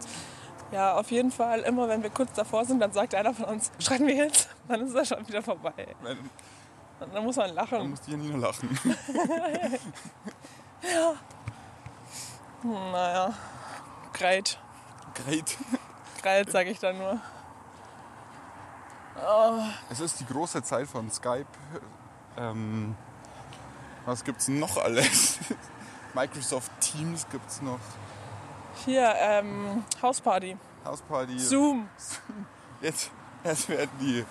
Ja, 0.72 0.94
auf 0.94 1.10
jeden 1.10 1.30
Fall, 1.32 1.60
immer 1.60 1.88
wenn 1.88 2.02
wir 2.02 2.10
kurz 2.10 2.32
davor 2.34 2.64
sind, 2.64 2.78
dann 2.80 2.92
sagt 2.92 3.14
einer 3.14 3.34
von 3.34 3.46
uns, 3.46 3.72
streiten 3.80 4.06
wir 4.06 4.14
jetzt? 4.14 4.48
Dann 4.68 4.80
ist 4.82 4.94
er 4.94 5.04
schon 5.04 5.26
wieder 5.26 5.42
vorbei. 5.42 5.72
Und 7.00 7.12
dann 7.14 7.24
muss 7.24 7.36
man 7.36 7.46
Dann 7.48 7.54
lachen. 7.56 7.90
muss 7.90 8.00
die 8.02 8.12
Janina 8.12 8.36
lachen. 8.36 8.78
Hm, 12.62 12.92
naja, 12.92 13.32
great. 14.12 14.58
Great. 15.14 15.56
Great, 16.22 16.50
sage 16.50 16.70
ich 16.70 16.78
dann 16.78 16.98
nur. 16.98 17.18
Es 19.90 20.00
ist 20.00 20.20
die 20.20 20.26
große 20.26 20.62
Zeit 20.62 20.86
von 20.86 21.10
Skype. 21.10 21.46
Ähm, 22.36 22.94
was 24.06 24.24
gibt's 24.24 24.48
noch 24.48 24.76
alles? 24.76 25.38
Microsoft 26.14 26.70
Teams 26.80 27.26
gibt's 27.30 27.60
noch. 27.62 27.78
Hier, 28.84 29.14
ähm, 29.18 29.84
Hausparty. 30.00 30.56
Hausparty. 30.84 31.38
Zoom. 31.38 31.88
Jetzt, 32.80 33.10
jetzt 33.44 33.68
werden 33.68 33.90
die 34.00 34.24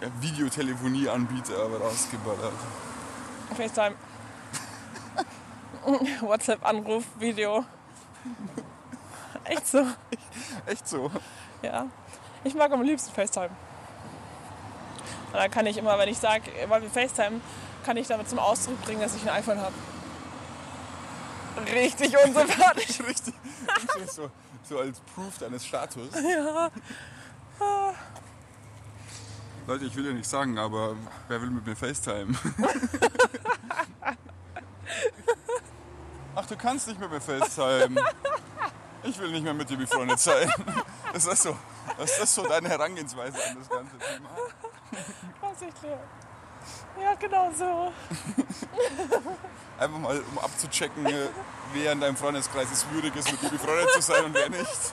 ja, 0.00 0.08
Videotelefonieanbieter 0.18 1.62
aber 1.62 1.78
rausgeballert. 1.78 2.54
FaceTime. 3.54 3.94
WhatsApp-Anruf, 6.22 7.04
Video. 7.18 7.66
Echt 9.44 9.66
so. 9.66 9.84
Echt 10.66 10.88
so. 10.88 11.10
Ja. 11.60 11.86
Ich 12.44 12.54
mag 12.54 12.72
am 12.72 12.80
liebsten 12.80 13.12
FaceTime. 13.12 13.50
Und 15.26 15.34
dann 15.34 15.50
kann 15.50 15.66
ich 15.66 15.76
immer, 15.76 15.98
wenn 15.98 16.08
ich 16.08 16.16
sage, 16.16 16.50
wollen 16.68 16.82
wir 16.82 16.90
FaceTime, 16.90 17.42
kann 17.84 17.98
ich 17.98 18.06
damit 18.06 18.30
zum 18.30 18.38
Ausdruck 18.38 18.80
bringen, 18.82 19.02
dass 19.02 19.14
ich 19.14 19.22
ein 19.22 19.28
iPhone 19.28 19.58
habe. 19.58 19.74
Richtig 21.66 22.16
unsympathisch. 22.24 23.00
Richtig. 23.06 23.34
so, 24.10 24.30
so 24.62 24.78
als 24.78 25.00
Proof 25.14 25.38
deines 25.38 25.66
Status. 25.66 26.08
ja. 26.14 26.70
Leute, 29.66 29.84
ich 29.84 29.94
will 29.96 30.06
ja 30.06 30.12
nicht 30.12 30.28
sagen, 30.28 30.58
aber 30.58 30.96
wer 31.28 31.42
will 31.42 31.50
mit 31.50 31.66
mir 31.66 31.76
FaceTime? 31.76 32.34
Ach, 36.34 36.46
du 36.46 36.56
kannst 36.56 36.88
nicht 36.88 36.98
mit 37.00 37.10
mir 37.10 37.20
FaceTime. 37.20 38.00
Ich 39.02 39.18
will 39.18 39.30
nicht 39.30 39.44
mehr 39.44 39.54
mit 39.54 39.68
dir 39.68 39.76
befreundet 39.76 40.18
sein. 40.20 40.50
Ist 41.12 41.26
das 41.26 41.42
so? 41.42 41.56
Ist 42.02 42.18
das 42.20 42.34
so 42.34 42.46
deine 42.46 42.68
Herangehensweise 42.68 43.36
an 43.44 43.58
das 43.58 43.68
ganze 43.68 43.98
Thema? 43.98 44.30
Vorsichtig. 45.40 45.98
Ja, 47.00 47.14
genau 47.14 47.50
so. 47.52 47.92
Einfach 49.78 49.98
mal, 49.98 50.20
um 50.32 50.38
abzuchecken, 50.38 51.06
äh, 51.06 51.28
wer 51.72 51.92
in 51.92 52.00
deinem 52.00 52.16
Freundeskreis 52.16 52.66
es 52.72 52.84
würdig 52.90 53.14
ist, 53.16 53.30
mit 53.30 53.42
dir 53.42 53.50
befreundet 53.50 53.90
zu 53.92 54.02
sein 54.02 54.24
und 54.24 54.34
wer 54.34 54.48
nicht. 54.50 54.92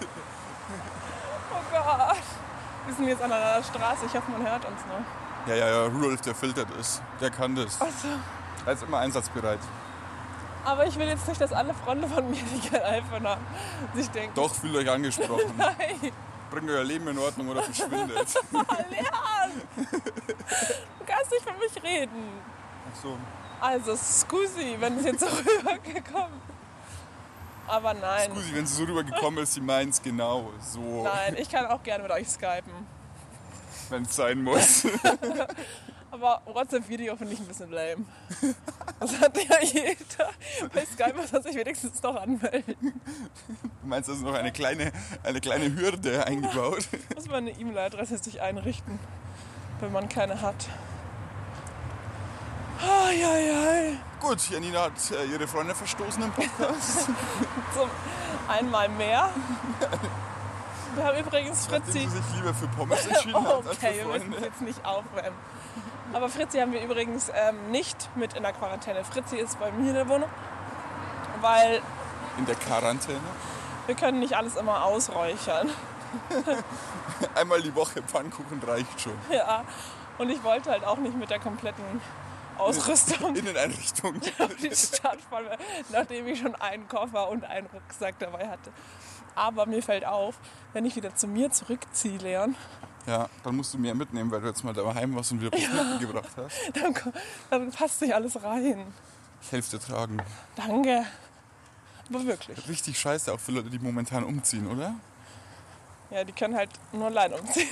Oh 1.52 1.58
Gott. 1.72 2.18
Wir 2.86 2.94
sind 2.94 3.08
jetzt 3.08 3.22
an 3.22 3.32
einer 3.32 3.64
Straße. 3.64 4.06
Ich 4.06 4.14
hoffe, 4.14 4.30
man 4.32 4.48
hört 4.48 4.64
uns 4.66 4.80
noch. 4.88 5.50
Ja, 5.50 5.56
ja, 5.56 5.68
ja, 5.70 5.86
Rudolf, 5.86 6.22
der 6.22 6.36
filtert 6.36 6.68
es. 6.80 7.02
Der 7.20 7.32
kann 7.32 7.56
das. 7.56 7.82
Also, 7.82 8.08
Er 8.66 8.74
ist 8.74 8.84
immer 8.84 9.00
einsatzbereit. 9.00 9.60
aber 10.64 10.86
ich 10.86 10.98
will 10.98 11.08
jetzt 11.08 11.28
nicht, 11.28 11.42
dass 11.42 11.52
alle 11.54 11.74
Freunde 11.74 12.08
von 12.08 12.30
mir, 12.30 12.42
die 12.44 12.70
kein 12.70 12.82
iPhone 12.82 13.28
haben, 13.28 13.46
sich 13.96 14.10
denken, 14.10 14.34
Doch, 14.36 14.54
fühlt 14.54 14.76
euch 14.76 14.90
angesprochen. 14.90 15.52
nein, 15.58 16.12
Bringt 16.52 16.70
euer 16.70 16.84
Leben 16.84 17.08
in 17.08 17.18
Ordnung 17.18 17.50
oder 17.50 17.64
verschwindet. 17.64 18.34
Leon, 18.52 19.62
du 19.76 21.06
kannst 21.06 21.32
nicht 21.32 21.44
für 21.44 21.54
mich 21.58 21.84
reden. 21.84 22.30
Ach 22.92 23.02
so. 23.02 23.18
Also, 23.62 23.96
scusi, 23.96 24.76
wenn 24.80 24.98
es 25.00 25.06
jetzt 25.06 25.20
so 25.22 25.26
rübergekommen 25.28 26.42
Aber 27.68 27.94
nein, 27.94 28.32
Scusi, 28.32 28.54
wenn 28.54 28.66
sie 28.66 28.76
so 28.76 28.84
rübergekommen 28.84 29.44
ist, 29.44 29.54
sie 29.54 29.62
meint's 29.62 30.02
genau 30.02 30.52
so, 30.60 31.04
nein, 31.04 31.36
ich 31.38 31.50
kann 31.50 31.66
auch 31.68 31.82
gerne 31.84 32.04
mit 32.04 32.12
euch 32.12 32.28
skypen. 32.30 32.74
wenn 33.90 34.04
es 34.04 34.16
sein 34.16 34.42
muss. 34.44 34.86
Aber 36.12 36.42
WhatsApp-Video 36.46 37.16
finde 37.18 37.34
ich 37.34 37.40
ein 37.40 37.46
bisschen 37.48 37.72
lame. 37.72 38.06
Das 39.02 39.20
hat 39.20 39.36
ja 39.38 39.62
jeder. 39.62 40.30
Bei 40.74 40.86
Skype 40.86 41.14
muss 41.14 41.30
man 41.34 41.44
sich 41.44 41.56
wenigstens 41.56 42.02
noch 42.02 42.16
anmelden. 42.16 43.02
Du 43.82 43.88
meinst, 43.88 44.08
das 44.08 44.18
ist 44.18 44.24
noch 44.24 44.34
eine 44.34 44.54
kleine, 44.54 44.94
eine 45.24 45.42
kleine 45.42 45.76
Hürde 45.76 46.26
eingebaut? 46.26 46.88
Muss 47.16 47.26
man 47.28 47.48
eine 47.48 47.52
E-Mail-Adresse 47.52 48.18
sich 48.20 48.40
einrichten, 48.42 48.98
wenn 49.82 49.92
man 49.92 50.08
keine 50.08 50.42
hat. 50.42 50.56
Eieiei. 52.82 53.98
Gut, 54.20 54.50
Janina 54.50 54.84
hat 54.84 54.94
äh, 55.12 55.26
ihre 55.26 55.48
Freunde 55.48 55.76
verstoßen 55.76 56.22
im 56.24 56.32
Podcast. 56.32 57.06
Zum 57.74 57.90
einmal 58.48 58.90
mehr. 58.90 59.30
Wir 60.96 61.04
haben 61.04 61.18
übrigens 61.18 61.68
Nachdem 61.70 61.84
Fritzi. 61.84 62.00
sie 62.00 62.08
sich 62.08 62.36
lieber 62.38 62.54
für 62.54 62.68
Pommes 62.68 63.06
entschieden 63.06 63.36
hat 63.36 63.54
als 63.54 63.66
für 63.66 63.72
Okay, 63.88 63.96
wir 63.98 64.06
müssen 64.08 64.32
jetzt 64.42 64.62
nicht 64.62 64.86
aufwärmen. 64.86 65.38
Aber 66.14 66.30
Fritzi 66.30 66.60
haben 66.60 66.72
wir 66.72 66.82
übrigens 66.82 67.30
ähm, 67.34 67.70
nicht 67.72 68.10
mit 68.16 68.34
in 68.34 68.44
der 68.44 68.54
Quarantäne. 68.54 69.04
Fritzi 69.04 69.36
ist 69.36 69.60
bei 69.60 69.72
mir 69.74 69.90
in 69.90 69.96
der 69.96 70.08
Wohnung, 70.08 70.30
weil 71.42 71.82
In 72.38 72.46
der 72.46 72.56
Quarantäne. 72.56 73.20
wir 73.88 73.96
können 73.96 74.22
nicht 74.22 74.38
alles 74.38 74.56
immer 74.56 74.86
ausräuchern. 74.86 75.70
Einmal 77.36 77.62
die 77.62 77.76
Woche 77.76 78.02
Pfannkuchen 78.02 78.62
reicht 78.66 79.02
schon. 79.02 79.20
Ja. 79.30 79.66
Und 80.18 80.30
ich 80.30 80.42
wollte 80.46 80.72
halt 80.72 80.86
auch 80.86 80.98
nicht 80.98 81.18
mit 81.18 81.30
der 81.30 81.40
kompletten 81.40 81.84
Ausrüstung 82.58 83.36
Inneneinrichtung. 83.36 84.16
auf 84.40 84.56
die 84.62 84.76
Stadt 84.76 85.20
fahren, 85.30 85.46
nachdem 85.92 86.28
ich 86.28 86.40
schon 86.40 86.56
einen 86.56 86.88
Koffer 86.88 87.30
und 87.30 87.44
einen 87.44 87.68
Rucksack 87.68 88.20
dabei 88.20 88.48
hatte. 88.48 88.72
Aber 89.36 89.66
mir 89.66 89.84
fällt 89.84 90.06
auf, 90.06 90.36
wenn 90.74 90.86
ich 90.86 90.96
wieder 90.96 91.16
zu 91.16 91.28
mir 91.28 91.52
zurückziehe, 91.52 92.18
Leon, 92.20 92.56
Ja, 93.06 93.30
dann 93.44 93.56
musst 93.56 93.74
du 93.74 93.78
mehr 93.78 93.94
mitnehmen, 93.94 94.32
weil 94.32 94.42
du 94.42 94.48
jetzt 94.48 94.64
mal 94.64 94.74
daheim 94.74 95.16
warst 95.16 95.32
und 95.34 95.42
wieder 95.42 95.52
was 95.52 95.92
mitgebracht 96.00 96.32
hast. 96.38 96.56
dann, 96.82 97.14
dann 97.50 97.72
passt 97.72 98.02
nicht 98.02 98.16
alles 98.16 98.42
rein. 98.42 98.94
Ich 99.42 99.52
helfe 99.52 99.78
dir 99.78 99.84
tragen. 99.84 100.18
Danke. 100.56 101.06
Aber 102.10 102.26
wirklich. 102.26 102.68
Richtig 102.68 102.98
scheiße 103.00 103.34
auch 103.34 103.40
für 103.40 103.52
Leute, 103.52 103.70
die 103.70 103.80
momentan 103.80 104.24
umziehen, 104.24 104.68
oder? 104.68 104.96
Ja, 106.12 106.24
die 106.24 106.32
können 106.32 106.56
halt 106.56 106.70
nur 106.94 107.08
allein 107.08 107.34
umziehen. 107.34 107.68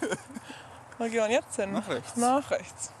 Wo 0.98 1.04
gehen 1.04 1.14
wir 1.14 1.30
jetzt 1.30 1.56
hin? 1.56 1.72
Nach 1.72 1.88
rechts. 1.88 2.16
Nach 2.16 2.50
rechts. 2.50 2.92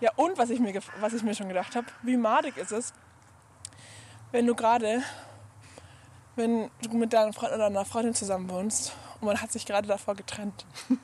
Ja, 0.00 0.10
und 0.16 0.36
was 0.38 0.50
ich 0.50 0.60
mir, 0.60 0.74
was 1.00 1.12
ich 1.12 1.22
mir 1.22 1.34
schon 1.34 1.48
gedacht 1.48 1.74
habe, 1.74 1.86
wie 2.02 2.16
madig 2.16 2.56
ist 2.56 2.72
es, 2.72 2.92
wenn 4.32 4.46
du 4.46 4.54
gerade, 4.54 5.02
wenn 6.34 6.70
du 6.82 6.96
mit 6.96 7.12
deinem 7.12 7.32
Freund 7.32 7.52
oder 7.52 7.64
deiner 7.64 7.84
Freundin 7.84 8.14
zusammen 8.14 8.48
wohnst 8.50 8.92
und 9.20 9.26
man 9.26 9.40
hat 9.40 9.52
sich 9.52 9.64
gerade 9.64 9.88
davor 9.88 10.14
getrennt. 10.14 10.66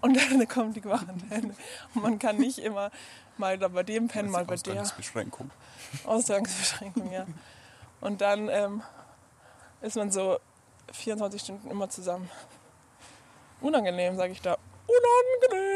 Und 0.00 0.16
dann 0.16 0.46
kommt 0.46 0.76
die 0.76 0.80
Quarantäne. 0.80 1.56
Und 1.92 2.02
man 2.02 2.20
kann 2.20 2.36
nicht 2.36 2.58
immer 2.58 2.92
mal 3.36 3.58
bei 3.58 3.82
dem 3.82 4.06
pennen, 4.06 4.30
mal 4.30 4.44
bei 4.44 4.54
der. 4.54 4.74
Ausgangsbeschränkung. 4.74 5.50
Ausgangsbeschränkung, 6.04 7.10
ja. 7.10 7.26
Und 8.00 8.20
dann 8.20 8.48
ähm, 8.48 8.82
ist 9.80 9.96
man 9.96 10.12
so 10.12 10.38
24 10.92 11.40
Stunden 11.40 11.68
immer 11.68 11.88
zusammen. 11.88 12.30
Unangenehm, 13.60 14.16
sage 14.16 14.32
ich 14.32 14.40
da. 14.40 14.56
Unangenehm. 14.86 15.67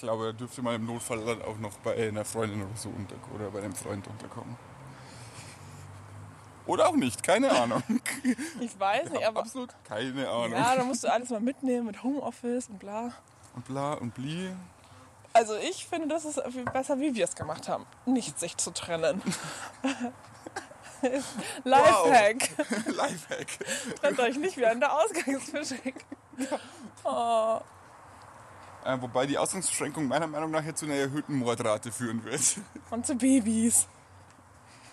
Ich 0.00 0.04
glaube, 0.04 0.28
er 0.28 0.32
dürfte 0.32 0.62
mal 0.62 0.76
im 0.76 0.86
Notfall 0.86 1.22
dann 1.26 1.42
auch 1.42 1.58
noch 1.58 1.74
bei 1.84 1.94
einer 1.94 2.24
Freundin 2.24 2.62
oder 2.62 2.74
so 2.74 2.88
unter 2.88 3.16
oder 3.34 3.50
bei 3.50 3.58
einem 3.58 3.74
Freund 3.74 4.08
unterkommen. 4.08 4.56
Oder 6.64 6.88
auch 6.88 6.96
nicht, 6.96 7.22
keine 7.22 7.50
Ahnung. 7.50 7.82
Ich 8.60 8.80
weiß 8.80 9.10
nicht, 9.10 9.26
aber 9.26 9.40
Absolut 9.40 9.74
keine 9.84 10.26
Ahnung. 10.26 10.52
ja, 10.52 10.74
da 10.74 10.84
musst 10.84 11.04
du 11.04 11.12
alles 11.12 11.28
mal 11.28 11.40
mitnehmen 11.40 11.84
mit 11.84 12.02
Homeoffice 12.02 12.70
und 12.70 12.78
bla. 12.78 13.12
Und 13.54 13.66
bla 13.66 13.92
und 13.92 14.14
bli. 14.14 14.50
Also 15.34 15.54
ich 15.56 15.84
finde, 15.84 16.08
das 16.08 16.24
ist 16.24 16.40
besser, 16.72 16.98
wie 16.98 17.14
wir 17.14 17.24
es 17.24 17.34
gemacht 17.34 17.68
haben. 17.68 17.84
Nicht 18.06 18.40
sich 18.40 18.56
zu 18.56 18.70
trennen. 18.70 19.20
Lifehack. 21.64 22.48
Lifehack. 22.86 23.48
Trennt 24.00 24.18
euch 24.18 24.38
nicht 24.38 24.56
wie 24.56 24.64
an 24.64 24.80
der 24.80 24.94
Ausgangsbeschränkung. 24.94 26.18
Oh. 27.04 27.60
Äh, 28.84 29.00
wobei 29.00 29.26
die 29.26 29.36
Ausgangsbeschränkung 29.36 30.06
meiner 30.08 30.26
Meinung 30.26 30.50
nach 30.50 30.64
jetzt 30.64 30.80
zu 30.80 30.86
einer 30.86 30.94
erhöhten 30.94 31.36
Mordrate 31.36 31.92
führen 31.92 32.24
wird. 32.24 32.40
Und 32.90 33.06
zu 33.06 33.14
Babys. 33.14 33.86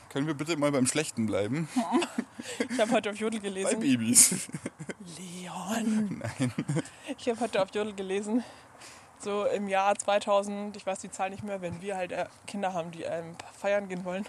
Können 0.10 0.28
wir 0.28 0.34
bitte 0.34 0.58
mal 0.58 0.72
beim 0.72 0.88
Schlechten 0.88 1.26
bleiben? 1.26 1.68
Ich 2.70 2.80
habe 2.80 2.92
heute 2.92 3.10
auf 3.10 3.18
Jodel 3.18 3.40
Bei 3.40 3.48
gelesen. 3.48 3.80
Babys. 3.80 4.48
Leon. 5.18 6.22
Nein. 6.22 6.54
Ich 7.18 7.28
habe 7.28 7.40
heute 7.40 7.62
auf 7.62 7.70
Jodel 7.74 7.94
gelesen, 7.94 8.44
so 9.20 9.46
im 9.46 9.68
Jahr 9.68 9.96
2000, 9.96 10.78
ich 10.78 10.86
weiß 10.86 11.00
die 11.00 11.10
Zahl 11.10 11.32
nicht 11.32 11.44
mehr, 11.44 11.62
wenn 11.62 11.82
wir 11.82 11.98
halt 11.98 12.12
äh, 12.12 12.26
Kinder 12.46 12.74
haben, 12.74 12.92
die 12.92 13.04
ähm, 13.04 13.36
feiern 13.58 13.90
gehen 13.90 14.06
wollen, 14.06 14.26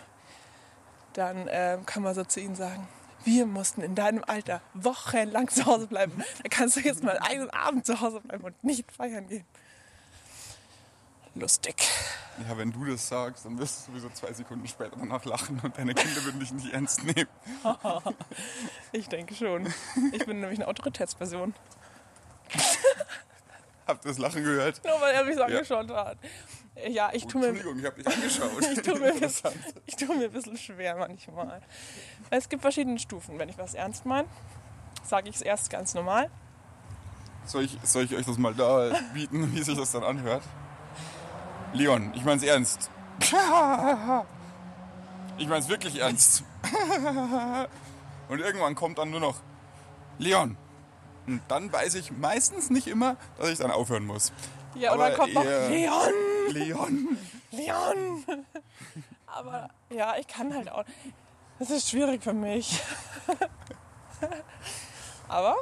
dann 1.13 1.49
ähm, 1.51 1.85
kann 1.87 2.03
man 2.03 2.15
so 2.15 2.25
zu 2.25 2.41
ihnen 2.41 2.57
sagen, 2.57 2.89
wir 3.25 3.47
mussten 3.47 3.83
in 3.83 3.95
deinem 3.95 4.25
Alter 4.27 4.61
wochenlang 4.75 5.49
zu 5.49 5.67
Hause 5.67 5.87
bleiben. 5.87 6.13
Da 6.43 6.49
kannst 6.49 6.77
du 6.77 6.81
jetzt 6.81 7.03
mal 7.03 7.19
einen 7.19 7.51
Abend 7.51 7.87
zu 7.87 8.01
Hause 8.01 8.21
bleiben 8.21 8.45
und 8.45 8.65
nicht 8.65 8.91
feiern 8.93 9.27
gehen. 9.27 9.45
Lustig. 11.35 11.77
Ja, 12.49 12.57
wenn 12.57 12.73
du 12.73 12.85
das 12.85 13.09
sagst, 13.09 13.45
dann 13.45 13.59
wirst 13.59 13.87
du 13.87 13.93
sowieso 13.93 14.09
zwei 14.11 14.33
Sekunden 14.33 14.67
später 14.67 14.97
danach 14.97 15.25
lachen 15.25 15.61
und 15.63 15.77
deine 15.77 15.95
Kinder 15.95 16.25
würden 16.25 16.41
dich 16.41 16.53
nicht 16.53 16.73
ernst 16.73 17.05
nehmen. 17.05 17.29
Ich 18.93 19.09
denke 19.09 19.35
schon. 19.35 19.73
Ich 20.13 20.25
bin 20.25 20.41
nämlich 20.41 20.59
eine 20.59 20.69
Autoritätsperson. 20.69 21.55
Habt 23.87 24.05
ihr 24.05 24.09
das 24.09 24.19
Lachen 24.19 24.43
gehört? 24.43 24.83
Nur 24.85 25.01
weil 25.01 25.15
er 25.15 25.25
mich 25.25 25.37
so 25.37 25.43
angeschaut 25.43 25.91
hat. 25.91 26.19
Ja, 26.87 27.11
ich 27.13 27.25
Oh, 27.25 27.29
tue 27.29 27.41
mir 27.41 27.47
Entschuldigung, 27.49 27.79
ich 27.81 27.87
habe 27.87 28.03
dich 28.03 28.07
angeschaut. 28.15 28.51
Ich 28.73 28.83
tue, 28.83 28.99
mir 28.99 29.07
ein 29.07 29.15
Interessant. 29.15 29.55
bisschen, 29.57 29.83
ich 29.87 29.97
tue 29.97 30.17
mir 30.17 30.25
ein 30.27 30.33
bisschen 30.33 30.57
schwer 30.57 30.97
manchmal. 30.97 31.61
Es 32.31 32.49
gibt 32.49 32.63
verschiedene 32.63 32.99
Stufen. 32.99 33.39
Wenn 33.39 33.49
ich 33.49 33.59
was 33.59 33.75
ernst 33.75 34.07
meine, 34.07 34.29
sage 35.05 35.29
ich 35.29 35.37
es 35.37 35.43
erst 35.43 35.71
ganz 35.71 35.95
normal. 35.95 36.31
Soll 37.47 37.65
ich, 37.65 37.77
soll 37.83 38.05
ich 38.05 38.15
euch 38.15 38.27
das 38.27 38.39
mal 38.39 38.55
da 38.55 38.91
bieten, 39.15 39.53
wie 39.55 39.63
sich 39.63 39.77
das 39.77 39.93
dann 39.93 40.05
anhört? 40.05 40.43
Leon, 41.73 42.13
ich 42.15 42.25
mein's 42.25 42.43
ernst. 42.43 42.91
Ich 45.41 45.47
mein's 45.47 45.69
wirklich 45.69 46.01
ernst. 46.01 46.43
Und 48.29 48.41
irgendwann 48.41 48.75
kommt 48.75 48.99
dann 48.99 49.11
nur 49.11 49.21
noch 49.21 49.37
Leon. 50.19 50.57
Und 51.29 51.41
dann 51.47 51.73
weiß 51.73 51.95
ich 51.95 52.11
meistens 52.11 52.71
nicht 52.71 52.89
immer, 52.89 53.17
dass 53.39 53.49
ich 53.49 53.59
dann 53.59 53.71
aufhören 53.71 54.05
muss. 54.05 54.33
Ja, 54.75 54.93
und 54.93 55.01
Aber 55.01 55.11
dann 55.11 55.19
kommt 55.19 55.35
noch 55.35 55.45
Leon, 55.45 56.13
Leon. 56.53 57.19
Leon. 57.51 58.25
Aber 59.27 59.69
ja, 59.91 60.17
ich 60.19 60.27
kann 60.27 60.55
halt 60.55 60.71
auch. 60.71 60.85
Das 61.59 61.71
ist 61.71 61.91
schwierig 61.91 62.23
für 62.23 62.33
mich. 62.33 62.81
Aber 65.29 65.57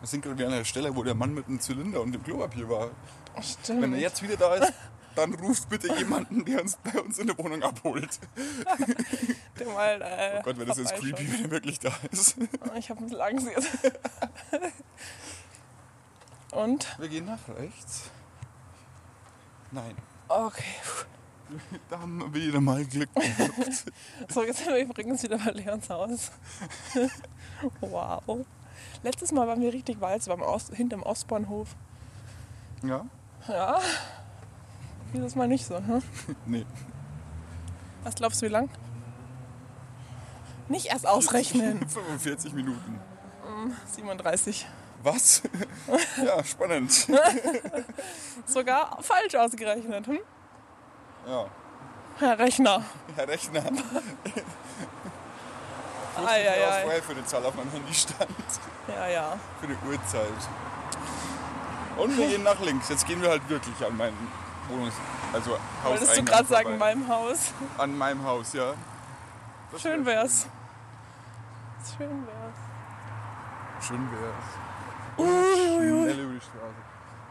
Wir 0.00 0.08
sind 0.08 0.22
gerade 0.22 0.38
wieder 0.38 0.48
an 0.48 0.54
der 0.54 0.64
Stelle, 0.64 0.94
wo 0.96 1.02
der 1.02 1.14
Mann 1.14 1.34
mit 1.34 1.46
dem 1.46 1.60
Zylinder 1.60 2.00
und 2.00 2.12
dem 2.12 2.22
Klopapier 2.22 2.68
war. 2.68 2.90
stimmt. 3.42 3.82
Wenn 3.82 3.92
er 3.94 4.00
jetzt 4.00 4.22
wieder 4.22 4.36
da 4.36 4.54
ist, 4.54 4.72
dann 5.14 5.34
ruft 5.34 5.68
bitte 5.68 5.94
jemanden, 5.98 6.44
der 6.44 6.62
uns 6.62 6.76
bei 6.76 6.98
uns 7.00 7.18
in 7.18 7.26
der 7.26 7.36
Wohnung 7.38 7.62
abholt. 7.62 8.08
Der 9.58 9.66
mal, 9.66 10.00
äh, 10.00 10.38
Oh 10.38 10.42
Gott, 10.44 10.56
wäre 10.56 10.66
das 10.66 10.78
jetzt 10.78 10.94
creepy, 10.94 11.30
wenn 11.32 11.44
er 11.46 11.50
wirklich 11.50 11.80
da 11.80 11.90
ist. 12.12 12.36
Ich 12.78 12.88
habe 12.88 13.00
ein 13.00 13.08
bisschen 13.08 13.20
Angst 13.20 13.46
jetzt. 13.56 13.68
Und? 16.52 16.86
Wir 16.98 17.08
gehen 17.08 17.26
nach 17.26 17.40
rechts. 17.58 18.04
Nein. 19.72 19.94
Okay. 20.28 20.64
Da 21.88 21.98
haben 21.98 22.20
wir 22.20 22.32
wieder 22.32 22.60
mal 22.60 22.84
Glück 22.84 23.12
gehabt. 23.12 23.84
So, 24.28 24.44
jetzt 24.44 24.58
sind 24.58 24.68
wir 24.68 24.82
übrigens 24.82 25.20
wieder 25.24 25.36
bei 25.36 25.50
Leons 25.50 25.90
Haus. 25.90 26.30
wow. 27.80 28.22
Letztes 29.02 29.32
Mal 29.32 29.48
waren 29.48 29.60
wir 29.60 29.72
richtig 29.72 30.00
weit, 30.00 30.24
beim 30.26 30.42
Ost, 30.42 30.72
hinterm 30.72 31.02
Ostbahnhof. 31.02 31.74
ja? 32.84 33.04
Ja. 33.48 33.80
Dieses 35.12 35.34
Mal 35.34 35.48
nicht 35.48 35.66
so. 35.66 35.78
Hm? 35.78 36.02
Nee. 36.46 36.64
Was 38.04 38.14
glaubst 38.14 38.40
du, 38.42 38.46
wie 38.46 38.50
lang? 38.50 38.70
Nicht 40.68 40.86
erst 40.86 41.04
ausrechnen. 41.04 41.80
45 41.88 42.52
Minuten. 42.52 43.00
37. 43.86 44.66
Was? 45.02 45.42
ja, 46.24 46.44
spannend. 46.44 46.92
Sogar 48.46 49.02
falsch 49.02 49.34
ausgerechnet. 49.34 50.06
Hm? 50.06 50.18
Ja, 51.26 51.46
Herr 52.20 52.38
Rechner. 52.38 52.84
Herr 53.16 53.28
Rechner. 53.28 53.64
Ich 56.12 56.26
wusste 56.26 56.66
was 56.66 56.74
ei. 56.76 56.82
vorher 56.82 57.02
für 57.02 57.12
eine 57.12 57.24
Zahl 57.24 57.46
auf 57.46 57.54
meinem 57.54 57.70
Handy 57.70 57.94
stand. 57.94 58.28
Ja, 58.88 59.08
ja. 59.08 59.38
Für 59.58 59.66
eine 59.68 59.76
Uhrzeit. 59.88 60.28
Und 61.96 62.18
wir 62.18 62.28
gehen 62.28 62.42
nach 62.42 62.60
links. 62.60 62.90
Jetzt 62.90 63.06
gehen 63.06 63.22
wir 63.22 63.30
halt 63.30 63.48
wirklich 63.48 63.74
an 63.86 63.96
meinem 63.96 64.28
Wohnungs... 64.68 64.92
Also 65.32 65.52
Haus 65.52 65.60
Wolltest 65.84 66.18
du 66.18 66.24
gerade 66.24 66.46
sagen, 66.46 66.76
meinem 66.76 67.08
Haus? 67.08 67.52
An 67.78 67.96
meinem 67.96 68.22
Haus, 68.24 68.52
ja. 68.52 68.74
Das 69.72 69.80
Schön 69.80 70.04
wär 70.04 70.16
wär's. 70.16 70.46
Schön 71.96 72.26
wär's. 72.26 73.86
Schön 73.86 74.10
wär's. 74.10 74.69
Die 75.18 76.40
Straße. 76.40 76.74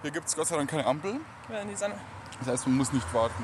Hier 0.01 0.11
gibt 0.11 0.27
es 0.27 0.35
Gott 0.35 0.47
sei 0.47 0.55
Dank 0.57 0.69
keine 0.69 0.85
Ampel. 0.85 1.19
Ja, 1.51 1.59
in 1.61 1.69
die 1.69 1.75
Sonne. 1.75 1.95
Das 2.39 2.47
heißt, 2.47 2.67
man 2.67 2.77
muss 2.77 2.93
nicht 2.93 3.13
warten. 3.13 3.43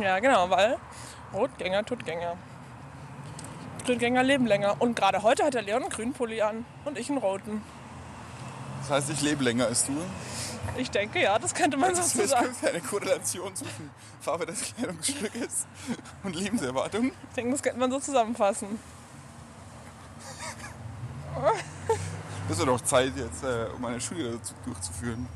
Ja, 0.00 0.18
genau, 0.18 0.48
weil 0.50 0.78
Rotgänger 1.32 1.84
tut 1.84 2.04
Gänger. 2.04 2.36
Grüngänger 3.84 4.22
leben 4.22 4.46
länger. 4.46 4.80
Und 4.80 4.96
gerade 4.96 5.22
heute 5.22 5.44
hat 5.44 5.54
der 5.54 5.62
Leon 5.62 5.82
einen 5.82 5.90
grünen 5.90 6.12
Pulli 6.12 6.42
an 6.42 6.64
und 6.84 6.98
ich 6.98 7.08
einen 7.08 7.18
roten. 7.18 7.62
Das 8.80 8.90
heißt, 8.90 9.10
ich 9.10 9.22
lebe 9.22 9.44
länger 9.44 9.66
als 9.66 9.86
du. 9.86 9.92
Ich 10.76 10.90
denke, 10.90 11.20
ja, 11.22 11.38
das 11.38 11.54
könnte 11.54 11.76
man 11.76 11.94
so 11.94 12.02
Es 12.02 12.30
sagen. 12.30 12.48
gibt 12.60 12.64
eine 12.74 12.80
Korrelation 12.80 13.54
zwischen 13.54 13.90
Farbe 14.20 14.46
des 14.46 14.74
Kleidungsstückes 14.74 15.66
und 16.22 16.36
Lebenserwartung. 16.36 17.06
Ich 17.30 17.34
denke, 17.34 17.52
das 17.52 17.62
könnte 17.62 17.78
man 17.78 17.90
so 17.90 17.98
zusammenfassen. 18.00 18.78
Das 22.48 22.58
wird 22.58 22.68
doch 22.68 22.80
Zeit 22.80 23.12
jetzt, 23.16 23.44
äh, 23.44 23.66
um 23.76 23.84
eine 23.84 24.00
Studie 24.00 24.24
dazu 24.32 24.54
durchzuführen. 24.64 25.28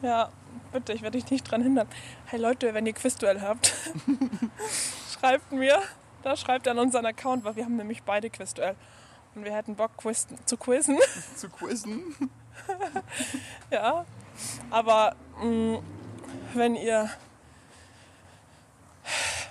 Ja, 0.00 0.30
bitte, 0.72 0.94
ich 0.94 1.02
werde 1.02 1.18
dich 1.18 1.30
nicht 1.30 1.50
dran 1.50 1.62
hindern. 1.62 1.86
Hey 2.24 2.40
Leute, 2.40 2.72
wenn 2.72 2.86
ihr 2.86 2.94
Quizduell 2.94 3.40
habt, 3.42 3.74
schreibt 5.12 5.52
mir. 5.52 5.80
Da 6.22 6.36
schreibt 6.36 6.68
an 6.68 6.78
unseren 6.78 7.04
Account, 7.04 7.44
weil 7.44 7.56
wir 7.56 7.64
haben 7.64 7.76
nämlich 7.76 8.02
beide 8.02 8.30
Quizduell. 8.30 8.76
Und 9.34 9.44
wir 9.44 9.54
hätten 9.54 9.76
Bock 9.76 9.96
quiz 9.96 10.26
zu 10.46 10.56
quizzen. 10.56 10.98
Zu 11.36 11.48
quizzen. 11.48 12.14
Ja, 13.70 14.04
aber 14.70 15.16
mh, 15.42 15.80
wenn 16.52 16.74
ihr 16.76 17.08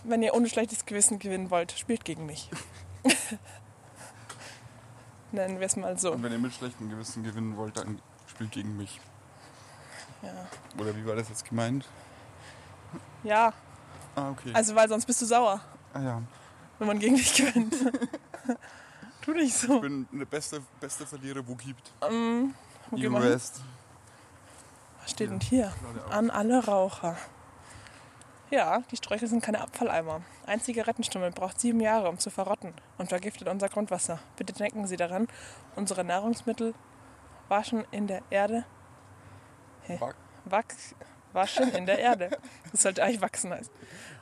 wenn 0.04 0.22
ihr 0.22 0.34
ohne 0.34 0.48
schlechtes 0.50 0.86
Gewissen 0.86 1.20
gewinnen 1.20 1.50
wollt, 1.50 1.72
spielt 1.72 2.06
gegen 2.06 2.26
mich. 2.28 2.50
Nennen 5.32 5.60
wir 5.60 5.66
es 5.68 5.76
mal 5.78 5.98
so. 5.98 6.12
Und 6.14 6.24
wenn 6.24 6.32
ihr 6.32 6.40
mit 6.40 6.54
schlechtem 6.54 6.90
Gewissen 6.90 7.24
gewinnen 7.24 7.56
wollt, 7.58 7.78
dann 7.78 8.02
spielt 8.28 8.52
gegen 8.52 8.76
mich. 8.78 9.00
Ja. 10.22 10.32
Oder 10.80 10.96
wie 10.96 11.06
war 11.06 11.16
das 11.16 11.30
jetzt 11.30 11.46
gemeint? 11.48 11.88
ja, 13.24 13.54
Ah, 14.16 14.30
okay. 14.32 14.52
also 14.54 14.76
weil 14.76 14.90
sonst 14.90 15.06
bist 15.06 15.22
du 15.22 15.26
sauer, 15.26 15.62
ah 15.94 16.00
ja. 16.02 16.22
wenn 16.80 16.88
man 16.88 17.00
gegen 17.00 17.16
dich 17.16 17.34
gewinnt. 17.34 17.74
tu 19.22 19.32
nicht 19.32 19.48
Ich 19.48 19.58
so. 19.58 19.80
bin 19.80 20.06
der 20.12 20.26
beste, 20.26 20.62
beste 20.82 21.06
Verlierer, 21.08 21.48
wo 21.48 21.56
gibt. 21.56 21.94
Wo 22.02 22.08
You 22.08 22.52
gehen 23.04 23.12
wir 23.14 23.22
hin? 23.22 23.32
rest. 23.32 23.62
Was 25.02 25.12
steht 25.12 25.30
denn 25.32 25.40
hier? 25.40 25.72
An 26.10 26.30
alle 26.30 26.64
Raucher. 26.66 27.16
Ja, 28.52 28.84
die 28.92 28.98
Sträucher 28.98 29.28
sind 29.28 29.42
keine 29.44 29.62
Abfalleimer. 29.62 30.22
Ein 30.46 30.60
Zigarettenstummel 30.62 31.32
braucht 31.32 31.60
sieben 31.60 31.80
Jahre, 31.80 32.10
um 32.10 32.20
zu 32.20 32.30
verrotten 32.30 32.74
und 32.98 33.08
vergiftet 33.10 33.48
unser 33.48 33.70
Grundwasser. 33.70 34.20
Bitte 34.36 34.52
denken 34.54 34.86
Sie 34.88 34.98
daran, 34.98 35.28
unsere 35.76 36.04
Nahrungsmittel 36.04 36.74
waschen 37.48 37.86
in 37.92 38.08
der 38.08 38.22
Erde, 38.30 38.66
Wa- 40.00 40.14
wachs, 40.46 40.96
Waschen 41.34 41.70
in 41.74 41.86
der 41.86 42.00
Erde. 42.00 42.30
Das 42.72 42.82
sollte 42.84 43.04
eigentlich 43.04 43.22
wachsen 43.22 43.52
heißen. 43.52 43.72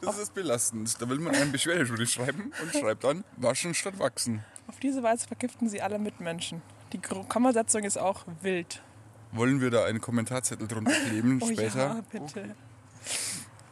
Das 0.02 0.18
ist 0.20 0.34
belastend. 0.36 1.02
Da 1.02 1.10
will 1.10 1.20
man 1.20 1.34
einen 1.36 1.52
Beschwerdeschrift 1.52 2.12
schreiben 2.14 2.52
und 2.62 2.72
schreibt 2.72 3.04
dann 3.04 3.24
waschen 3.38 3.74
statt 3.74 3.98
wachsen. 3.98 4.44
Auf 4.68 4.80
diese 4.80 5.02
Weise 5.02 5.28
vergiften 5.28 5.68
sie 5.70 5.82
alle 5.82 5.98
Mitmenschen. 5.98 6.62
Die 6.94 7.00
Kommasetzung 7.00 7.84
ist 7.84 7.98
auch 7.98 8.26
wild. 8.42 8.82
Wollen 9.32 9.60
wir 9.60 9.72
da 9.72 9.86
einen 9.86 10.02
Kommentarzettel 10.02 10.68
drunter 10.68 10.92
kleben 10.92 11.40
Oh 11.42 11.48
später? 11.52 11.78
ja, 11.80 12.02
bitte. 12.12 12.56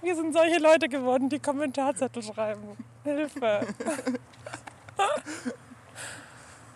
Wir 0.01 0.15
sind 0.15 0.33
solche 0.33 0.59
Leute 0.59 0.89
geworden, 0.89 1.29
die 1.29 1.39
Kommentarzettel 1.39 2.23
schreiben. 2.23 2.77
Hilfe. 3.03 3.67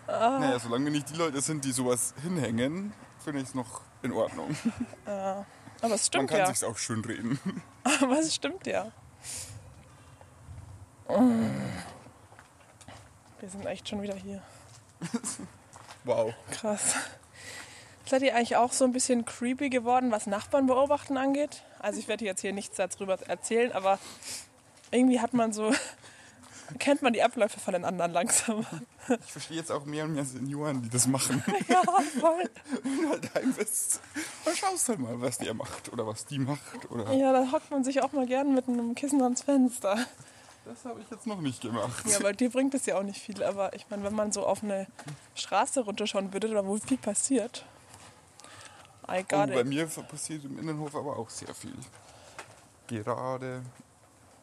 Naja, 0.06 0.58
solange 0.58 0.84
wir 0.84 0.92
nicht 0.92 1.08
die 1.08 1.16
Leute 1.16 1.40
sind, 1.40 1.64
die 1.64 1.72
sowas 1.72 2.12
hinhängen, 2.22 2.92
finde 3.24 3.40
ich 3.40 3.48
es 3.48 3.54
noch 3.54 3.80
in 4.02 4.12
Ordnung. 4.12 4.54
Aber 5.06 5.46
es 5.80 5.88
Man 5.88 5.98
stimmt 5.98 6.30
kann 6.30 6.40
ja. 6.40 6.46
sich's 6.46 6.62
auch 6.64 6.76
schön 6.76 7.02
reden. 7.02 7.38
Aber 8.02 8.18
es 8.18 8.34
stimmt 8.34 8.66
ja. 8.66 8.92
Wir 11.08 11.50
sind 13.48 13.64
echt 13.66 13.88
schon 13.88 14.02
wieder 14.02 14.14
hier. 14.14 14.42
Wow. 16.04 16.34
Krass. 16.50 16.94
Seid 18.06 18.22
ihr 18.22 18.34
eigentlich 18.34 18.56
auch 18.56 18.72
so 18.72 18.84
ein 18.84 18.92
bisschen 18.92 19.24
creepy 19.24 19.70
geworden, 19.70 20.10
was 20.10 20.26
Nachbarn 20.26 20.66
beobachten 20.66 21.16
angeht? 21.16 21.62
Also 21.78 21.98
ich 21.98 22.08
werde 22.08 22.24
jetzt 22.24 22.40
hier 22.40 22.52
nichts 22.52 22.76
darüber 22.76 23.18
erzählen, 23.28 23.72
aber 23.72 23.98
irgendwie 24.90 25.20
hat 25.20 25.34
man 25.34 25.52
so, 25.52 25.72
kennt 26.78 27.02
man 27.02 27.12
die 27.12 27.22
Abläufe 27.22 27.60
von 27.60 27.72
den 27.72 27.84
anderen 27.84 28.12
langsam. 28.12 28.66
Ich 29.24 29.32
verstehe 29.32 29.56
jetzt 29.56 29.70
auch 29.70 29.84
mehr 29.84 30.04
und 30.04 30.14
mehr 30.14 30.24
Senioren, 30.24 30.82
die 30.82 30.90
das 30.90 31.06
machen. 31.06 31.42
Ja, 31.68 31.82
voll. 32.20 32.50
Wenn 32.82 33.02
du 33.02 33.08
halt 33.10 33.34
heim 33.34 33.52
bist, 33.54 34.00
dann 34.44 34.54
schaust 34.54 34.88
halt 34.88 34.98
mal, 34.98 35.20
was 35.20 35.38
der 35.38 35.54
macht 35.54 35.92
oder 35.92 36.06
was 36.06 36.26
die 36.26 36.38
macht. 36.38 36.90
Oder 36.90 37.12
Ja, 37.12 37.32
da 37.32 37.50
hockt 37.50 37.70
man 37.70 37.84
sich 37.84 38.02
auch 38.02 38.12
mal 38.12 38.26
gern 38.26 38.54
mit 38.54 38.68
einem 38.68 38.94
Kissen 38.94 39.22
ans 39.22 39.42
Fenster. 39.42 39.98
Das 40.64 40.84
habe 40.84 41.00
ich 41.00 41.10
jetzt 41.10 41.26
noch 41.26 41.40
nicht 41.40 41.60
gemacht. 41.60 42.04
Ja, 42.06 42.18
aber 42.18 42.32
dir 42.32 42.50
bringt 42.50 42.74
es 42.74 42.86
ja 42.86 42.96
auch 42.96 43.02
nicht 43.02 43.20
viel. 43.20 43.42
Aber 43.42 43.74
ich 43.74 43.86
meine, 43.90 44.04
wenn 44.04 44.14
man 44.14 44.30
so 44.30 44.46
auf 44.46 44.62
eine 44.62 44.86
Straße 45.34 45.80
runterschauen 45.80 46.32
würde, 46.32 46.48
da 46.48 46.64
wo 46.64 46.76
viel 46.76 46.98
passiert. 46.98 47.64
I 49.12 49.18
Und 49.18 49.28
got 49.28 49.48
bei 49.48 49.60
it. 49.60 49.66
mir 49.66 49.86
passiert 49.86 50.44
im 50.44 50.58
Innenhof 50.58 50.94
aber 50.96 51.16
auch 51.18 51.28
sehr 51.30 51.54
viel. 51.54 51.76
Gerade 52.86 53.62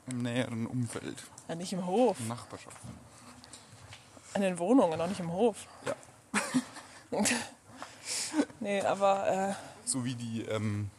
im 0.10 0.22
näheren 0.22 0.66
Umfeld, 0.68 1.18
Ja, 1.48 1.56
nicht 1.56 1.74
im 1.74 1.86
Hof. 1.86 2.20
Nachbarschaft. 2.28 2.78
In 4.36 4.42
den 4.42 4.58
Wohnungen, 4.60 5.00
auch 5.02 5.08
nicht 5.08 5.20
im 5.20 5.32
Hof. 5.32 5.66
Ja. 5.86 5.96
nee, 8.60 8.82
aber 8.82 9.28
äh, 9.50 9.54
So 9.86 10.06
wie 10.06 10.16
die 10.16 10.44
ähm, 10.44 10.90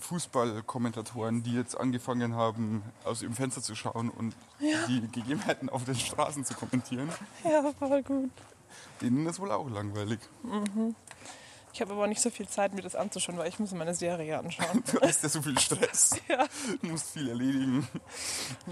Fußballkommentatoren, 0.00 1.42
die 1.42 1.54
jetzt 1.54 1.76
angefangen 1.78 2.34
haben, 2.34 2.82
aus 3.04 3.22
ihrem 3.22 3.34
Fenster 3.34 3.62
zu 3.62 3.74
schauen 3.74 4.10
und 4.10 4.34
die 4.60 5.00
Gegebenheiten 5.08 5.68
auf 5.68 5.84
den 5.84 5.96
Straßen 5.96 6.44
zu 6.44 6.54
kommentieren. 6.54 7.10
ja, 7.44 7.72
voll 7.78 8.02
gut. 8.02 8.30
Denen 9.00 9.26
ist 9.26 9.40
wohl 9.40 9.50
auch 9.50 9.68
langweilig. 9.70 10.20
Ich 11.76 11.82
habe 11.82 11.92
aber 11.92 12.06
nicht 12.06 12.22
so 12.22 12.30
viel 12.30 12.48
Zeit, 12.48 12.72
mir 12.72 12.80
das 12.80 12.94
anzuschauen, 12.96 13.36
weil 13.36 13.50
ich 13.50 13.58
muss 13.58 13.70
meine 13.72 13.94
Serie 13.94 14.38
anschauen. 14.38 14.82
Du 14.92 14.98
hast 15.02 15.22
ja 15.22 15.28
so 15.28 15.42
viel 15.42 15.58
Stress. 15.58 16.18
ja, 16.26 16.46
Du 16.80 16.86
musst 16.86 17.10
viel 17.10 17.28
erledigen. 17.28 17.86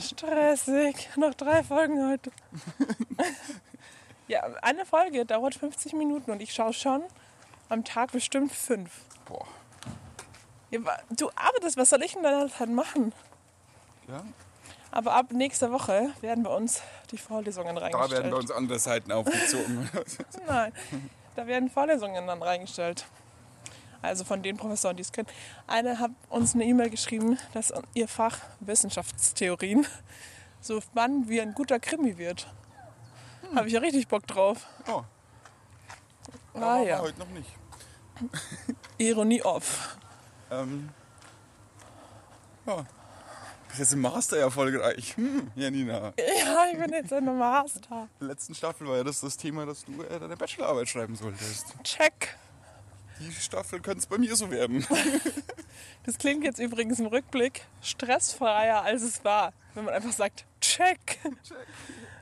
stressig. 0.01 1.11
Noch 1.17 1.35
drei 1.35 1.63
Folgen 1.63 2.09
heute. 2.09 2.31
ja, 4.27 4.43
eine 4.63 4.87
Folge 4.87 5.27
dauert 5.27 5.55
50 5.55 5.93
Minuten 5.93 6.31
und 6.31 6.41
ich 6.41 6.55
schaue 6.55 6.73
schon 6.73 7.03
am 7.69 7.85
Tag 7.85 8.13
bestimmt 8.13 8.53
fünf. 8.53 8.91
Boah. 9.27 9.47
Ja, 10.71 10.81
du 11.11 11.31
arbeitest, 11.37 11.77
was 11.77 11.91
soll 11.91 12.03
ich 12.05 12.17
in 12.17 12.23
deiner 12.23 12.49
Zeit 12.49 12.71
machen? 12.71 13.13
Ja? 14.09 14.25
Aber 14.93 15.13
ab 15.15 15.27
nächster 15.31 15.71
Woche 15.73 16.09
werden 16.23 16.43
bei 16.43 16.57
uns 16.57 16.81
die 17.11 17.19
Vorlesungen 17.19 17.75
Da 17.77 17.83
reingestellt. 17.83 18.13
werden 18.13 18.31
bei 18.31 18.39
uns 18.39 18.51
andere 18.51 18.79
Seiten 18.79 19.13
aufgezogen. 19.13 19.91
Nein, 20.47 20.73
da 21.37 21.47
werden 21.47 21.71
Vorlesungen 21.71 22.27
dann 22.27 22.43
reingestellt. 22.43 23.07
Also 24.03 24.25
von 24.25 24.43
den 24.43 24.57
Professoren, 24.57 24.97
die 24.97 25.03
es 25.03 25.13
können. 25.13 25.29
Eine 25.67 25.99
hat 25.99 26.11
uns 26.29 26.55
eine 26.55 26.65
E-Mail 26.65 26.91
geschrieben, 26.91 27.39
dass 27.55 27.73
ihr 27.95 28.07
Fach 28.07 28.39
Wissenschaftstheorien 28.61 29.87
so 30.61 30.81
spannend 30.81 31.29
wie 31.29 31.41
ein 31.41 31.55
guter 31.55 31.81
Krimi 31.81 32.19
wird. 32.19 32.47
Habe 33.55 33.69
ich 33.69 33.73
ja 33.73 33.81
richtig 33.81 34.09
Bock 34.09 34.27
drauf. 34.27 34.67
Oh, 34.89 35.05
Ah 36.55 36.81
ja, 36.83 37.01
heute 37.01 37.19
noch 37.19 37.29
nicht. 37.29 37.51
Ironie 38.99 39.43
off. 39.43 39.97
Ähm, 40.51 40.91
ja. 42.67 42.85
Das 43.77 43.89
ist 43.89 43.93
im 43.95 44.03
Master 44.03 44.37
erfolgreich. 44.37 45.17
Hm, 45.17 45.51
Janina. 45.57 46.13
Ja, 46.17 46.67
ich 46.73 46.79
bin 46.79 46.93
jetzt 46.93 47.11
in 47.11 47.25
der 47.25 47.35
Master. 47.35 48.03
In 48.21 48.27
der 48.27 48.29
letzten 48.29 48.55
Staffel 48.55 48.87
war 48.87 48.99
ja 48.99 49.03
das 49.03 49.21
das 49.21 49.37
Thema, 49.37 49.67
dass 49.67 49.85
du 49.85 50.01
äh, 50.03 50.21
deine 50.21 50.37
Bachelorarbeit 50.37 50.89
schreiben 50.89 51.17
solltest. 51.17 51.75
Check. 51.83 52.37
Die 53.19 53.33
Staffel 53.33 53.81
könnte 53.81 53.99
es 53.99 54.07
bei 54.07 54.19
mir 54.19 54.37
so 54.37 54.51
werden. 54.51 54.87
Das 56.05 56.19
klingt 56.19 56.45
jetzt 56.45 56.59
übrigens 56.59 57.01
im 57.01 57.07
Rückblick 57.07 57.63
stressfreier, 57.81 58.83
als 58.83 59.01
es 59.03 59.25
war. 59.25 59.55
Wenn 59.73 59.87
man 59.87 59.95
einfach 59.95 60.13
sagt, 60.13 60.45
check. 60.61 61.19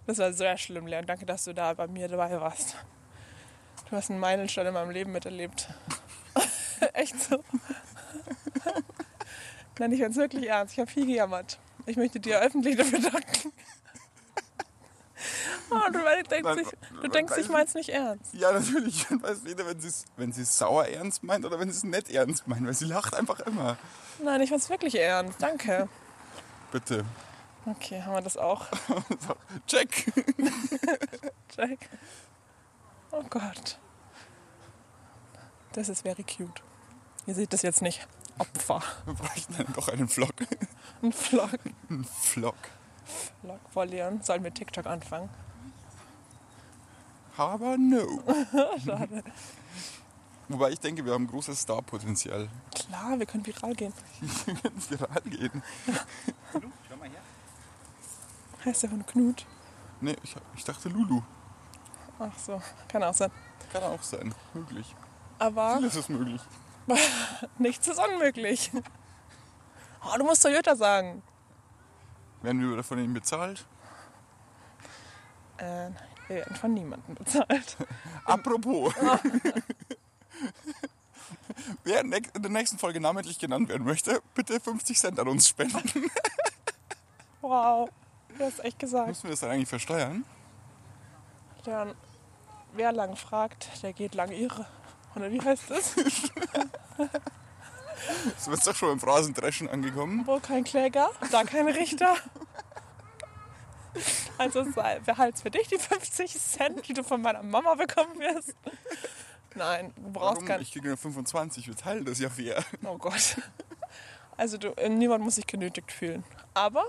Das 0.06 0.18
war 0.18 0.32
sehr 0.32 0.56
schlimm, 0.56 0.86
Leon. 0.86 1.04
Danke, 1.04 1.26
dass 1.26 1.44
du 1.44 1.52
da 1.52 1.74
bei 1.74 1.88
mir 1.88 2.06
dabei 2.06 2.40
warst. 2.40 2.76
Du 3.90 3.96
hast 3.96 4.10
einen 4.10 4.20
Meilenstein 4.20 4.68
in 4.68 4.74
meinem 4.74 4.90
Leben 4.90 5.10
miterlebt. 5.10 5.68
Echt 6.94 7.20
so. 7.20 7.42
Nein, 9.82 9.90
ich 9.90 9.98
meine 9.98 10.12
es 10.12 10.16
wirklich 10.16 10.48
ernst. 10.48 10.74
Ich 10.74 10.78
habe 10.78 10.88
viel 10.88 11.06
gejammert. 11.06 11.58
Ich 11.86 11.96
möchte 11.96 12.20
dir 12.20 12.38
öffentlich 12.38 12.76
dafür 12.76 13.00
danken. 13.00 13.52
Oh, 15.70 15.90
du 15.90 16.00
denkst, 16.28 16.42
Nein, 16.42 16.58
ich, 16.58 17.00
du 17.00 17.08
denkst, 17.08 17.32
ich 17.38 17.48
meine 17.48 17.64
es 17.64 17.74
nicht 17.74 17.88
ernst. 17.90 18.34
Ja, 18.34 18.52
natürlich. 18.52 19.06
Ich 19.10 19.22
weiß 19.22 19.44
weder, 19.44 19.64
wenn 19.66 19.80
sie 19.80 19.88
es 19.88 20.04
wenn 20.16 20.32
sie's 20.32 20.58
sauer 20.58 20.86
ernst 20.86 21.22
meint 21.22 21.44
oder 21.44 21.58
wenn 21.60 21.70
sie 21.70 21.76
es 21.76 21.84
nett 21.84 22.10
ernst 22.10 22.46
meint, 22.46 22.66
weil 22.66 22.74
sie 22.74 22.84
lacht 22.84 23.14
einfach 23.14 23.40
immer. 23.40 23.78
Nein, 24.22 24.40
ich 24.42 24.50
meine 24.50 24.60
es 24.60 24.68
wirklich 24.68 24.98
ernst. 24.98 25.40
Danke. 25.40 25.88
Bitte. 26.72 27.04
Okay, 27.64 28.02
haben 28.02 28.14
wir 28.14 28.20
das 28.20 28.36
auch. 28.36 28.66
Check. 29.66 30.12
Jack. 31.56 31.78
Oh 33.12 33.22
Gott. 33.30 33.78
Das 35.72 35.88
ist 35.88 36.02
very 36.02 36.24
cute. 36.24 36.62
Ihr 37.26 37.34
seht 37.34 37.52
das 37.52 37.62
jetzt 37.62 37.80
nicht. 37.80 38.06
Opfer. 38.38 38.82
Wir 39.04 39.14
bräuchten 39.14 39.54
dann 39.56 39.72
doch 39.74 39.88
einen 39.88 40.08
Vlog. 40.08 40.32
Ein 41.02 41.12
Vlog. 41.12 41.50
Ein 41.90 42.04
Vlog. 42.04 42.54
Vlog 43.40 43.60
vor 43.70 43.86
Leon. 43.86 44.22
Sollen 44.22 44.44
wir 44.44 44.52
TikTok 44.52 44.86
anfangen? 44.86 45.28
Aber 47.36 47.76
no. 47.78 48.22
Schade. 48.84 49.22
Wobei 50.48 50.70
ich 50.70 50.80
denke, 50.80 51.04
wir 51.04 51.12
haben 51.12 51.26
großes 51.26 51.62
Starpotenzial. 51.62 52.48
Klar, 52.74 53.18
wir 53.18 53.26
können 53.26 53.46
viral 53.46 53.74
gehen. 53.74 53.92
Wir 54.44 54.54
können 54.54 54.82
viral 54.90 55.22
gehen. 55.24 55.62
Heißt 58.64 58.82
der 58.82 58.90
Hund 58.90 59.06
Knut? 59.06 59.46
Nee, 60.00 60.16
ich, 60.22 60.36
ich 60.56 60.64
dachte 60.64 60.88
Lulu. 60.88 61.22
Ach 62.18 62.38
so, 62.38 62.60
kann 62.88 63.02
auch 63.02 63.14
sein. 63.14 63.30
Kann 63.72 63.82
auch 63.84 64.02
sein. 64.02 64.34
Möglich. 64.52 64.94
Aber 65.38 65.76
Vieles 65.78 65.96
ist 65.96 66.08
möglich. 66.10 66.40
nichts 67.58 67.86
ist 67.88 67.98
unmöglich. 67.98 68.70
Oh, 70.04 70.16
du 70.18 70.24
musst 70.24 70.42
Toyota 70.42 70.74
sagen. 70.76 71.22
Werden 72.42 72.60
wir 72.60 72.82
von 72.82 72.98
ihnen 72.98 73.14
bezahlt? 73.14 73.64
Äh, 75.58 75.90
nein, 75.90 75.96
wir 76.26 76.36
werden 76.36 76.56
von 76.56 76.74
niemandem 76.74 77.14
bezahlt. 77.14 77.76
Apropos. 78.24 78.92
Wer 81.84 82.00
in 82.00 82.10
der- 82.10 82.50
nächsten 82.50 82.78
Folge 82.78 83.00
namentlich 83.00 83.38
genannt 83.38 83.68
werden 83.68 83.84
möchte, 83.84 84.20
bitte 84.34 84.58
50 84.58 84.98
Cent 84.98 85.20
an 85.20 85.28
uns 85.28 85.48
spenden. 85.48 86.10
Wow, 87.40 87.88
du 88.38 88.44
hast 88.44 88.64
echt 88.64 88.78
gesagt. 88.78 89.08
Müssen 89.08 89.24
wir 89.24 89.30
das 89.30 89.40
dann 89.40 89.50
eigentlich 89.50 89.68
versteuern? 89.68 90.24
Leon, 91.64 91.94
wer 92.72 92.92
lang 92.92 93.14
fragt, 93.16 93.68
der 93.82 93.92
geht 93.92 94.14
lang 94.14 94.30
irre. 94.32 94.66
Oder 95.14 95.30
wie 95.30 95.40
heißt 95.40 95.70
das? 95.70 95.94
Das 98.34 98.48
wird 98.48 98.66
doch 98.66 98.74
schon 98.74 98.88
beim 98.88 99.00
Phrasendreschen 99.00 99.68
angekommen. 99.68 100.26
Wo 100.26 100.40
kein 100.40 100.64
Kläger, 100.64 101.08
da 101.30 101.44
kein 101.44 101.68
Richter. 101.68 102.16
Also 104.38 104.66
behalt's 105.06 105.42
für 105.42 105.52
dich 105.52 105.68
die 105.68 105.78
50 105.78 106.36
Cent, 106.36 106.88
die 106.88 106.94
du 106.94 107.04
von 107.04 107.22
meiner 107.22 107.44
Mama 107.44 107.74
bekommen 107.74 108.18
wirst. 108.18 108.56
Nein, 109.54 109.92
du 109.96 110.10
brauchst 110.10 110.48
Warum? 110.48 110.62
Ich 110.62 110.72
kriege 110.72 110.88
nur 110.88 110.96
25, 110.96 111.68
wir 111.68 111.76
teilen 111.76 112.04
das 112.04 112.18
ja 112.18 112.28
fair. 112.28 112.64
Oh 112.84 112.98
Gott. 112.98 113.36
Also 114.36 114.58
du, 114.58 114.70
äh, 114.76 114.88
niemand 114.88 115.22
muss 115.22 115.36
sich 115.36 115.46
genötigt 115.46 115.92
fühlen. 115.92 116.24
Aber 116.54 116.84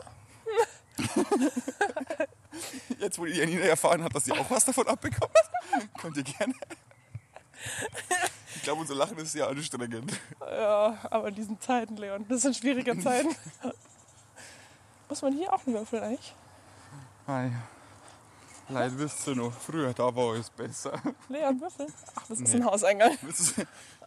Jetzt, 2.99 3.17
wo 3.19 3.25
die 3.25 3.33
Janina 3.33 3.61
erfahren 3.65 4.03
hat, 4.03 4.15
dass 4.15 4.25
sie 4.25 4.31
auch 4.31 4.49
was 4.49 4.65
davon 4.65 4.87
abbekommt, 4.87 5.33
könnt 5.99 6.17
ihr 6.17 6.23
gerne 6.23 6.53
Ich 8.55 8.63
glaube, 8.63 8.81
unser 8.81 8.95
Lachen 8.95 9.17
ist 9.17 9.31
sehr 9.33 9.47
anstrengend. 9.47 10.13
Ja, 10.39 10.97
aber 11.09 11.27
in 11.29 11.35
diesen 11.35 11.59
Zeiten, 11.59 11.97
Leon, 11.97 12.25
das 12.29 12.41
sind 12.41 12.55
schwierige 12.55 12.97
Zeiten. 12.99 13.35
Muss 15.09 15.21
man 15.21 15.33
hier 15.33 15.51
auch 15.51 15.65
einen 15.65 15.75
Würfel 15.75 16.01
eigentlich? 16.01 16.33
Ei. 17.27 17.51
Leid 18.69 18.97
wisst 18.97 19.27
ihr 19.27 19.35
noch, 19.35 19.51
früher 19.53 19.93
da 19.93 20.15
war 20.15 20.35
es 20.35 20.49
besser. 20.49 20.93
Leon, 21.27 21.59
Würfel? 21.59 21.87
Ach, 22.15 22.23
das 22.29 22.39
ist 22.39 22.53
Nee. 22.53 22.61
ein 22.61 22.65
Hauseingang. 22.65 23.17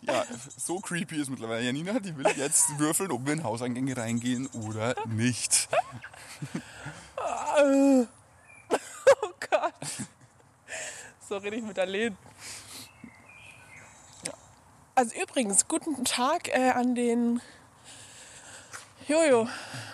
Ja, 0.03 0.25
so 0.57 0.79
creepy 0.81 1.21
ist 1.21 1.29
mittlerweile 1.31 1.63
Janina, 1.65 1.99
die 2.01 2.17
will 2.17 2.27
jetzt 2.37 2.79
würfeln, 2.79 3.11
ob 3.13 3.25
wir 3.27 3.35
in 3.35 3.45
Hauseingänge 3.45 3.97
reingehen 3.97 4.47
oder 4.49 4.95
nicht. 5.07 5.69
Oh 7.19 8.07
Gott. 9.51 9.73
So 11.29 11.37
rede 11.39 11.57
ich 11.57 11.63
mit 11.63 11.79
Aline. 11.79 12.17
Also 14.99 15.15
übrigens, 15.21 15.69
guten 15.69 16.07
Tag 16.07 16.49
äh, 16.49 16.71
an 16.71 16.95
den 16.95 17.43
Jojo. 19.07 19.47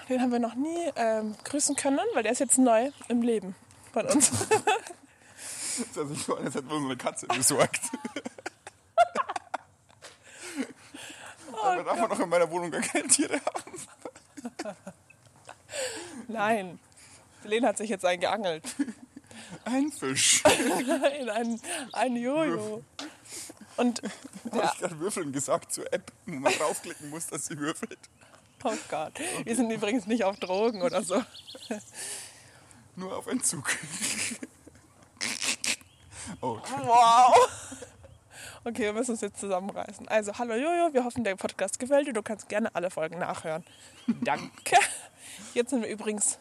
Den 0.09 0.21
haben 0.21 0.31
wir 0.31 0.39
noch 0.39 0.55
nie 0.55 0.93
ähm, 0.95 1.35
grüßen 1.43 1.75
können, 1.75 1.99
weil 2.15 2.23
der 2.23 2.31
ist 2.31 2.39
jetzt 2.39 2.57
neu 2.57 2.93
im 3.09 3.21
Leben 3.21 3.57
von 3.93 4.07
uns. 4.07 4.31
Das 5.95 6.05
hat 6.05 6.09
sich 6.09 6.23
vor, 6.23 6.39
als 6.39 6.55
hätten 6.55 6.69
wir 6.69 6.77
unsere 6.77 6.97
Katze 6.97 7.27
besorgt. 7.27 7.81
Aber 11.51 11.83
darf 11.83 11.99
man 11.99 12.11
doch 12.11 12.21
in 12.21 12.29
meiner 12.29 12.49
Wohnung 12.49 12.71
gar 12.71 12.83
keine 12.83 13.09
Tiere 13.09 13.41
haben. 13.41 14.77
Nein, 16.29 16.79
Lene 17.43 17.67
hat 17.67 17.79
sich 17.79 17.91
jetzt 17.91 18.05
einen 18.05 18.21
geangelt. 18.21 18.63
Ein 19.65 19.91
Fisch. 19.93 20.43
Nein, 20.87 21.29
ein, 21.31 21.61
ein 21.93 22.17
Jojo. 22.17 22.83
Und, 23.77 24.03
Habe 24.51 24.65
ich 24.73 24.79
gerade 24.81 24.99
Würfeln 25.01 25.33
gesagt 25.33 25.73
zur 25.73 25.91
App, 25.93 26.13
wo 26.27 26.35
man 26.35 26.53
draufklicken 26.53 27.11
muss, 27.11 27.27
dass 27.29 27.47
sie 27.47 27.59
würfelt. 27.59 27.99
oh 28.65 28.73
Gott, 28.89 29.13
wir 29.45 29.57
sind 29.57 29.71
übrigens 29.71 30.07
nicht 30.07 30.25
auf 30.25 30.39
Drogen 30.39 30.83
oder 30.83 31.03
so. 31.03 31.23
Nur 32.97 33.17
auf 33.17 33.27
Entzug. 33.27 33.71
Oh, 36.41 36.59
Wow. 36.85 37.35
Okay, 38.65 38.83
wir 38.85 38.93
müssen 38.93 39.13
uns 39.13 39.21
jetzt 39.21 39.41
zusammenreißen. 39.41 40.07
Also, 40.09 40.33
hallo 40.39 40.55
Jojo, 40.55 40.95
wir 40.95 41.05
hoffen, 41.05 41.25
der 41.25 41.35
Podcast 41.37 41.79
gefällt 41.81 42.07
dir. 42.07 42.13
Du 42.13 42.23
kannst 42.23 42.49
gerne 42.49 42.73
alle 42.75 42.91
Folgen 42.91 43.19
nachhören. 43.19 43.65
Danke. 44.07 44.77
Jetzt 45.55 45.71
sind 45.71 45.83
wir 45.83 45.89
übrigens 45.89 46.39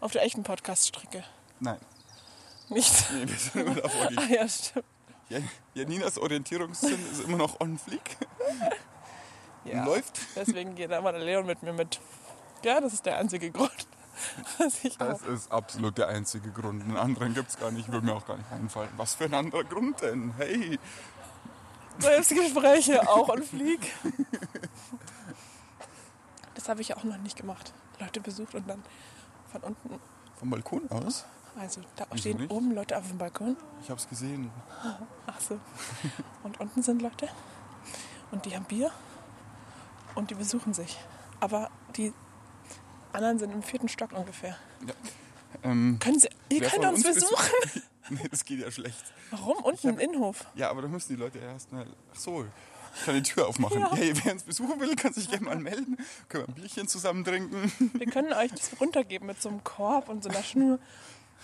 auf 0.00 0.12
der 0.12 0.22
echten 0.22 0.42
Podcast-Strecke. 0.42 1.24
nein. 1.60 1.78
Nicht. 2.68 3.04
Nee, 3.12 3.28
wir 3.28 3.36
sind 3.36 3.66
immer 3.66 3.74
davor. 3.80 4.08
Ah 4.16 4.24
ja, 4.28 4.48
stimmt. 4.48 4.84
Ja, 5.28 5.38
Janinas 5.74 6.18
Orientierungssinn 6.18 6.98
ist 7.12 7.22
immer 7.24 7.38
noch 7.38 7.60
on 7.60 7.78
fleek. 7.78 8.16
Ja. 9.64 9.82
Läuft. 9.86 10.20
Deswegen 10.36 10.74
geht 10.74 10.90
immer 10.90 11.10
der 11.10 11.22
Leon 11.22 11.46
mit 11.46 11.62
mir 11.62 11.72
mit. 11.72 11.98
Ja, 12.62 12.82
das 12.82 12.92
ist 12.92 13.06
der 13.06 13.16
einzige 13.16 13.50
Grund. 13.50 13.70
Das 14.98 15.22
ist 15.22 15.50
absolut 15.50 15.96
der 15.98 16.08
einzige 16.08 16.50
Grund. 16.50 16.82
Einen 16.84 16.98
anderen 16.98 17.32
gibt 17.34 17.48
es 17.48 17.58
gar 17.58 17.70
nicht. 17.70 17.90
Würde 17.90 18.04
mir 18.06 18.14
auch 18.14 18.26
gar 18.26 18.36
nicht 18.36 18.52
einfallen. 18.52 18.90
Was 18.98 19.14
für 19.14 19.24
ein 19.24 19.32
anderer 19.34 19.64
Grund 19.64 20.02
denn? 20.02 20.34
Hey, 20.36 20.78
Selbstgespräche 21.98 23.08
auch 23.08 23.28
und 23.28 23.44
flieg. 23.44 23.80
Das 26.54 26.68
habe 26.68 26.80
ich 26.80 26.94
auch 26.96 27.04
noch 27.04 27.16
nicht 27.18 27.36
gemacht. 27.36 27.72
Leute 27.98 28.20
besucht 28.20 28.54
und 28.54 28.68
dann 28.68 28.82
von 29.50 29.62
unten. 29.62 29.98
vom 30.36 30.50
Balkon 30.50 30.90
aus? 30.90 31.24
Also 31.56 31.82
da 31.96 32.06
Wieso 32.10 32.20
stehen 32.20 32.36
nicht? 32.38 32.50
oben 32.50 32.72
Leute 32.72 32.96
auf 32.96 33.06
dem 33.08 33.18
Balkon. 33.18 33.56
Ich 33.82 33.90
habe 33.90 34.00
es 34.00 34.08
gesehen. 34.08 34.50
Ach 35.26 35.40
so. 35.40 35.60
Und 36.42 36.60
unten 36.60 36.82
sind 36.82 37.00
Leute. 37.00 37.28
Und 38.30 38.44
die 38.44 38.54
haben 38.54 38.64
Bier. 38.64 38.90
Und 40.14 40.30
die 40.30 40.34
besuchen 40.34 40.74
sich. 40.74 40.98
Aber 41.40 41.70
die 41.96 42.12
anderen 43.12 43.38
sind 43.38 43.52
im 43.52 43.62
vierten 43.62 43.88
Stock 43.88 44.12
ungefähr. 44.12 44.56
Ähm, 45.62 45.98
Können 46.00 46.18
Sie, 46.18 46.28
ihr 46.48 46.60
könnt 46.60 46.84
von 46.84 46.94
uns 46.94 47.02
besuchen. 47.02 47.48
nee, 48.10 48.28
das 48.30 48.44
geht 48.44 48.60
ja 48.60 48.70
schlecht. 48.70 49.04
Warum? 49.30 49.58
Unten 49.64 49.88
im 49.88 49.98
Innenhof. 49.98 50.46
Ja, 50.54 50.70
aber 50.70 50.82
da 50.82 50.88
müssen 50.88 51.14
die 51.14 51.20
Leute 51.20 51.38
erst 51.38 51.72
mal. 51.72 51.86
Ach 52.12 52.18
so, 52.18 52.44
ich 52.96 53.04
kann 53.04 53.14
die 53.14 53.22
Tür 53.22 53.48
aufmachen. 53.48 53.80
Ja. 53.80 53.90
wer 53.92 54.32
uns 54.32 54.42
besuchen 54.42 54.80
will, 54.80 54.94
kann 54.96 55.12
sich 55.12 55.28
gerne 55.28 55.44
mal 55.44 55.58
melden. 55.58 55.96
Können 56.28 56.44
wir 56.46 56.48
ein 56.48 56.54
Bierchen 56.54 56.88
zusammen 56.88 57.24
trinken. 57.24 57.72
Wir 57.94 58.06
können 58.06 58.32
euch 58.32 58.50
das 58.50 58.70
runtergeben 58.80 59.26
mit 59.26 59.40
so 59.40 59.48
einem 59.48 59.64
Korb 59.64 60.08
und 60.08 60.22
so 60.22 60.30
einer 60.30 60.42
Schnur. 60.42 60.78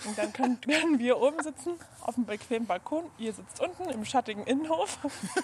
Und 0.05 0.17
dann 0.17 0.33
können, 0.33 0.59
können 0.67 0.99
wir 0.99 1.19
oben 1.19 1.41
sitzen, 1.43 1.73
auf 2.01 2.15
dem 2.15 2.25
bequemen 2.25 2.67
Balkon. 2.67 3.05
Ihr 3.17 3.33
sitzt 3.33 3.59
unten 3.59 3.89
im 3.89 4.05
schattigen 4.05 4.43
Innenhof. 4.43 4.97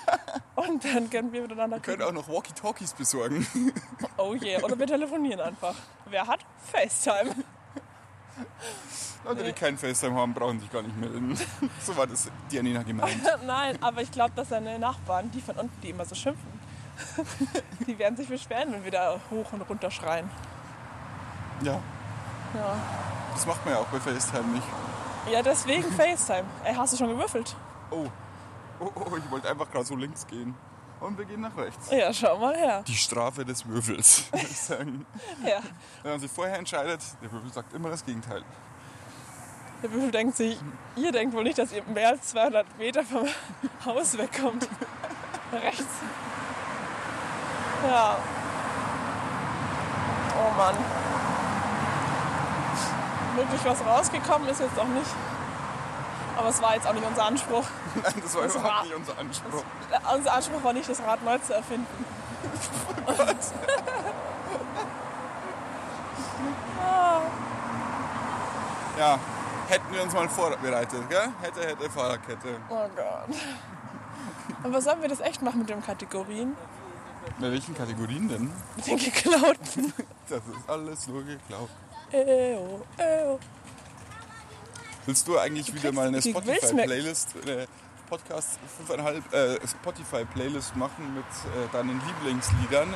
Und 0.55 0.84
dann 0.84 1.10
können 1.10 1.32
wir 1.32 1.41
miteinander 1.41 1.78
Wir 1.78 1.82
können 1.82 2.01
auch 2.01 2.12
noch 2.12 2.28
Walkie-Talkies 2.28 2.93
besorgen. 2.93 3.45
Oh 4.18 4.34
yeah. 4.34 4.64
Oder 4.64 4.80
wir 4.80 4.88
telefonieren 4.88 5.39
einfach. 5.39 5.76
Wer 6.10 6.26
hat? 6.26 6.39
FaceTime. 6.72 7.36
Leute, 9.24 9.43
die 9.43 9.53
keinen 9.53 9.78
FaceTime 9.78 10.16
haben, 10.16 10.34
brauchen 10.34 10.60
sich 10.60 10.72
gar 10.72 10.82
nicht 10.82 10.97
melden. 10.97 11.38
So 11.82 11.95
war 11.95 12.08
das 12.08 12.30
Janina 12.49 12.82
gemeint. 12.82 13.16
Nein, 13.45 13.78
aber 13.82 14.01
ich 14.01 14.12
glaube, 14.12 14.32
dass 14.36 14.49
seine 14.49 14.80
Nachbarn, 14.80 15.30
die 15.32 15.41
von 15.41 15.55
unten, 15.55 15.82
die 15.82 15.89
immer 15.91 16.05
so 16.05 16.16
schimpfen, 16.16 16.60
die 17.86 17.97
werden 17.99 18.18
sich 18.18 18.28
beschweren, 18.28 18.72
wenn 18.72 18.84
wir 18.84 18.91
da 18.91 19.20
hoch 19.30 19.53
und 19.53 19.62
runter 19.62 19.91
schreien. 19.91 20.30
Ja, 21.62 21.80
Ja, 22.54 22.76
das 23.34 23.45
macht 23.45 23.64
man 23.66 23.74
ja 23.76 23.80
auch 23.82 23.86
bei 23.88 24.00
FaceTime 24.00 24.48
nicht. 24.48 24.68
ja 25.32 25.41
deswegen 25.41 25.91
FaceTime. 25.91 26.45
Ey, 26.64 26.74
hast 26.76 26.93
du 26.93 26.98
schon 26.98 27.10
gewürfelt? 27.10 27.56
Oh, 27.91 28.08
oh, 28.80 28.91
oh 28.95 29.16
ich 29.18 29.30
wollte 29.32 29.50
einfach 29.50 29.70
gerade 29.72 29.86
so 29.86 29.95
links 29.95 30.26
gehen. 30.28 30.56
Und 31.00 31.16
wir 31.18 31.26
gehen 31.26 31.41
nach 31.41 31.56
rechts. 31.56 31.91
Ja, 31.91 32.12
schau 32.12 32.39
mal 32.39 32.56
her. 32.56 32.84
Die 32.88 32.95
Strafe 32.95 33.45
des 33.45 33.68
Würfels, 33.68 34.24
würde 34.32 34.48
ich 34.48 34.60
sagen. 34.60 35.06
Ja. 35.45 35.60
Wenn 36.02 36.12
man 36.14 36.20
sich 36.20 36.32
vorher 36.32 36.58
entscheidet, 36.58 37.02
der 37.22 37.32
Würfel 37.32 37.54
sagt 37.54 37.74
immer 37.74 37.89
das 37.91 38.04
Gegenteil. 38.04 38.41
Der 39.84 39.91
Würfel 39.91 40.10
denkt 40.10 40.36
sich, 40.38 40.58
ihr 40.95 41.12
denkt 41.12 41.36
wohl 41.36 41.43
nicht, 41.43 41.60
dass 41.60 41.72
ihr 41.72 41.84
mehr 41.84 42.10
als 42.10 42.30
200 42.30 42.80
Meter 42.80 43.04
vom 43.04 43.28
Haus 43.86 44.18
wegkommt. 44.18 44.68
Rechts. 45.54 45.86
Ja. 47.88 48.18
Oh 50.36 50.58
Mann. 50.58 50.76
Wirklich 53.38 53.64
was 53.64 53.86
rausgekommen 53.86 54.48
ist 54.50 54.60
jetzt 54.60 54.78
auch 54.80 54.88
nicht. 54.88 55.10
Aber 56.38 56.50
es 56.50 56.62
war 56.62 56.76
jetzt 56.76 56.86
auch 56.88 56.94
nicht 56.94 57.06
unser 57.06 57.26
Anspruch. 57.26 57.64
Nein, 57.96 58.14
das 58.22 58.36
war 58.36 58.44
Das 58.44 58.56
überhaupt 58.56 58.74
war- 58.76 58.84
nicht 58.84 58.96
unser 58.96 59.18
Anspruch. 59.18 59.64
Äh, 59.92 60.16
Unser 60.16 60.34
Anspruch 60.34 60.64
war 60.64 60.74
nicht, 60.74 60.90
das 60.90 61.00
Rad 61.02 61.24
neu 61.24 61.38
zu 61.40 61.54
erfinden. 61.54 61.88
Ja, 68.98 69.20
hätten 69.68 69.92
wir 69.94 70.02
uns 70.04 70.14
mal 70.14 70.28
vorbereitet, 70.28 71.10
gell? 71.10 71.30
Hätte, 71.42 71.62
hätte, 71.68 71.90
Fahrradkette. 71.90 72.60
Oh 72.70 72.88
Gott. 72.96 73.38
Aber 74.64 74.82
sollen 74.82 75.02
wir 75.02 75.10
das 75.10 75.20
echt 75.20 75.42
machen 75.42 75.60
mit 75.60 75.70
den 75.70 75.84
Kategorien? 75.84 76.56
Bei 77.40 77.52
welchen 77.52 77.76
Kategorien 77.76 78.28
denn? 78.28 78.52
Mit 78.76 78.88
den 78.88 78.98
geklauten. 78.98 79.94
Das 80.30 80.40
ist 80.40 80.70
alles 80.70 81.08
nur 81.08 81.24
geklaut. 81.24 81.70
Eo, 82.12 82.86
eo. 82.97 83.39
Willst 85.05 85.28
du 85.28 85.38
eigentlich 85.38 85.74
wieder 85.74 85.91
mal 85.91 86.08
eine 86.08 86.20
du 86.20 86.30
Spotify-Playlist, 86.30 87.36
eine 87.43 87.68
Podcast 88.10 88.60
5,5 88.88 89.34
äh, 89.34 89.68
Spotify-Playlist 89.68 90.76
machen 90.76 91.14
mit 91.14 91.26
äh, 91.26 91.72
deinen 91.74 92.01
Lieblingsliedern? 92.05 92.93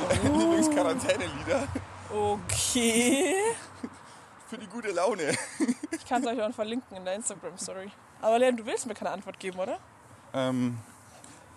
Oh. 0.00 0.38
Lieblingsquarantäne-Lieder 0.38 1.68
Okay. 2.10 3.34
für 4.48 4.58
die 4.58 4.66
gute 4.66 4.92
Laune. 4.92 5.36
Ich 5.90 6.06
kann 6.06 6.22
es 6.22 6.28
euch 6.28 6.40
auch 6.40 6.54
verlinken 6.54 6.96
in 6.96 7.04
der 7.04 7.14
Instagram-Story. 7.14 7.90
Aber 8.20 8.38
Leon, 8.38 8.56
du 8.56 8.66
willst 8.66 8.86
mir 8.86 8.94
keine 8.94 9.10
Antwort 9.10 9.38
geben, 9.40 9.58
oder? 9.58 9.78
Ähm, 10.32 10.78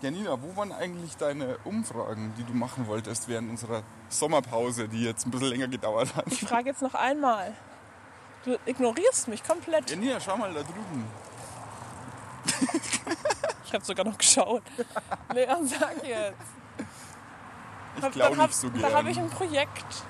Janina, 0.01 0.37
wo 0.41 0.55
waren 0.55 0.71
eigentlich 0.71 1.17
deine 1.17 1.57
Umfragen, 1.63 2.33
die 2.37 2.43
du 2.43 2.53
machen 2.53 2.85
wolltest 2.87 3.27
während 3.27 3.49
unserer 3.49 3.81
Sommerpause, 4.09 4.87
die 4.87 5.03
jetzt 5.03 5.25
ein 5.25 5.31
bisschen 5.31 5.47
länger 5.47 5.67
gedauert 5.67 6.15
hat? 6.15 6.25
Ich 6.31 6.41
frage 6.41 6.69
jetzt 6.69 6.81
noch 6.83 6.93
einmal. 6.93 7.53
Du 8.45 8.57
ignorierst 8.65 9.27
mich 9.27 9.43
komplett. 9.43 9.89
Janina, 9.89 10.19
schau 10.19 10.37
mal 10.37 10.53
da 10.53 10.61
drüben. 10.61 11.05
Ich 13.65 13.73
habe 13.73 13.83
sogar 13.83 14.05
noch 14.05 14.17
geschaut. 14.17 14.63
Leon, 15.33 15.67
sag 15.67 16.01
jetzt. 16.07 16.37
Ich 17.97 18.11
glaube 18.11 18.37
hab- 18.37 18.47
nicht 18.47 18.55
so 18.55 18.69
Da 18.69 18.93
habe 18.93 19.09
ich 19.09 19.17
gern. 19.17 19.25
ein 19.27 19.29
Projekt. 19.29 20.03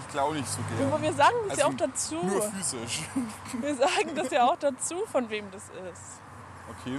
Ich 0.00 0.08
glaube 0.10 0.34
nicht 0.34 0.48
so 0.48 0.58
Aber 0.80 0.98
gern. 0.98 1.02
wir 1.02 1.12
sagen 1.12 1.36
das 1.48 1.58
ja 1.58 1.64
Also 1.66 1.76
auch 1.76 1.78
dazu. 1.78 2.14
Nur 2.16 2.42
physisch. 2.42 3.02
Wir 3.60 3.76
sagen 3.76 4.14
das 4.16 4.30
ja 4.32 4.44
auch 4.50 4.56
dazu, 4.58 4.96
von 5.06 5.30
wem 5.30 5.48
das 5.52 5.62
ist. 5.92 6.20
Okay. 6.80 6.98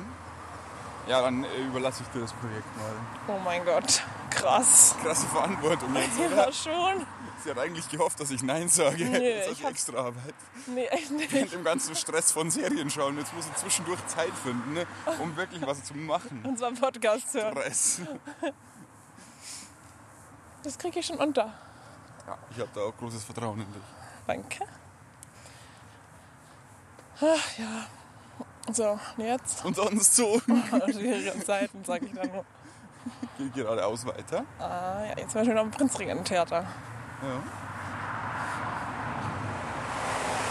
Ja, 1.09 1.23
dann 1.23 1.43
äh, 1.43 1.61
überlasse 1.63 2.03
ich 2.03 2.09
dir 2.09 2.21
das 2.21 2.33
Projekt 2.33 2.67
mal. 2.77 2.93
Oh 3.35 3.39
mein 3.43 3.65
Gott. 3.65 4.03
Krass. 4.29 4.95
Krasse 5.01 5.25
Verantwortung 5.25 5.95
jetzt, 5.95 6.19
Ja, 6.19 6.27
oder? 6.27 6.53
schon. 6.53 7.05
Sie 7.43 7.49
hat 7.49 7.57
eigentlich 7.57 7.89
gehofft, 7.89 8.19
dass 8.19 8.29
ich 8.29 8.43
Nein 8.43 8.69
sage. 8.69 9.05
Nee, 9.05 9.37
jetzt 9.37 9.49
hat 9.49 9.57
ich 9.57 9.65
extra 9.65 9.97
Arbeit. 9.97 10.35
Nee, 10.67 10.85
echt 10.85 11.09
nicht. 11.09 11.31
Mit 11.31 11.51
dem 11.51 11.63
ganzen 11.63 11.95
Stress 11.95 12.31
von 12.31 12.51
Serien 12.51 12.91
schauen. 12.91 13.17
Jetzt 13.17 13.33
muss 13.33 13.45
sie 13.45 13.55
zwischendurch 13.55 14.05
Zeit 14.05 14.31
finden, 14.43 14.73
ne? 14.73 14.85
um 15.19 15.35
wirklich 15.35 15.65
was 15.65 15.83
zu 15.83 15.95
machen. 15.95 16.43
Unser 16.45 16.71
Podcast 16.73 17.33
hören. 17.33 17.53
Stress. 17.53 18.01
Das 20.61 20.77
kriege 20.77 20.99
ich 20.99 21.05
schon 21.07 21.17
unter. 21.17 21.45
Ja, 22.27 22.37
ich 22.51 22.59
habe 22.59 22.69
da 22.75 22.81
auch 22.81 22.95
großes 22.97 23.23
Vertrauen 23.23 23.61
in 23.61 23.73
dich. 23.73 23.81
Danke. 24.27 24.59
Ach 27.21 27.57
ja. 27.57 27.85
So, 28.71 28.99
und 29.17 29.23
jetzt? 29.23 29.65
Und 29.65 29.75
sonst 29.75 30.15
so. 30.15 30.39
Schwierige 30.91 31.43
Zeiten, 31.43 31.83
sag 31.85 32.01
ich 32.03 32.13
dann 32.13 32.29
nur. 32.31 32.45
Geht 33.37 33.53
geradeaus 33.53 34.05
weiter. 34.05 34.43
Ah, 34.59 35.03
ja, 35.05 35.17
jetzt 35.17 35.33
war 35.33 35.41
ich 35.41 35.49
wieder 35.49 35.61
am 35.61 35.71
Prinzregententheater. 35.71 36.57
Ja. 36.57 37.43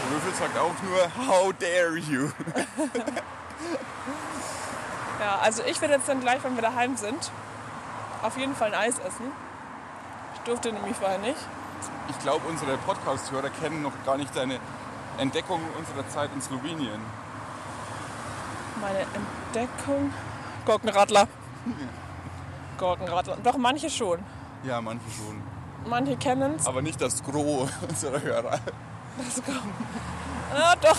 Der 0.03 0.11
Würfel 0.11 0.33
sagt 0.33 0.57
auch 0.57 0.73
nur, 0.83 1.27
how 1.27 1.53
dare 1.59 1.97
you? 1.97 2.29
Ja, 5.19 5.39
also 5.39 5.63
ich 5.63 5.81
werde 5.81 5.95
jetzt 5.95 6.07
dann 6.07 6.21
gleich, 6.21 6.41
wenn 6.43 6.55
wir 6.55 6.61
daheim 6.61 6.95
sind, 6.95 7.29
auf 8.23 8.37
jeden 8.37 8.55
Fall 8.55 8.73
ein 8.73 8.79
Eis 8.79 8.99
essen. 8.99 9.31
Ich 10.35 10.39
durfte 10.41 10.71
nämlich 10.71 10.95
vorher 10.95 11.17
nicht. 11.17 11.37
Ich 12.09 12.17
glaube, 12.19 12.47
unsere 12.47 12.77
Podcast-Hörer 12.77 13.49
kennen 13.49 13.81
noch 13.81 13.91
gar 14.05 14.17
nicht 14.17 14.33
deine 14.35 14.59
Entdeckung 15.17 15.59
unserer 15.77 16.07
Zeit 16.07 16.29
in 16.33 16.41
Slowenien. 16.41 17.01
Meine 18.81 18.99
Entdeckung. 19.01 20.13
Gurkenradler. 20.65 21.27
Gurkenradler. 22.77 23.37
Doch, 23.43 23.57
manche 23.57 23.89
schon. 23.89 24.19
Ja, 24.63 24.81
manche 24.81 25.05
schon. 25.11 25.41
Manche 25.85 26.17
kennen 26.17 26.55
es. 26.55 26.67
Aber 26.67 26.81
nicht 26.81 27.01
das 27.01 27.23
Gros 27.23 27.69
unserer 27.87 28.21
Hörer. 28.21 28.59
Das 29.17 29.35
kommt. 29.43 29.73
Ah, 30.53 30.75
doch. 30.81 30.97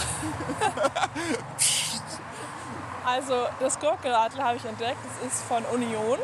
also, 3.06 3.46
das 3.60 3.78
Gurkenradler 3.78 4.44
habe 4.44 4.56
ich 4.56 4.64
entdeckt. 4.64 4.98
Das 5.22 5.32
ist 5.32 5.42
von 5.44 5.64
Union. 5.66 6.18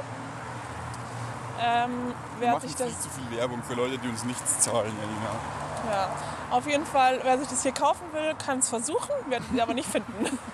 Ähm, 1.58 1.90
Wir 2.38 2.48
wer 2.48 2.52
machen 2.52 2.68
sich 2.68 2.76
viel 2.76 2.86
das, 2.86 3.00
zu 3.00 3.08
viel 3.08 3.38
Werbung 3.38 3.62
für 3.62 3.74
Leute, 3.74 3.96
die 3.98 4.08
uns 4.08 4.24
nichts 4.24 4.58
zahlen, 4.60 4.92
Janina. 5.00 5.90
ja, 5.90 6.08
auf 6.50 6.66
jeden 6.66 6.84
Fall, 6.84 7.18
wer 7.22 7.38
sich 7.38 7.48
das 7.48 7.62
hier 7.62 7.72
kaufen 7.72 8.04
will, 8.12 8.34
kann 8.44 8.58
es 8.58 8.68
versuchen, 8.68 9.10
wird 9.30 9.40
sie 9.50 9.62
aber 9.62 9.72
nicht 9.72 9.88
finden. 9.88 10.38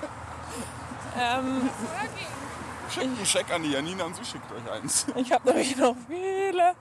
ähm, 1.19 1.71
Schickt 2.91 3.07
einen 3.07 3.27
Scheck 3.27 3.51
an 3.53 3.63
die 3.63 3.71
Janina 3.71 4.05
und 4.05 4.17
sie 4.17 4.25
schickt 4.25 4.51
euch 4.53 4.71
eins. 4.71 5.07
ich 5.17 5.33
habe 5.33 5.49
nämlich 5.49 5.77
noch 5.77 5.97
viele. 6.07 6.75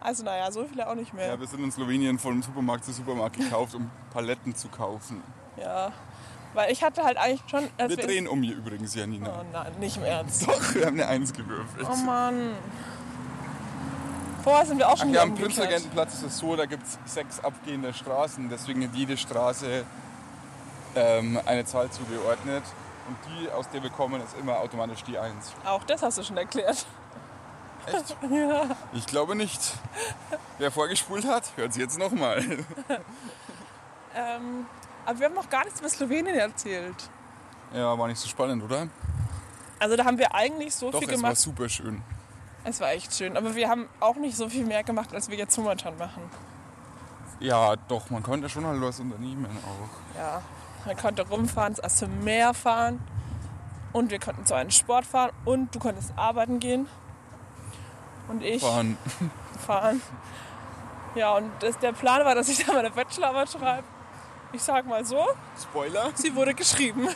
Also 0.00 0.22
naja, 0.22 0.52
so 0.52 0.64
viele 0.66 0.88
auch 0.88 0.94
nicht 0.94 1.14
mehr. 1.14 1.28
Ja, 1.28 1.40
wir 1.40 1.46
sind 1.46 1.64
in 1.64 1.72
Slowenien 1.72 2.18
von 2.18 2.42
Supermarkt 2.42 2.84
zu 2.84 2.92
Supermarkt 2.92 3.36
gekauft, 3.36 3.74
um 3.74 3.90
Paletten 4.12 4.54
zu 4.54 4.68
kaufen. 4.68 5.22
Ja, 5.56 5.92
weil 6.52 6.70
ich 6.70 6.84
hatte 6.84 7.02
halt 7.02 7.16
eigentlich 7.16 7.42
schon... 7.48 7.68
als 7.78 7.96
Wir 7.96 8.04
drehen 8.04 8.28
um 8.28 8.42
hier 8.42 8.54
übrigens, 8.54 8.94
Janina. 8.94 9.40
Oh 9.40 9.44
nein, 9.52 9.72
nicht 9.80 9.96
im 9.96 10.04
Ernst. 10.04 10.46
Doch, 10.46 10.74
wir 10.74 10.86
haben 10.86 11.00
eine 11.00 11.08
Eins 11.08 11.32
gewürfelt. 11.32 11.86
Oh 11.90 11.96
Mann. 11.96 12.52
Vorher 14.44 14.66
sind 14.66 14.78
wir 14.78 14.88
auch 14.88 14.92
Ach 14.92 14.98
schon 14.98 15.08
ja, 15.14 15.22
hier 15.22 15.32
am. 15.32 15.34
Prinzregentenplatz 15.34 16.14
ist 16.14 16.22
es 16.22 16.38
so, 16.38 16.54
da 16.54 16.66
gibt 16.66 16.82
es 16.84 16.98
sechs 17.06 17.40
abgehende 17.40 17.94
Straßen, 17.94 18.48
deswegen 18.50 18.84
hat 18.84 18.94
jede 18.94 19.16
Straße 19.16 19.84
ähm, 20.94 21.40
eine 21.46 21.64
Zahl 21.64 21.90
zugeordnet. 21.90 22.62
Und 23.06 23.16
die, 23.28 23.50
aus 23.50 23.68
der 23.70 23.82
wir 23.82 23.90
kommen, 23.90 24.22
ist 24.22 24.36
immer 24.38 24.58
automatisch 24.58 25.02
die 25.04 25.18
Eins. 25.18 25.52
Auch 25.64 25.84
das 25.84 26.02
hast 26.02 26.18
du 26.18 26.22
schon 26.22 26.36
erklärt. 26.36 26.86
Echt? 27.86 28.16
Ja. 28.30 28.64
Ich 28.94 29.06
glaube 29.06 29.34
nicht. 29.36 29.60
Wer 30.58 30.70
vorgespult 30.70 31.26
hat, 31.26 31.44
hört 31.56 31.74
sie 31.74 31.80
jetzt 31.80 31.98
nochmal. 31.98 32.42
Ähm, 34.16 34.66
aber 35.04 35.18
wir 35.18 35.26
haben 35.26 35.34
noch 35.34 35.50
gar 35.50 35.64
nichts 35.64 35.80
über 35.80 35.88
Slowenien 35.88 36.36
erzählt. 36.36 36.94
Ja, 37.72 37.98
war 37.98 38.06
nicht 38.06 38.20
so 38.20 38.28
spannend, 38.28 38.62
oder? 38.62 38.86
Also 39.80 39.96
da 39.96 40.04
haben 40.04 40.18
wir 40.18 40.32
eigentlich 40.34 40.74
so 40.74 40.90
Doch, 40.90 41.00
viel 41.00 41.08
es 41.08 41.14
war 41.16 41.30
gemacht. 41.30 41.36
super 41.38 41.68
schön. 41.68 42.00
Es 42.62 42.80
war 42.80 42.92
echt 42.92 43.12
schön. 43.12 43.36
Aber 43.36 43.54
wir 43.54 43.68
haben 43.68 43.88
auch 44.00 44.14
nicht 44.14 44.36
so 44.36 44.48
viel 44.48 44.64
mehr 44.64 44.84
gemacht, 44.84 45.12
als 45.12 45.28
wir 45.28 45.36
jetzt 45.36 45.56
momentan 45.58 45.98
machen. 45.98 46.22
Ja, 47.40 47.74
doch, 47.88 48.08
man 48.10 48.22
konnte 48.22 48.48
schon 48.48 48.64
halt 48.64 48.80
was 48.80 49.00
unternehmen 49.00 49.46
auch. 49.64 50.16
Ja, 50.16 50.40
man 50.86 50.96
konnte 50.96 51.26
rumfahren, 51.28 51.72
ins 51.72 51.82
Asse 51.82 52.06
Meer 52.06 52.54
fahren. 52.54 53.00
Und 53.92 54.10
wir 54.10 54.18
konnten 54.18 54.44
zu 54.44 54.54
einem 54.54 54.70
Sport 54.70 55.06
fahren. 55.06 55.30
Und 55.44 55.74
du 55.74 55.78
konntest 55.78 56.12
arbeiten 56.16 56.58
gehen. 56.60 56.88
Und 58.28 58.42
ich 58.42 58.62
Fahren. 58.62 58.96
fahren. 59.66 60.00
Ja, 61.14 61.36
und 61.36 61.50
das, 61.60 61.78
der 61.78 61.92
Plan 61.92 62.24
war, 62.24 62.34
dass 62.34 62.48
ich 62.48 62.64
da 62.64 62.72
meine 62.72 62.90
Bachelorarbeit 62.90 63.50
schreibe. 63.50 63.84
Ich 64.52 64.62
sag 64.62 64.86
mal 64.86 65.04
so, 65.04 65.24
Spoiler. 65.60 66.10
sie 66.14 66.34
wurde 66.34 66.54
geschrieben. 66.54 67.08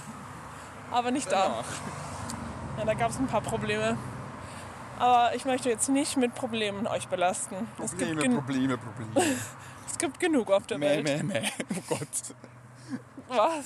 Aber 0.91 1.11
nicht 1.11 1.31
da. 1.31 1.43
Danach. 1.43 1.65
Ja, 2.79 2.85
da 2.85 2.95
gab 2.95 3.11
es 3.11 3.19
ein 3.19 3.27
paar 3.27 3.41
Probleme. 3.41 3.97
Aber 4.99 5.35
ich 5.35 5.45
möchte 5.45 5.69
jetzt 5.69 5.89
nicht 5.89 6.17
mit 6.17 6.35
Problemen 6.35 6.87
euch 6.87 7.09
belasten. 7.09 7.69
Es 7.83 7.97
gibt, 7.97 8.13
Probleme, 8.13 8.37
Probleme, 8.37 8.79
Probleme. 8.79 9.37
es 9.87 9.99
gibt 9.99 10.19
genug 10.21 10.51
auf 10.51 10.67
der 10.67 10.79
Meh, 10.79 11.05
Welt. 11.05 11.25
meh, 11.25 11.41
meh. 11.41 11.49
Oh 11.77 11.83
Gott. 11.97 12.09
Was? 13.29 13.65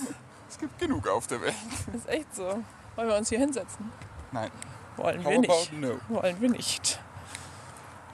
Es 0.49 0.59
gibt 0.59 0.79
genug 0.79 1.07
auf 1.09 1.27
der 1.27 1.41
Welt. 1.41 1.55
Das 1.87 1.95
ist 1.95 2.09
echt 2.09 2.35
so. 2.35 2.63
Wollen 2.97 3.09
wir 3.09 3.17
uns 3.17 3.29
hier 3.29 3.39
hinsetzen? 3.39 3.91
Nein. 4.33 4.51
Wollen 4.97 5.25
How 5.25 5.31
wir 5.33 5.39
nicht. 5.41 5.73
no? 5.73 6.01
Wollen 6.09 6.41
wir 6.41 6.51
nicht. 6.51 7.01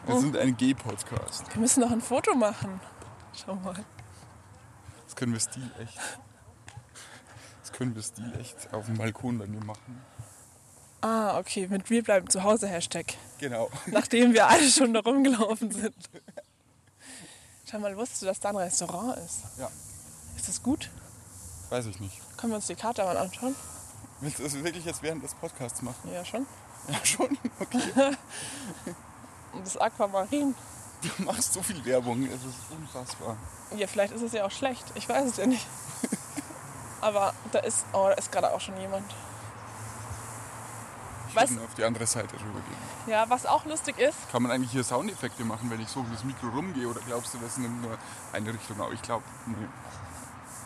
Wir 0.07 0.15
Oh. 0.15 0.21
sind 0.21 0.37
ein 0.37 0.57
G-Podcast. 0.57 1.53
Wir 1.53 1.61
müssen 1.61 1.81
noch 1.81 1.91
ein 1.91 2.01
Foto 2.01 2.35
machen. 2.35 2.81
Schau 3.35 3.55
mal. 3.57 3.85
Das 5.05 5.17
können 5.17 5.33
wir 5.33 5.41
stilecht. 5.41 5.99
Das 7.61 7.73
können 7.73 7.95
wir 7.95 8.03
stilecht 8.03 8.73
auf 8.73 8.87
dem 8.87 8.97
Balkon 8.97 9.39
bei 9.39 9.47
mir 9.47 9.63
machen. 9.65 10.01
Ah, 11.01 11.39
okay. 11.39 11.67
Mit 11.69 11.91
wir 11.91 12.03
bleiben 12.03 12.29
zu 12.31 12.43
Hause 12.43 12.69
Hashtag. 12.69 13.15
Genau. 13.39 13.71
Nachdem 13.87 14.33
wir 14.33 14.47
alle 14.49 14.69
schon 14.69 14.95
da 14.95 15.01
rumgelaufen 15.01 15.71
sind. 15.71 15.95
Schau 17.71 17.79
mal, 17.81 17.97
wusstest 17.97 18.23
du, 18.23 18.27
dass 18.27 18.41
da 18.41 18.49
ein 18.51 18.57
Restaurant 18.57 19.19
ist? 19.19 19.43
Ja. 19.59 19.69
Ist 20.37 20.49
das 20.49 20.63
gut? 20.63 20.91
Weiß 21.71 21.87
ich 21.87 22.01
nicht. 22.01 22.21
Können 22.37 22.53
wir 22.53 22.57
uns 22.57 22.67
die 22.67 22.75
Karte 22.75 23.05
mal 23.05 23.17
anschauen? 23.17 23.55
Willst 24.21 24.39
du 24.39 24.43
das 24.45 24.55
wirklich 24.55 24.85
jetzt 24.85 25.03
während 25.03 25.23
des 25.23 25.35
Podcasts 25.35 25.83
machen? 25.83 26.11
Ja, 26.13 26.25
schon. 26.25 26.47
Ja, 26.89 27.05
schon. 27.05 27.37
Okay. 27.61 27.83
Und 29.53 29.61
das 29.67 29.77
Aquamarin. 29.77 30.55
Du 31.03 31.23
machst 31.25 31.53
so 31.53 31.63
viel 31.63 31.85
Werbung. 31.85 32.25
Es 32.25 32.37
ist 32.45 32.57
unfassbar. 32.71 33.37
Ja, 33.77 33.87
vielleicht 33.87 34.15
ist 34.15 34.23
es 34.23 34.33
ja 34.33 34.47
auch 34.47 34.51
schlecht. 34.51 34.85
Ich 34.95 35.07
weiß 35.07 35.29
es 35.31 35.37
ja 35.37 35.47
nicht. 35.47 35.67
Aber 37.03 37.35
da 37.53 37.59
ist, 37.59 37.85
oh, 37.93 38.07
da 38.07 38.13
ist 38.13 38.33
gerade 38.33 38.55
auch 38.55 38.61
schon 38.61 38.81
jemand. 38.81 39.05
Ich 41.29 41.37
Was? 41.37 41.51
auf 41.59 41.75
die 41.77 41.85
andere 41.85 42.07
Seite 42.07 42.35
rübergehen. 42.37 42.79
Ja, 43.07 43.29
was 43.29 43.45
auch 43.45 43.67
lustig 43.67 43.99
ist, 43.99 44.17
Kann 44.33 44.43
man 44.43 44.51
eigentlich 44.53 44.71
hier 44.71 44.83
Soundeffekte 44.85 45.45
machen, 45.45 45.71
wenn 45.71 45.81
ich 45.81 45.89
so 45.89 46.01
um 46.01 46.11
das 46.11 46.25
Mikro 46.25 46.49
rumgehe? 46.49 46.89
Oder 46.89 47.01
glaubst 47.07 47.35
du, 47.35 47.39
das 47.39 47.59
nimmt 47.59 47.83
nur 47.83 47.99
eine 48.33 48.55
Richtung 48.55 48.81
auf? 48.81 48.93
Ich 48.93 49.03
glaube, 49.03 49.25
nee. 49.47 49.57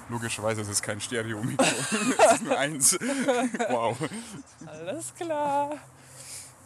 Logischerweise 0.08 0.60
ist 0.62 0.68
es 0.68 0.82
kein 0.82 1.00
Stereo-Mikro. 1.00 1.64
es 2.18 2.32
ist 2.32 2.42
nur 2.42 2.58
eins. 2.58 2.98
Wow. 3.68 3.96
alles 4.66 5.14
klar. 5.14 5.72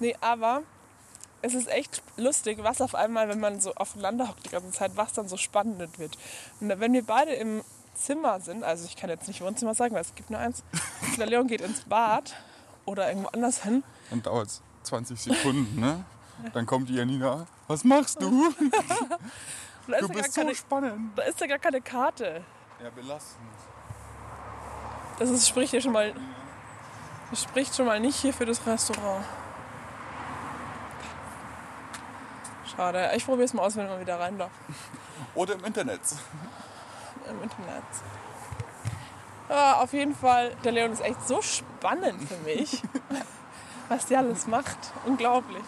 Nee, 0.01 0.17
aber 0.21 0.63
es 1.43 1.55
ist 1.55 1.69
echt 1.69 2.03
lustig, 2.17 2.59
was 2.63 2.81
auf 2.81 2.95
einmal, 2.95 3.29
wenn 3.29 3.41
man 3.41 3.61
so 3.61 3.75
aufeinander 3.75 4.29
hockt 4.29 4.47
die 4.47 4.51
ganze 4.51 4.71
Zeit, 4.73 4.93
was 4.97 5.13
dann 5.13 5.29
so 5.29 5.37
spannend 5.37 5.99
wird. 5.99 6.17
Und 6.61 6.69
wenn 6.69 6.93
wir 6.93 7.05
beide 7.05 7.33
im 7.33 7.63
Zimmer 7.95 8.41
sind, 8.41 8.65
also 8.65 8.85
ich 8.87 8.97
kann 8.97 9.11
jetzt 9.11 9.29
nicht 9.29 9.41
Wohnzimmer 9.41 9.75
sagen, 9.75 9.95
weil 9.95 10.03
es 10.03 10.15
gibt 10.15 10.31
nur 10.31 10.39
eins, 10.41 10.63
der 11.19 11.27
Leon 11.27 11.47
geht 11.47 11.61
ins 11.61 11.83
Bad 11.83 12.35
oder 12.85 13.09
irgendwo 13.09 13.29
anders 13.29 13.63
hin, 13.63 13.83
Dann 14.11 14.23
dauert 14.23 14.49
es 14.49 14.63
20 14.85 15.19
Sekunden, 15.21 15.81
ne? 15.81 16.05
Dann 16.53 16.67
kommt 16.67 16.89
die 16.89 16.95
Janina. 16.95 17.47
Was 17.67 17.83
machst 17.83 18.21
du? 18.21 18.53
Du 20.01 20.09
bist 20.09 20.33
so 20.33 20.41
keine, 20.41 20.55
spannend. 20.55 21.17
da 21.17 21.23
ist 21.23 21.41
ja 21.41 21.47
gar 21.47 21.59
keine 21.59 21.81
Karte. 21.81 22.43
Ja, 22.83 22.91
belastend. 22.91 23.49
Das 25.19 25.31
ist, 25.31 25.49
spricht 25.49 25.73
ja 25.73 25.81
schon 25.81 25.93
mal, 25.93 26.15
das 27.31 27.43
spricht 27.43 27.75
schon 27.75 27.87
mal 27.87 28.01
nicht 28.01 28.17
hier 28.17 28.35
für 28.35 28.45
das 28.45 28.67
Restaurant. 28.67 29.25
Schade. 32.77 33.11
Ich 33.17 33.25
probiere 33.25 33.47
es 33.47 33.55
mal 33.55 33.63
aus, 33.63 33.77
wenn 33.77 33.87
man 33.87 34.01
wieder 34.01 34.21
rein 34.21 34.37
darf. 34.37 34.51
Oder 35.35 35.55
im 35.55 35.65
Internet. 35.65 36.01
im 37.29 37.43
Internet. 37.43 37.85
Ja, 39.49 39.81
auf 39.81 39.93
jeden 39.93 40.15
Fall, 40.15 40.55
der 40.65 40.73
Leon 40.73 40.93
ist 40.93 41.01
echt 41.01 41.27
so 41.27 41.41
spannend 41.41 42.29
für 42.29 42.37
mich, 42.39 42.83
was 43.89 44.07
der 44.07 44.19
alles 44.19 44.47
macht. 44.47 44.77
Unglaublich. 45.07 45.63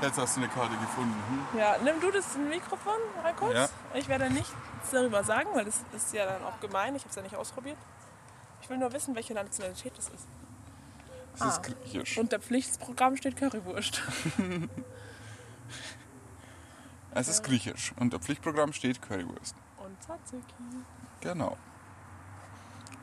Jetzt 0.00 0.18
hast 0.18 0.36
du 0.36 0.40
eine 0.40 0.48
Karte 0.48 0.76
gefunden. 0.76 1.14
Hm? 1.52 1.58
Ja, 1.58 1.76
nimm 1.82 2.00
du 2.00 2.10
das 2.10 2.36
Mikrofon 2.36 2.98
mal 3.22 3.34
kurz. 3.34 3.54
Ja. 3.54 3.68
Ich 3.94 4.08
werde 4.08 4.30
nichts 4.30 4.52
darüber 4.92 5.24
sagen, 5.24 5.48
weil 5.54 5.64
das 5.64 5.82
ist 5.92 6.12
ja 6.12 6.24
dann 6.26 6.44
auch 6.44 6.60
gemein. 6.60 6.94
Ich 6.94 7.02
habe 7.02 7.10
es 7.10 7.16
ja 7.16 7.22
nicht 7.22 7.34
ausprobiert. 7.34 7.76
Ich 8.62 8.70
will 8.70 8.78
nur 8.78 8.92
wissen, 8.92 9.14
welche 9.14 9.34
Nationalität 9.34 9.92
das 9.96 10.08
ist. 10.08 10.28
Es 11.34 11.46
ist 11.46 11.62
griechisch. 11.62 12.18
Unter 12.18 12.38
Pflichtprogramm 12.38 13.16
steht 13.16 13.36
Currywurst. 13.36 14.02
Es 17.10 17.26
ist 17.26 17.42
griechisch. 17.42 17.92
Und 17.98 18.14
im 18.14 18.20
Pflichtprogramm 18.20 18.72
steht 18.72 19.02
Currywurst. 19.02 19.56
Und 19.78 20.00
Tzatziki. 20.00 20.44
Genau. 21.20 21.56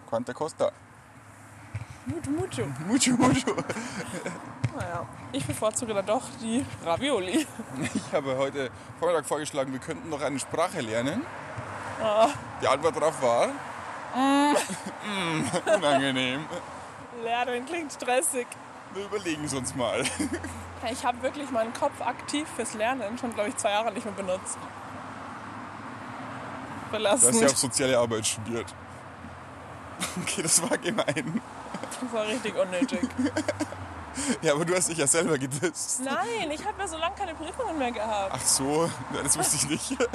Quanta 0.07 0.31
costa? 0.31 0.71
Mucho, 2.05 2.29
mucho. 2.29 2.61
Mucho, 2.87 3.11
mucho. 3.11 3.55
Naja, 4.75 5.05
ich 5.31 5.45
bevorzuge 5.45 5.93
dann 5.93 6.05
doch 6.05 6.23
die 6.41 6.65
Ravioli. 6.85 7.47
Ich 7.93 8.13
habe 8.13 8.35
heute 8.37 8.69
Vormittag 8.99 9.25
vorgeschlagen, 9.25 9.71
wir 9.71 9.79
könnten 9.79 10.09
noch 10.09 10.21
eine 10.21 10.37
Sprache 10.39 10.81
lernen. 10.81 11.25
Ah, 12.01 12.27
Die 12.61 12.67
Antwort 12.67 12.95
darauf 12.97 13.21
war... 13.21 13.47
Mm, 14.15 15.43
unangenehm. 15.75 16.45
Lernen 17.23 17.65
klingt 17.65 17.91
stressig. 17.93 18.47
Wir 18.93 19.05
überlegen 19.05 19.45
es 19.45 19.53
uns 19.53 19.73
mal. 19.75 20.03
Ich 20.91 21.03
habe 21.05 21.21
wirklich 21.21 21.49
meinen 21.51 21.73
Kopf 21.73 21.99
aktiv 22.01 22.47
fürs 22.55 22.73
Lernen 22.75 23.17
schon, 23.17 23.33
glaube 23.33 23.49
ich, 23.49 23.57
zwei 23.57 23.71
Jahre 23.71 23.91
nicht 23.91 24.05
mehr 24.05 24.13
benutzt. 24.13 24.57
Du 26.85 26.91
Belastend. 26.91 27.33
hast 27.33 27.41
ja 27.41 27.47
auch 27.47 27.55
soziale 27.55 27.97
Arbeit 27.97 28.27
studiert. 28.27 28.73
Okay, 30.21 30.43
das 30.43 30.61
war 30.61 30.77
gemein. 30.77 31.41
Das 32.01 32.13
war 32.13 32.25
richtig 32.27 32.55
unnötig. 32.55 32.99
Ja, 34.41 34.53
aber 34.53 34.63
du 34.63 34.75
hast 34.75 34.89
dich 34.89 34.97
ja 34.97 35.07
selber 35.07 35.37
gedisst. 35.37 36.01
Nein, 36.01 36.49
ich 36.51 36.65
habe 36.65 36.79
ja 36.79 36.87
so 36.87 36.97
lange 36.97 37.15
keine 37.15 37.35
Prüfungen 37.35 37.77
mehr 37.77 37.91
gehabt. 37.91 38.31
Ach 38.33 38.45
so, 38.45 38.89
das 39.21 39.37
wusste 39.37 39.57
ich 39.57 39.69
nicht. 39.69 39.97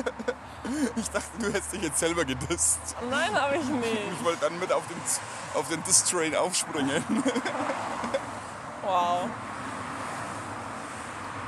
Ich 0.96 1.10
dachte, 1.10 1.26
du 1.38 1.46
hättest 1.46 1.72
dich 1.72 1.82
jetzt 1.82 1.98
selber 1.98 2.24
gedisst. 2.24 2.78
Nein, 3.10 3.34
habe 3.34 3.56
ich 3.56 3.64
nicht. 3.64 3.98
Ich 4.12 4.24
wollte 4.24 4.40
dann 4.42 4.58
mit 4.60 4.72
auf 4.72 4.84
den, 4.86 4.96
auf 5.54 5.68
den 5.68 5.82
Diss-Train 5.84 6.34
aufspringen. 6.34 7.04
Wow. 8.82 9.28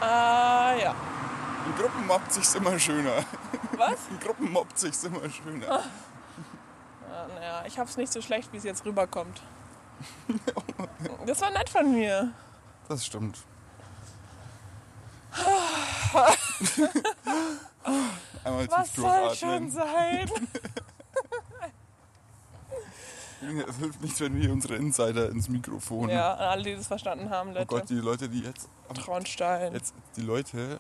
Ah, 0.01 0.75
ja. 0.75 0.95
In 1.67 1.75
Gruppen 1.77 2.07
mobbt 2.07 2.33
sich's 2.33 2.55
immer 2.55 2.79
schöner. 2.79 3.25
Was? 3.77 3.99
In 4.11 4.21
Gruppen 4.21 4.53
mobbt 4.53 4.79
sich's 4.79 5.03
immer 5.05 5.21
schöner. 5.31 5.67
Ja, 5.67 7.27
naja, 7.35 7.65
ich 7.67 7.79
habe 7.79 7.89
es 7.89 7.97
nicht 7.97 8.13
so 8.13 8.21
schlecht, 8.21 8.53
wie 8.53 8.59
es 8.59 8.65
jetzt 8.65 8.85
rüberkommt. 8.85 9.41
Das 11.27 11.41
war 11.41 11.51
nett 11.51 11.69
von 11.69 11.93
mir. 11.93 12.33
Das 12.89 13.07
stimmt. 13.07 13.39
Einmal 18.45 18.69
Was 18.71 18.95
soll 18.95 19.35
schon 19.35 19.71
sein? 19.71 20.31
Es 23.69 23.77
hilft 23.77 24.01
nicht, 24.01 24.21
wenn 24.21 24.41
wir 24.41 24.53
unsere 24.53 24.77
Insider 24.77 25.29
ins 25.31 25.49
Mikrofon. 25.49 26.09
Ja, 26.11 26.35
alle, 26.35 26.63
die 26.63 26.77
das 26.77 26.87
verstanden 26.87 27.29
haben, 27.29 27.51
Oh 27.51 27.55
Leute. 27.55 27.67
Gott, 27.67 27.91
die 27.91 27.95
Leute, 27.97 28.29
die 28.29 28.43
jetzt. 28.43 28.69
Traunstein. 28.95 29.73
Jetzt, 29.73 29.95
die 30.17 30.21
Leute. 30.21 30.79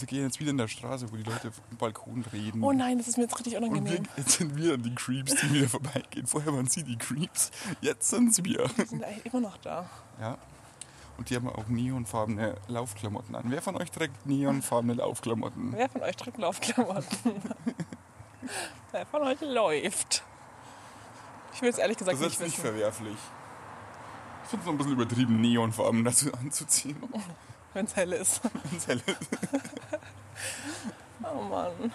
Wir 0.00 0.06
gehen 0.08 0.24
jetzt 0.24 0.40
wieder 0.40 0.50
in 0.50 0.58
der 0.58 0.68
Straße, 0.68 1.10
wo 1.12 1.16
die 1.16 1.22
Leute 1.22 1.52
im 1.70 1.76
Balkon 1.76 2.24
reden. 2.32 2.62
Oh 2.62 2.72
nein, 2.72 2.98
das 2.98 3.08
ist 3.08 3.16
mir 3.16 3.24
jetzt 3.24 3.38
richtig 3.38 3.56
Und 3.56 3.62
wir, 3.62 3.70
unangenehm. 3.70 4.02
jetzt 4.16 4.32
sind 4.38 4.56
wir 4.56 4.72
dann 4.72 4.82
die 4.82 4.94
Creeps, 4.94 5.34
die 5.36 5.52
wieder 5.52 5.68
vorbeigehen. 5.68 6.26
Vorher 6.26 6.52
waren 6.52 6.66
sie 6.66 6.82
die 6.82 6.96
Creeps, 6.98 7.50
jetzt 7.80 8.10
sind's 8.10 8.42
wir. 8.42 8.68
Die 8.78 8.84
sind 8.86 9.04
eigentlich 9.04 9.26
immer 9.26 9.40
noch 9.40 9.56
da. 9.58 9.88
Ja. 10.20 10.36
Und 11.16 11.30
die 11.30 11.36
haben 11.36 11.48
auch 11.48 11.68
neonfarbene 11.68 12.56
Laufklamotten 12.66 13.36
an. 13.36 13.44
Wer 13.46 13.62
von 13.62 13.76
euch 13.76 13.90
trägt 13.92 14.26
neonfarbene 14.26 14.94
Laufklamotten? 14.94 15.72
Wer 15.76 15.88
von 15.88 16.02
euch 16.02 16.16
trägt 16.16 16.38
Laufklamotten? 16.38 17.06
Wer 18.90 19.06
von 19.06 19.22
euch 19.22 19.40
läuft? 19.40 20.24
Ich 21.54 21.62
will 21.62 21.68
es 21.70 21.78
ehrlich 21.78 21.96
gesagt 21.96 22.16
Das 22.20 22.26
ist 22.26 22.30
nicht 22.30 22.40
nicht 22.40 22.52
wissen. 22.58 22.62
verwerflich. 22.62 23.16
Ich 24.42 24.50
finde 24.50 24.62
es 24.62 24.66
noch 24.66 24.72
ein 24.74 24.78
bisschen 24.78 24.92
übertrieben, 24.92 25.40
neonfarben 25.40 26.04
dazu 26.04 26.32
anzuziehen. 26.34 26.96
Wenn 27.74 27.86
es 27.86 27.96
hell 27.96 28.12
ist. 28.12 28.40
Wenn's 28.70 28.86
hell 28.86 29.02
ist. 29.06 29.18
Oh 31.22 31.42
Mann, 31.42 31.92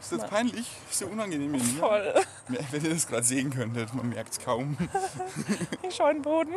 Ist 0.00 0.12
das 0.12 0.26
peinlich? 0.28 0.66
Ist 0.90 1.00
ja 1.00 1.06
unangenehm 1.08 1.54
hier. 1.54 1.78
voll. 1.80 2.14
Wenn 2.70 2.84
ihr 2.84 2.90
das 2.94 3.06
gerade 3.06 3.22
sehen 3.24 3.50
könntet, 3.50 3.92
man 3.94 4.08
merkt 4.08 4.32
es 4.32 4.38
kaum. 4.40 4.76
Ich 5.82 5.94
schaue 5.96 6.10
in 6.10 6.16
den 6.18 6.22
Boden. 6.22 6.54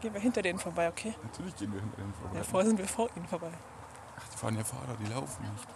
Gehen 0.00 0.12
wir 0.14 0.20
hinter 0.20 0.42
denen 0.42 0.58
vorbei, 0.58 0.88
okay? 0.88 1.14
Natürlich 1.22 1.56
gehen 1.56 1.72
wir 1.72 1.80
hinter 1.80 1.96
denen 1.96 2.14
vorbei. 2.14 2.36
Ja, 2.38 2.44
vorher 2.44 2.68
sind 2.68 2.78
wir 2.78 2.88
vor 2.88 3.08
ihnen 3.16 3.26
vorbei. 3.26 3.50
Ach, 4.18 4.28
die 4.32 4.36
fahren 4.38 4.56
ja 4.56 4.64
Fahrer, 4.64 4.96
die 5.00 5.06
laufen 5.12 5.42
nicht. 5.52 5.66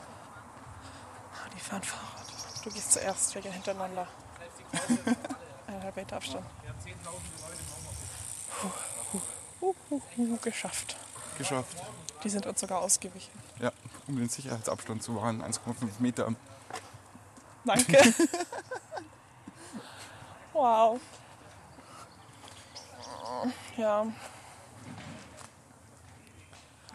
Ah, 1.34 1.48
Die 1.54 1.60
fahren 1.60 1.82
Fahrrad. 1.82 2.64
Du 2.64 2.70
gehst 2.70 2.92
zuerst, 2.92 3.34
wir 3.34 3.42
gehen 3.42 3.52
hintereinander. 3.52 4.06
Eineinhalb 5.66 5.96
Meter 5.96 6.16
Abstand. 6.16 6.44
Puh, 8.60 9.20
puh, 9.60 10.36
geschafft. 10.42 10.96
Geschafft. 11.38 11.76
Die 12.24 12.28
sind 12.28 12.46
uns 12.46 12.60
sogar 12.60 12.80
ausgewichen. 12.80 13.32
Ja, 13.60 13.72
um 14.06 14.16
den 14.16 14.28
Sicherheitsabstand 14.28 15.02
zu 15.02 15.16
wahren, 15.16 15.42
1,5 15.42 16.00
Meter. 16.00 16.34
Danke. 17.64 17.98
wow. 20.52 21.00
Ja, 23.76 24.06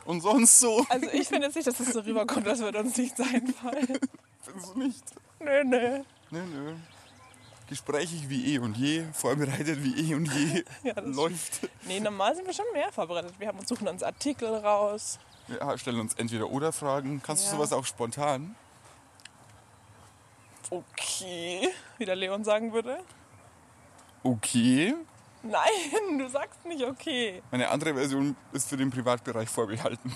Und 0.06 0.22
sonst 0.22 0.60
so. 0.60 0.86
also 0.88 1.10
ich 1.12 1.28
finde 1.28 1.48
jetzt 1.48 1.56
nicht, 1.56 1.68
dass 1.68 1.80
es 1.80 1.94
so 1.94 2.00
rüberkommt, 2.00 2.46
das 2.46 2.60
wird 2.60 2.76
uns 2.76 2.96
nicht 2.96 3.20
einfallen. 3.20 4.00
Findest 4.42 4.76
du 4.76 4.80
nicht? 4.80 5.04
Nö, 5.40 5.64
nö. 5.64 6.04
Nö, 6.30 6.44
nö. 6.46 6.76
Gesprächig 7.68 8.30
wie 8.30 8.54
eh 8.56 8.60
und 8.60 8.78
je, 8.78 9.04
vorbereitet 9.14 9.84
wie 9.84 10.12
eh 10.12 10.16
und 10.16 10.32
je. 10.32 10.64
Ja, 10.84 10.94
das 10.94 11.16
Läuft. 11.16 11.68
Nee, 11.84 12.00
normal 12.00 12.36
sind 12.36 12.46
wir 12.46 12.54
schon 12.54 12.66
mehr 12.74 12.92
vorbereitet. 12.92 13.34
Wir 13.40 13.48
haben, 13.48 13.66
suchen 13.66 13.88
uns 13.88 14.04
Artikel 14.04 14.54
raus. 14.56 15.18
Wir 15.48 15.78
stellen 15.78 16.00
uns 16.00 16.14
entweder 16.16 16.50
oder 16.50 16.72
Fragen. 16.72 17.22
Kannst 17.24 17.46
Ja. 17.46 17.52
du 17.52 17.56
sowas 17.58 17.74
auch 17.74 17.86
spontan? 17.86 18.56
Okay, 20.70 21.70
wie 21.98 22.06
der 22.06 22.16
Leon 22.16 22.44
sagen 22.44 22.74
würde. 22.74 23.00
Okay. 24.24 24.96
Nein, 25.44 26.18
du 26.18 26.28
sagst 26.28 26.66
nicht 26.66 26.84
okay. 26.84 27.42
Meine 27.52 27.70
andere 27.70 27.94
Version 27.94 28.36
ist 28.52 28.68
für 28.70 28.78
den 28.78 28.90
Privatbereich 28.90 29.48
vorbehalten. 29.50 30.16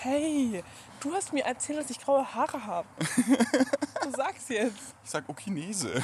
Hey, 0.00 0.62
du 1.00 1.12
hast 1.12 1.32
mir 1.32 1.44
erzählt, 1.44 1.78
dass 1.78 1.90
ich 1.90 2.00
graue 2.00 2.34
Haare 2.34 2.64
habe. 2.64 2.88
Du 4.02 4.16
sagst 4.16 4.48
jetzt. 4.48 4.94
Ich 5.04 5.10
sag 5.10 5.28
Okinese. 5.28 6.02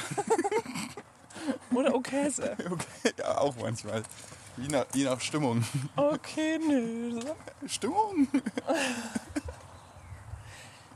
Oder 1.73 1.95
Okäse. 1.95 2.55
Okay, 2.71 3.13
ja, 3.17 3.37
auch 3.39 3.55
manchmal. 3.55 4.03
Je 4.57 4.67
nach, 4.67 4.85
je 4.93 5.05
nach 5.05 5.19
Stimmung. 5.19 5.63
Okay, 5.95 6.59
nö. 6.59 7.19
Stimmung? 7.65 8.27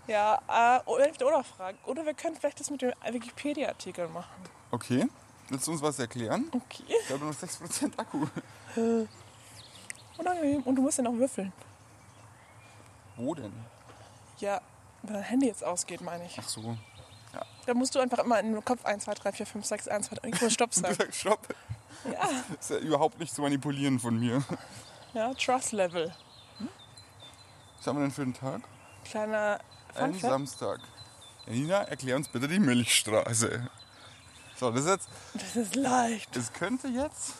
Ja, 0.07 0.39
äh, 0.47 0.89
oder, 0.89 1.09
oder 1.25 1.43
fragen. 1.43 1.77
Oder 1.85 2.05
wir 2.05 2.13
können 2.13 2.35
vielleicht 2.35 2.59
das 2.59 2.69
mit 2.69 2.81
dem 2.81 2.93
Wikipedia-Artikel 3.11 4.07
machen. 4.09 4.29
Okay. 4.71 5.07
Willst 5.49 5.67
du 5.67 5.71
uns 5.71 5.81
was 5.81 5.97
erklären? 5.99 6.45
Okay. 6.51 6.83
Ich 6.87 7.11
habe 7.11 7.25
noch 7.25 7.33
6% 7.33 7.97
Akku. 7.97 8.27
Unangenehm. 10.17 10.61
Und 10.63 10.75
du 10.75 10.81
musst 10.83 10.99
ja 10.99 11.03
noch 11.03 11.13
würfeln. 11.13 11.51
Wo 13.17 13.33
denn? 13.33 13.53
Ja, 14.39 14.61
wenn 15.03 15.13
dein 15.13 15.23
Handy 15.23 15.47
jetzt 15.47 15.63
ausgeht, 15.63 16.01
meine 16.01 16.25
ich. 16.25 16.37
Ach 16.39 16.47
so. 16.47 16.77
Da 17.65 17.73
musst 17.75 17.93
du 17.93 17.99
einfach 17.99 18.17
immer 18.19 18.39
in 18.39 18.53
den 18.53 18.65
Kopf 18.65 18.83
1, 18.83 19.03
2, 19.03 19.13
3, 19.13 19.31
4, 19.31 19.45
5, 19.45 19.65
6, 19.65 19.87
1, 19.89 20.07
2, 20.07 20.15
3. 20.15 20.27
Ich 20.29 20.41
muss 20.41 20.53
Stopp 20.53 20.71
Du 20.71 20.79
sagen. 20.79 21.13
Stopp. 21.13 21.47
Ja, 22.11 22.27
Das 22.55 22.59
ist 22.61 22.69
ja 22.71 22.77
überhaupt 22.77 23.19
nicht 23.19 23.33
zu 23.35 23.41
manipulieren 23.43 23.99
von 23.99 24.19
mir. 24.19 24.41
ja 25.13 25.31
Trust 25.35 25.73
Level. 25.73 26.11
Was 27.77 27.85
haben 27.87 27.97
wir 27.97 28.01
denn 28.01 28.11
für 28.11 28.23
einen 28.23 28.33
Tag? 28.33 28.61
Kleiner 29.05 29.59
Ein. 29.93 30.17
Samstag. 30.17 30.79
Janina, 31.45 31.83
erklär 31.83 32.15
uns 32.15 32.27
bitte 32.29 32.47
die 32.47 32.59
Milchstraße. 32.59 33.69
So, 34.55 34.71
das 34.71 34.81
ist 34.85 34.87
jetzt, 34.89 35.09
Das 35.35 35.55
ist 35.55 35.75
leicht. 35.75 36.35
das 36.35 36.51
könnte 36.53 36.87
jetzt 36.87 37.35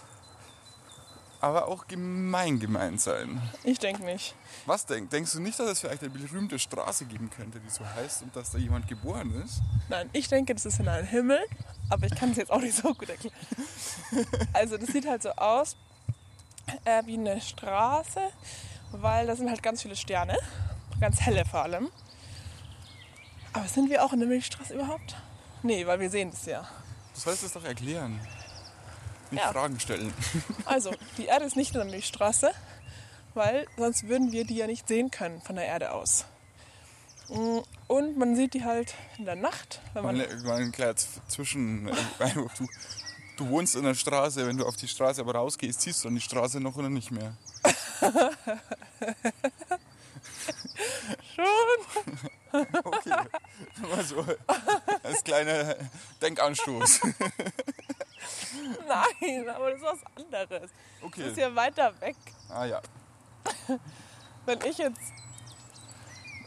aber 1.42 1.68
auch 1.68 1.88
gemein 1.88 2.60
gemein 2.60 2.98
sein. 2.98 3.42
Ich 3.64 3.80
denke 3.80 4.04
nicht. 4.04 4.36
Was 4.66 4.86
denk, 4.86 5.10
denkst 5.10 5.32
du 5.34 5.40
nicht, 5.40 5.58
dass 5.60 5.70
es 5.70 5.80
vielleicht 5.80 6.04
eine 6.04 6.12
berühmte 6.12 6.60
Straße 6.60 7.06
geben 7.06 7.30
könnte, 7.30 7.60
die 7.60 7.70
so 7.70 7.86
heißt 7.86 8.24
und 8.24 8.36
dass 8.36 8.52
da 8.52 8.58
jemand 8.58 8.88
geboren 8.88 9.34
ist? 9.44 9.62
Nein, 9.88 10.10
ich 10.14 10.28
denke, 10.28 10.54
das 10.54 10.66
ist 10.66 10.80
in 10.80 10.88
einem 10.88 11.08
Himmel, 11.08 11.40
aber 11.90 12.06
ich 12.08 12.16
kann 12.16 12.32
es 12.32 12.38
jetzt 12.38 12.52
auch 12.52 12.62
nicht 12.62 12.76
so 12.76 12.94
gut 12.94 13.10
erklären. 13.10 13.36
Also 14.54 14.78
das 14.78 14.90
sieht 14.90 15.08
halt 15.08 15.22
so 15.22 15.30
aus 15.32 15.78
äh, 16.86 17.04
wie 17.06 17.14
eine 17.14 17.40
Straße, 17.40 18.22
weil 18.92 19.28
da 19.28 19.36
sind 19.36 19.50
halt 19.50 19.64
ganz 19.64 19.82
viele 19.82 19.96
Sterne, 19.96 20.38
ganz 21.00 21.22
helle 21.22 21.46
vor 21.46 21.64
allem. 21.64 21.90
Aber 23.54 23.68
sind 23.68 23.90
wir 23.90 24.04
auch 24.04 24.14
in 24.14 24.20
der 24.20 24.28
Milchstraße 24.28 24.74
überhaupt? 24.74 25.16
Nee, 25.64 25.86
weil 25.86 26.00
wir 26.00 26.10
sehen 26.10 26.32
das 26.32 26.46
ja. 26.46 26.68
Du 27.14 27.20
sollst 27.20 27.44
es 27.44 27.54
doch 27.54 27.64
erklären. 27.64 28.20
Nicht 29.32 29.43
Ja. 29.43 29.51
Fragen 29.51 29.80
stellen. 29.80 30.13
Also, 30.65 30.91
die 31.17 31.25
Erde 31.25 31.45
ist 31.45 31.55
nicht 31.55 31.73
in 31.75 31.82
der 31.82 31.89
Milchstraße, 31.89 32.51
weil 33.34 33.67
sonst 33.77 34.07
würden 34.07 34.32
wir 34.32 34.45
die 34.45 34.55
ja 34.55 34.67
nicht 34.67 34.88
sehen 34.88 35.11
können 35.11 35.41
von 35.41 35.55
der 35.55 35.65
Erde 35.65 35.91
aus. 35.93 36.25
Mm, 37.30 37.59
Und 37.88 38.17
man 38.17 38.36
sieht 38.36 38.53
die 38.55 38.63
halt 38.63 38.95
in 39.17 39.25
der 39.25 39.36
Nacht, 39.36 39.82
wenn 39.93 40.03
man 40.03 40.17
Man, 40.17 40.43
man 40.43 40.71
klärt 40.71 41.05
zwischen. 41.27 41.88
Äh, 41.88 41.93
du, 42.34 42.49
Du 43.38 43.47
wohnst 43.47 43.75
in 43.77 43.84
der 43.84 43.93
Straße, 43.95 44.45
wenn 44.45 44.57
du 44.57 44.65
auf 44.65 44.75
die 44.75 44.89
Straße 44.89 45.21
aber 45.21 45.34
rausgehst, 45.34 45.80
siehst 45.80 46.03
du 46.03 46.09
dann 46.09 46.15
die 46.15 46.21
Straße 46.21 46.59
noch 46.59 46.75
oder 46.75 46.89
nicht 46.89 47.09
mehr? 47.09 47.38
Schon? 51.36 52.30
Okay. 52.52 53.10
Mal 53.89 54.04
so 54.04 54.26
als 55.04 55.24
kleiner 55.24 55.76
Denkanstoß. 56.22 57.02
Nein, 58.88 59.50
aber 59.50 59.72
das 59.72 59.80
ist 59.80 59.86
was 59.86 60.00
anderes. 60.16 60.50
Das 60.62 60.72
Okay. 61.04 61.28
ist 61.30 61.38
ja 61.38 61.56
weiter 61.56 61.93
weg. 62.02 62.16
Ah 62.50 62.66
ja. 62.66 62.82
Wenn 64.45 64.60
ich 64.66 64.78
jetzt, 64.78 65.02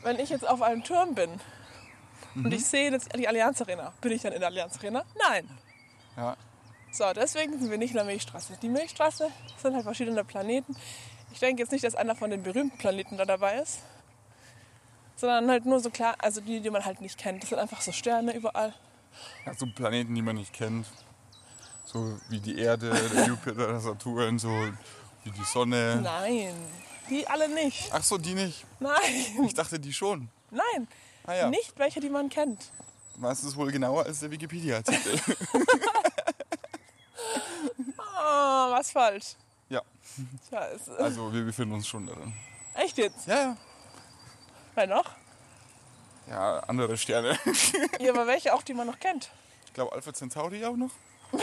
wenn 0.02 0.18
ich 0.18 0.30
jetzt 0.30 0.46
auf 0.46 0.60
einem 0.62 0.82
Turm 0.84 1.14
bin 1.14 1.30
und 2.34 2.44
Mhm. 2.46 2.52
ich 2.52 2.64
sehe 2.66 2.90
jetzt 2.90 3.14
die 3.16 3.28
Allianz 3.28 3.60
Arena, 3.60 3.92
bin 4.00 4.12
ich 4.12 4.22
dann 4.22 4.32
in 4.32 4.40
der 4.40 4.48
Allianz 4.48 4.76
Arena? 4.78 5.04
Nein. 5.28 5.48
Ja. 6.16 6.36
So, 6.90 7.10
deswegen 7.14 7.58
sind 7.58 7.70
wir 7.70 7.78
nicht 7.78 7.90
in 7.90 7.96
der 7.96 8.04
Milchstraße. 8.04 8.58
Die 8.60 8.68
Milchstraße 8.68 9.30
sind 9.56 9.74
halt 9.74 9.84
verschiedene 9.84 10.24
Planeten. 10.24 10.76
Ich 11.32 11.38
denke 11.40 11.62
jetzt 11.62 11.72
nicht, 11.72 11.84
dass 11.84 11.94
einer 11.94 12.14
von 12.14 12.30
den 12.30 12.42
berühmten 12.42 12.76
Planeten 12.76 13.16
da 13.16 13.24
dabei 13.24 13.58
ist. 13.58 13.78
Sondern 15.16 15.50
halt 15.50 15.66
nur 15.66 15.78
so 15.80 15.90
klar, 15.90 16.16
also 16.18 16.40
die, 16.40 16.60
die 16.60 16.70
man 16.70 16.84
halt 16.84 17.00
nicht 17.00 17.16
kennt. 17.18 17.42
Das 17.42 17.50
sind 17.50 17.58
einfach 17.58 17.80
so 17.80 17.92
Sterne 17.92 18.34
überall. 18.34 18.74
ja. 19.46 19.54
So 19.54 19.66
Planeten, 19.66 20.14
die 20.14 20.22
man 20.22 20.36
nicht 20.36 20.52
kennt. 20.52 20.86
So 21.84 22.18
wie 22.28 22.40
die 22.40 22.58
Erde, 22.58 22.90
der 23.14 23.26
Jupiter, 23.28 23.66
der 23.68 23.80
Saturn, 23.80 24.38
so 24.38 24.48
wie 25.24 25.30
die 25.30 25.44
Sonne. 25.44 26.00
Nein, 26.02 26.54
die 27.10 27.26
alle 27.28 27.48
nicht. 27.48 27.90
Ach 27.92 28.02
so, 28.02 28.18
die 28.18 28.34
nicht. 28.34 28.64
Nein, 28.80 29.44
Ich 29.46 29.54
dachte, 29.54 29.78
die 29.78 29.92
schon. 29.92 30.28
nein. 30.50 30.88
Ah 31.24 31.34
ja. 31.34 31.50
Nicht 31.50 31.78
welche, 31.78 32.00
die 32.00 32.08
man 32.10 32.28
kennt. 32.28 32.70
Du 33.14 33.22
weißt 33.22 33.44
es 33.44 33.54
wohl 33.54 33.70
genauer 33.70 34.04
als 34.06 34.20
der 34.20 34.30
Wikipedia-Artikel. 34.30 35.20
Ah, 38.24 38.70
was 38.70 38.90
falsch. 38.90 39.34
ja. 39.68 39.82
Scheiße. 40.50 40.96
Also 40.98 41.32
wir 41.32 41.44
befinden 41.44 41.74
uns 41.74 41.86
schon 41.86 42.06
darin. 42.06 42.32
Echt 42.74 42.98
jetzt? 42.98 43.26
Ja, 43.26 43.34
ja. 43.36 43.56
Wer 44.74 44.86
noch? 44.86 45.10
Ja, 46.28 46.60
andere 46.60 46.96
Sterne. 46.96 47.38
Ja, 48.00 48.12
aber 48.12 48.26
welche 48.26 48.54
auch, 48.54 48.62
die 48.62 48.74
man 48.74 48.86
noch 48.86 48.98
kennt? 48.98 49.30
Ich 49.66 49.72
glaube 49.74 49.92
Alpha 49.92 50.12
Centauri 50.12 50.64
auch 50.64 50.76
noch. 50.76 50.90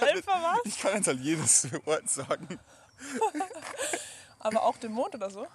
Alpha 0.00 0.42
was? 0.42 0.60
Ich 0.64 0.78
kann 0.80 0.94
jetzt 0.96 1.06
halt 1.06 1.20
jedes 1.20 1.68
Wort 1.86 2.08
sagen. 2.10 2.58
Aber 4.40 4.62
auch 4.64 4.76
den 4.76 4.92
Mond 4.92 5.14
oder 5.14 5.30
so? 5.30 5.46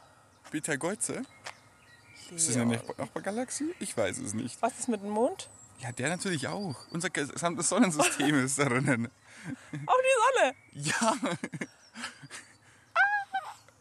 Beta 0.52 0.76
Geuze? 0.76 1.24
Ist 2.32 2.50
das 2.50 2.56
eine 2.58 2.78
Nach- 2.78 2.98
Nachbargalaxie? 2.98 3.74
Ich 3.80 3.96
weiß 3.96 4.18
es 4.20 4.34
nicht. 4.34 4.60
Was 4.62 4.80
ist 4.80 4.88
mit 4.88 5.02
dem 5.02 5.10
Mond? 5.10 5.50
Ja, 5.80 5.92
der 5.92 6.10
natürlich 6.10 6.48
auch. 6.48 6.76
Unser 6.92 7.10
gesamtes 7.10 7.70
Sonnensystem 7.70 8.44
ist 8.44 8.58
darin. 8.58 9.10
Auch 9.86 9.98
die 10.02 10.16
Sonne. 10.40 10.56
Ja. 10.74 11.14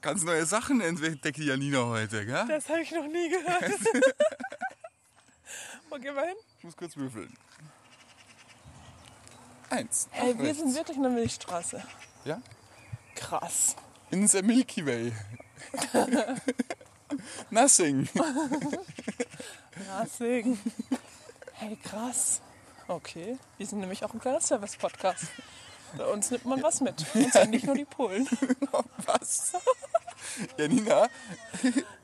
Ganz 0.06 0.22
neue 0.22 0.46
Sachen 0.46 0.80
entdeckt 0.80 1.36
die 1.36 1.46
Janina 1.46 1.84
heute, 1.84 2.24
gell? 2.24 2.44
Das 2.46 2.68
habe 2.68 2.80
ich 2.80 2.92
noch 2.92 3.08
nie 3.08 3.28
gehört. 3.28 3.72
Wo 5.90 5.96
gehen 5.96 6.14
wir 6.14 6.22
hin? 6.22 6.36
Ich 6.58 6.64
muss 6.64 6.76
kurz 6.76 6.96
würfeln. 6.96 7.36
Eins. 9.68 10.08
Ey, 10.12 10.30
Ach, 10.32 10.38
wir 10.38 10.44
rechts. 10.44 10.58
sind 10.60 10.76
wirklich 10.76 10.96
in 10.96 11.02
der 11.02 11.10
Milchstraße. 11.10 11.82
Ja? 12.24 12.40
Krass. 13.16 13.74
In 14.12 14.28
the 14.28 14.42
Milky 14.42 14.86
Way. 14.86 15.12
Nothing. 17.50 18.08
Segen. 20.16 20.56
Hey, 21.54 21.76
krass. 21.82 22.42
Okay, 22.86 23.38
wir 23.58 23.66
sind 23.66 23.80
nämlich 23.80 24.04
auch 24.04 24.14
ein 24.14 24.20
kleiner 24.20 24.40
Service-Podcast. 24.40 25.24
Bei 25.96 26.04
uns 26.06 26.30
nimmt 26.30 26.44
man 26.44 26.62
was 26.62 26.80
mit. 26.80 27.04
Und 27.14 27.32
zwar 27.32 27.46
nicht 27.46 27.66
nur 27.66 27.74
die 27.74 27.84
Polen. 27.84 28.28
Was? 29.06 29.52
Janina, 30.58 31.08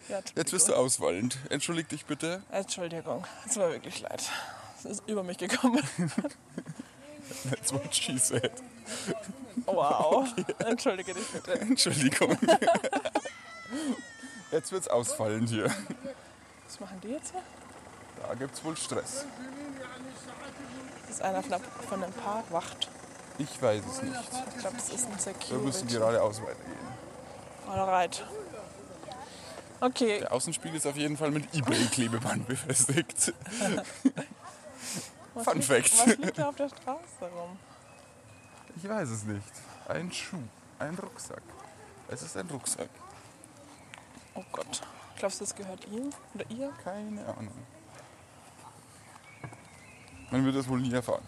Ja, 0.08 0.20
jetzt 0.36 0.50
bist 0.50 0.68
du 0.68 0.74
auswollend. 0.74 1.38
Entschuldig 1.50 1.88
dich 1.88 2.04
bitte. 2.06 2.42
Entschuldigung, 2.50 3.26
es 3.46 3.56
war 3.56 3.70
wirklich 3.70 4.00
leid. 4.00 4.30
Es 4.78 4.84
ist 4.84 5.02
über 5.08 5.22
mich 5.22 5.38
gekommen. 5.38 5.82
That's 7.50 7.72
what 7.72 7.94
she 7.94 8.18
said. 8.18 8.52
Wow. 9.66 10.28
Entschuldige 10.58 11.14
dich 11.14 11.26
bitte. 11.28 11.52
Entschuldigung. 11.60 12.36
Jetzt 14.50 14.72
wird's 14.72 14.88
ausfallend 14.88 15.48
hier. 15.48 15.70
Was 16.66 16.80
machen 16.80 17.00
die 17.02 17.08
jetzt 17.08 17.32
hier? 17.32 17.42
Da 18.22 18.34
gibt's 18.34 18.62
wohl 18.64 18.76
Stress. 18.76 19.24
Das 21.02 21.16
ist 21.16 21.22
einer 21.22 21.42
von, 21.42 21.50
der, 21.50 21.60
von 21.88 22.00
dem 22.00 22.12
Parkwacht. 22.12 22.88
Ich 23.38 23.60
weiß 23.62 23.82
es 23.84 24.02
nicht. 24.02 24.14
Ich 24.54 24.58
glaube, 24.58 24.76
das 24.76 24.88
ist 24.90 25.06
ein 25.06 25.16
Wir 25.50 25.58
müssen 25.58 25.88
Security. 25.88 25.94
geradeaus 25.98 26.40
weitergehen. 26.42 26.78
Alright. 27.68 28.24
Okay, 29.80 30.20
Der 30.20 30.32
Außenspiegel 30.32 30.76
ist 30.76 30.86
auf 30.86 30.96
jeden 30.96 31.16
Fall 31.16 31.30
mit 31.32 31.52
Ebay-Klebeband 31.54 32.46
befestigt. 32.46 33.32
Fun 35.34 35.54
liegt, 35.54 35.64
Fact. 35.64 35.98
Was 36.06 36.16
liegt 36.18 36.38
da 36.38 36.48
auf 36.50 36.56
der 36.56 36.68
Straße 36.68 37.24
rum? 37.34 37.58
Ich 38.76 38.88
weiß 38.88 39.08
es 39.08 39.24
nicht. 39.24 39.42
Ein 39.88 40.12
Schuh, 40.12 40.36
ein 40.78 40.94
Rucksack. 40.94 41.42
Es 42.08 42.22
ist 42.22 42.36
ein 42.36 42.48
Rucksack. 42.48 42.88
Oh 44.34 44.44
Gott. 44.52 44.82
Glaubst 45.16 45.40
du, 45.40 45.44
das 45.44 45.54
gehört 45.54 45.84
ihm 45.88 46.10
oder 46.34 46.44
ihr? 46.50 46.72
Keine 46.84 47.22
Ahnung. 47.26 47.52
Man 50.30 50.44
wird 50.44 50.56
das 50.56 50.68
wohl 50.68 50.80
nie 50.80 50.92
erfahren. 50.92 51.24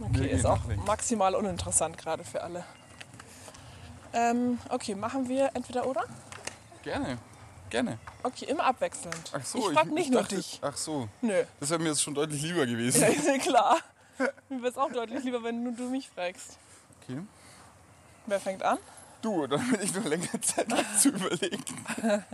Okay, 0.00 0.20
Wir 0.20 0.30
ist 0.30 0.46
auch 0.46 0.64
links. 0.66 0.86
maximal 0.86 1.34
uninteressant 1.34 1.96
gerade 1.98 2.24
für 2.24 2.42
alle. 2.42 2.64
Ähm, 4.12 4.58
okay, 4.70 4.94
machen 4.94 5.28
wir 5.28 5.50
entweder 5.54 5.86
oder? 5.86 6.04
Gerne. 6.82 7.18
Gerne. 7.68 7.98
Okay, 8.24 8.46
immer 8.46 8.64
abwechselnd. 8.64 9.30
Ach 9.32 9.44
so, 9.44 9.58
ich 9.58 9.74
frag 9.76 9.86
nicht 9.92 10.10
nur 10.10 10.22
dachte- 10.22 10.36
dich. 10.36 10.58
Ach 10.62 10.76
so. 10.76 11.08
Nö. 11.20 11.44
Das 11.60 11.70
wäre 11.70 11.78
mir 11.80 11.90
jetzt 11.90 12.02
schon 12.02 12.14
deutlich 12.14 12.42
lieber 12.42 12.66
gewesen. 12.66 13.02
Ja, 13.02 13.08
ist 13.08 13.42
klar. 13.42 13.76
Mir 14.48 14.58
wäre 14.62 14.68
es 14.72 14.76
auch 14.76 14.90
deutlich 14.90 15.22
lieber, 15.24 15.42
wenn 15.44 15.62
nur 15.62 15.72
du 15.72 15.84
mich 15.90 16.08
fragst. 16.10 16.58
Okay. 17.02 17.20
Wer 18.26 18.40
fängt 18.40 18.62
an? 18.62 18.78
Du, 19.22 19.46
dann 19.46 19.70
bin 19.70 19.80
ich 19.82 19.94
nur 19.94 20.04
länger 20.04 20.40
Zeit 20.42 20.66
zu 20.98 21.10
überlegen. 21.10 21.62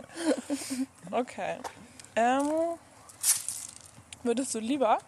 Okay. 1.11 1.57
Ähm, 2.17 2.51
würdest 4.23 4.55
du 4.55 4.59
lieber 4.59 4.99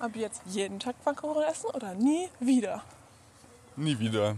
ab 0.00 0.12
jetzt 0.14 0.42
jeden 0.46 0.78
Tag 0.78 0.96
Pfannkuchen 1.02 1.42
essen 1.42 1.70
oder 1.70 1.94
nie 1.94 2.28
wieder? 2.40 2.82
Nie 3.76 3.98
wieder. 3.98 4.36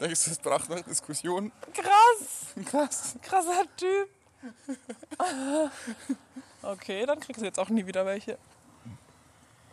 Denkst 0.00 0.24
du, 0.24 0.30
das 0.30 0.38
braucht 0.38 0.68
noch 0.70 0.80
Diskussion? 0.80 1.50
Krass! 1.74 2.64
Krass. 2.66 3.16
Krasser 3.20 3.64
Typ! 3.76 4.08
Okay, 6.62 7.04
dann 7.04 7.18
kriegst 7.18 7.40
du 7.40 7.44
jetzt 7.44 7.58
auch 7.58 7.68
nie 7.68 7.84
wieder 7.86 8.06
welche. 8.06 8.38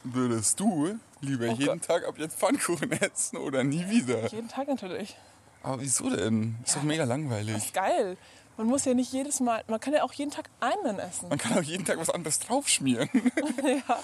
Würdest 0.03 0.59
du 0.59 0.97
lieber 1.21 1.47
Oh 1.49 1.53
jeden 1.53 1.81
Tag 1.81 2.05
ab 2.05 2.17
jetzt 2.17 2.37
Pfannkuchen 2.37 2.91
essen 2.91 3.37
oder 3.37 3.63
nie 3.63 3.87
wieder? 3.89 4.27
Jeden 4.27 4.47
Tag 4.49 4.67
natürlich. 4.67 5.15
Aber 5.61 5.81
wieso 5.81 6.09
denn? 6.09 6.57
Ist 6.63 6.75
doch 6.75 6.83
mega 6.83 7.03
langweilig. 7.03 7.73
Geil. 7.73 8.17
Man 8.57 8.67
muss 8.67 8.85
ja 8.85 8.93
nicht 8.93 9.11
jedes 9.11 9.39
Mal, 9.41 9.63
man 9.67 9.79
kann 9.79 9.93
ja 9.93 10.03
auch 10.03 10.13
jeden 10.13 10.31
Tag 10.31 10.49
einen 10.61 10.99
essen. 10.99 11.29
Man 11.29 11.37
kann 11.37 11.57
auch 11.57 11.63
jeden 11.63 11.83
Tag 11.85 11.97
was 11.97 12.09
anderes 12.09 12.39
draufschmieren. 12.39 13.09
ja. 13.63 13.99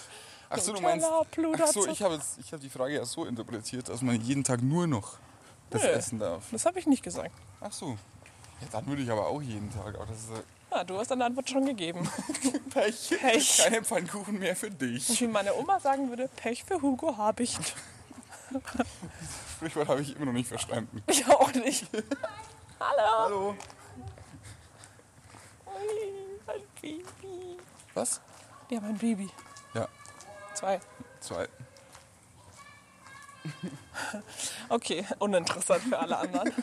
Ach 0.50 0.58
so, 0.60 0.74
du 0.74 0.82
meinst. 0.82 1.08
Ach 1.08 1.68
so, 1.68 1.88
ich 1.88 2.02
habe 2.02 2.20
habe 2.20 2.62
die 2.62 2.70
Frage 2.70 2.96
ja 2.96 3.06
so 3.06 3.26
interpretiert, 3.26 3.88
dass 3.88 4.02
man 4.02 4.20
jeden 4.22 4.44
Tag 4.44 4.62
nur 4.62 4.88
noch 4.88 5.18
das 5.70 5.84
Nö. 5.84 5.90
essen 5.90 6.20
darf. 6.20 6.44
Das 6.52 6.66
habe 6.66 6.80
ich 6.80 6.88
nicht 6.88 7.04
gesagt. 7.04 7.32
Ach 7.62 7.72
so. 7.72 7.98
Ja, 8.60 8.68
dann 8.74 8.86
würde 8.88 9.02
ich 9.02 9.10
aber 9.10 9.28
auch 9.28 9.42
jeden 9.42 9.72
Tag. 9.72 9.96
Aber 9.96 10.06
das 10.06 10.18
ist 10.18 10.30
ja 10.30 10.78
Ja, 10.78 10.84
du 10.84 10.98
hast 10.98 11.10
deine 11.10 11.24
Antwort 11.24 11.50
schon 11.50 11.66
gegeben. 11.66 12.10
Pech. 12.70 13.14
Pech. 13.22 13.62
Keine 13.64 13.84
Pfannkuchen 13.84 14.38
mehr 14.40 14.58
für 14.58 14.70
dich. 14.70 15.22
Wie 15.22 15.28
meine 15.28 15.56
Oma 15.56 15.80
sagen 15.80 16.10
würde, 16.10 16.30
Pech 16.36 16.66
für 16.66 16.82
Hugo 16.82 17.16
habe 17.16 17.44
ich. 17.44 17.58
Sprichwort 19.56 19.88
habe 19.88 20.02
ich 20.02 20.16
immer 20.18 20.26
noch 20.26 20.34
nicht 20.34 20.50
verstanden. 20.50 21.02
Ich 21.08 21.26
auch 21.28 21.54
nicht. 21.54 21.88
Hallo. 22.80 23.24
Hallo. 23.24 23.56
Ein 26.48 26.62
Baby. 26.82 27.58
Was? 27.94 28.22
Die 28.70 28.76
haben 28.78 28.86
ein 28.88 28.98
Baby. 28.98 29.30
Ja, 29.74 29.88
Zwei. 30.54 30.80
zwei. 31.20 31.48
Okay, 34.70 35.06
uninteressant 35.20 35.84
für 35.84 35.98
alle 36.00 36.18
anderen. 36.18 36.54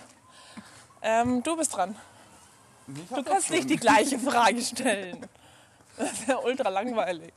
ähm, 1.03 1.43
du 1.43 1.57
bist 1.57 1.75
dran. 1.77 1.97
Du 2.87 3.23
kannst 3.23 3.51
nicht 3.51 3.69
die 3.69 3.77
gleiche 3.77 4.19
Frage 4.19 4.63
stellen. 4.63 5.27
Das 5.97 6.13
ist 6.13 6.29
ja 6.29 6.39
ultra 6.39 6.69
langweilig. 6.69 7.33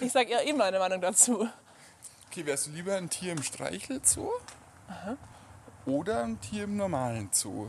Ich 0.00 0.12
sag 0.12 0.28
ja 0.28 0.40
eh 0.40 0.52
meine 0.52 0.78
Meinung 0.78 1.00
dazu. 1.00 1.48
Okay, 2.28 2.44
wärst 2.44 2.66
du 2.66 2.70
lieber 2.72 2.96
ein 2.96 3.08
Tier 3.08 3.32
im 3.32 3.42
Streichelzoo? 3.42 4.30
Oder 5.86 6.24
ein 6.24 6.40
Tier 6.40 6.64
im 6.64 6.76
normalen 6.76 7.30
Zoo? 7.32 7.68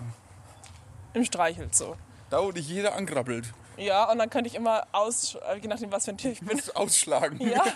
Im 1.14 1.24
Streichelzoo. 1.24 1.96
Da, 2.32 2.42
wo 2.42 2.52
dich 2.52 2.68
jeder 2.68 2.96
angrabbelt. 2.96 3.54
Ja, 3.76 4.10
und 4.10 4.18
dann 4.18 4.30
könnte 4.30 4.48
ich 4.48 4.56
immer 4.56 4.88
aus, 4.94 5.36
äh, 5.36 5.58
je 5.58 5.68
nachdem, 5.68 5.92
was 5.92 6.06
für 6.06 6.12
ein 6.12 6.18
Tier 6.18 6.32
ich 6.32 6.40
bin. 6.40 6.56
Musst 6.56 6.76
ausschlagen. 6.76 7.40
Ja. 7.42 7.64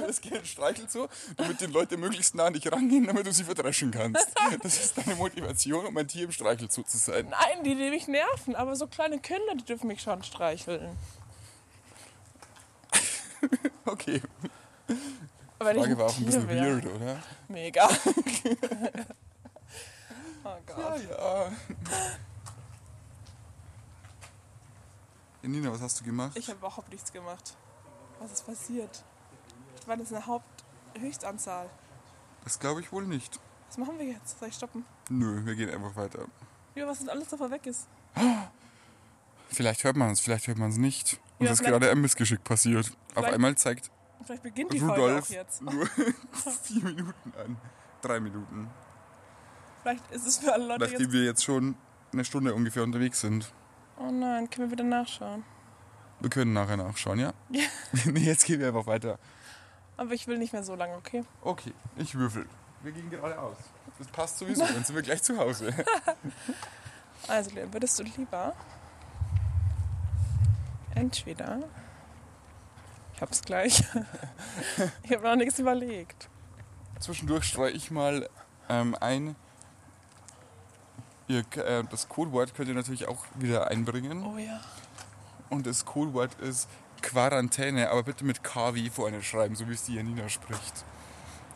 Das 0.00 0.20
geht 0.20 0.46
streichelt 0.46 0.90
so, 0.90 1.08
damit 1.36 1.60
die 1.60 1.66
Leute 1.66 1.96
möglichst 1.96 2.34
nah 2.34 2.46
an 2.46 2.52
dich 2.54 2.70
rangehen, 2.70 3.06
damit 3.06 3.26
du 3.26 3.32
sie 3.32 3.44
verdreschen 3.44 3.90
kannst. 3.90 4.26
Das 4.62 4.84
ist 4.84 4.98
deine 4.98 5.14
Motivation, 5.14 5.86
um 5.86 5.96
ein 5.96 6.08
Tier 6.08 6.24
im 6.24 6.32
Streichelzoo 6.32 6.82
zu 6.82 6.98
sein. 6.98 7.28
Nein, 7.30 7.62
die, 7.64 7.74
die 7.76 7.90
mich 7.90 8.08
nerven, 8.08 8.56
aber 8.56 8.74
so 8.74 8.86
kleine 8.86 9.20
Kinder, 9.20 9.54
die 9.54 9.64
dürfen 9.64 9.86
mich 9.86 10.00
schon 10.02 10.22
streicheln. 10.22 10.96
Okay. 13.84 14.22
Wenn 15.58 15.76
ich 15.76 15.82
Frage 15.82 15.98
war 15.98 16.06
auch 16.06 16.16
ein 16.16 16.24
bisschen 16.24 16.48
wär. 16.48 16.62
weird, 16.64 16.86
oder? 16.86 17.20
Mega. 17.48 17.88
oh 20.44 20.48
Ja, 20.48 20.58
Gott. 20.66 21.52
Ja. 25.42 25.48
Nina, 25.48 25.72
was 25.72 25.80
hast 25.80 26.00
du 26.00 26.04
gemacht? 26.04 26.36
Ich 26.36 26.48
habe 26.48 26.58
überhaupt 26.58 26.90
nichts 26.90 27.12
gemacht. 27.12 27.56
Was 28.20 28.32
ist 28.32 28.46
passiert? 28.46 29.02
War 29.86 29.96
das 29.96 30.12
eine 30.12 30.24
Haupthöchstanzahl? 30.26 31.68
Das 32.44 32.58
glaube 32.58 32.80
ich 32.80 32.92
wohl 32.92 33.04
nicht. 33.06 33.38
Was 33.68 33.78
machen 33.78 33.98
wir 33.98 34.06
jetzt? 34.06 34.38
Soll 34.38 34.48
ich 34.48 34.54
stoppen? 34.54 34.84
Nö, 35.08 35.44
wir 35.44 35.54
gehen 35.54 35.70
einfach 35.70 35.96
weiter. 35.96 36.26
Ja, 36.74 36.86
was 36.86 36.98
denn 37.00 37.08
alles 37.08 37.28
davon 37.28 37.50
weg 37.50 37.66
ist? 37.66 37.86
Vielleicht 39.48 39.84
hört 39.84 39.96
man 39.96 40.10
es, 40.10 40.20
vielleicht 40.20 40.46
hört 40.46 40.58
man 40.58 40.70
es 40.70 40.76
nicht. 40.76 41.20
Uns 41.38 41.46
Ja, 41.48 41.52
ist 41.52 41.58
vielleicht- 41.58 41.72
gerade 41.72 41.90
ein 41.90 42.00
Missgeschick 42.00 42.42
passiert. 42.44 42.92
Auf 43.14 43.24
einmal 43.24 43.54
zeigt 43.56 43.90
Vielleicht 44.24 44.42
beginnt 44.44 44.72
die 44.72 44.78
Folge 44.78 44.94
auch 44.94 44.98
Rudolf 45.08 45.30
jetzt. 45.30 45.62
nur 45.62 45.86
vier 46.62 46.84
Minuten 46.84 47.32
an. 47.36 47.56
Drei 48.02 48.20
Minuten. 48.20 48.70
Vielleicht 49.82 50.08
ist 50.12 50.26
es 50.28 50.38
für 50.38 50.52
alle 50.52 50.64
Leute 50.66 50.84
Nachdem 50.84 51.00
jetzt... 51.00 51.12
wir 51.12 51.24
jetzt 51.24 51.42
schon 51.44 51.74
eine 52.12 52.24
Stunde 52.24 52.54
ungefähr 52.54 52.84
unterwegs 52.84 53.20
sind. 53.20 53.52
Oh 53.98 54.10
nein, 54.10 54.48
können 54.50 54.68
wir 54.68 54.72
wieder 54.72 54.84
nachschauen. 54.84 55.44
Wir 56.20 56.30
können 56.30 56.52
nachher 56.52 56.76
nachschauen, 56.76 57.18
ja? 57.18 57.32
Ja. 57.50 57.64
nee, 58.06 58.20
jetzt 58.20 58.46
gehen 58.46 58.60
wir 58.60 58.68
einfach 58.68 58.86
weiter. 58.86 59.18
Aber 59.96 60.12
ich 60.12 60.26
will 60.26 60.38
nicht 60.38 60.52
mehr 60.52 60.62
so 60.62 60.74
lange, 60.74 60.94
okay? 60.96 61.24
Okay, 61.42 61.72
ich 61.96 62.14
würfel. 62.14 62.46
Wir 62.82 62.92
gehen 62.92 63.10
geradeaus. 63.10 63.56
Das 63.98 64.08
passt 64.08 64.38
sowieso, 64.38 64.64
dann 64.64 64.82
sind 64.84 64.94
wir 64.94 65.02
gleich 65.02 65.22
zu 65.22 65.36
Hause. 65.38 65.72
Also, 67.28 67.50
Leon, 67.54 67.72
würdest 67.72 67.96
du 68.00 68.02
lieber 68.02 68.52
entweder... 70.96 71.60
Ich 73.14 73.20
hab's 73.20 73.42
gleich. 73.42 73.84
ich 75.04 75.12
habe 75.12 75.22
noch 75.22 75.36
nichts 75.36 75.60
überlegt. 75.60 76.28
Zwischendurch 76.98 77.44
streue 77.44 77.70
ich 77.70 77.92
mal 77.92 78.28
ähm, 78.68 78.96
ein. 79.00 79.36
Ihr, 81.32 81.64
äh, 81.64 81.84
das 81.90 82.08
Codewort 82.08 82.54
könnt 82.54 82.68
ihr 82.68 82.74
natürlich 82.74 83.08
auch 83.08 83.24
wieder 83.34 83.68
einbringen. 83.68 84.24
Oh 84.24 84.36
ja. 84.38 84.60
Und 85.48 85.66
das 85.66 85.84
Codewort 85.84 86.34
ist 86.40 86.68
Quarantäne, 87.00 87.90
aber 87.90 88.02
bitte 88.02 88.24
mit 88.24 88.44
K 88.44 88.74
wie 88.74 88.90
vorne 88.90 89.22
schreiben, 89.22 89.56
so 89.56 89.68
wie 89.68 89.72
es 89.72 89.84
die 89.84 89.94
Janina 89.94 90.28
spricht. 90.28 90.84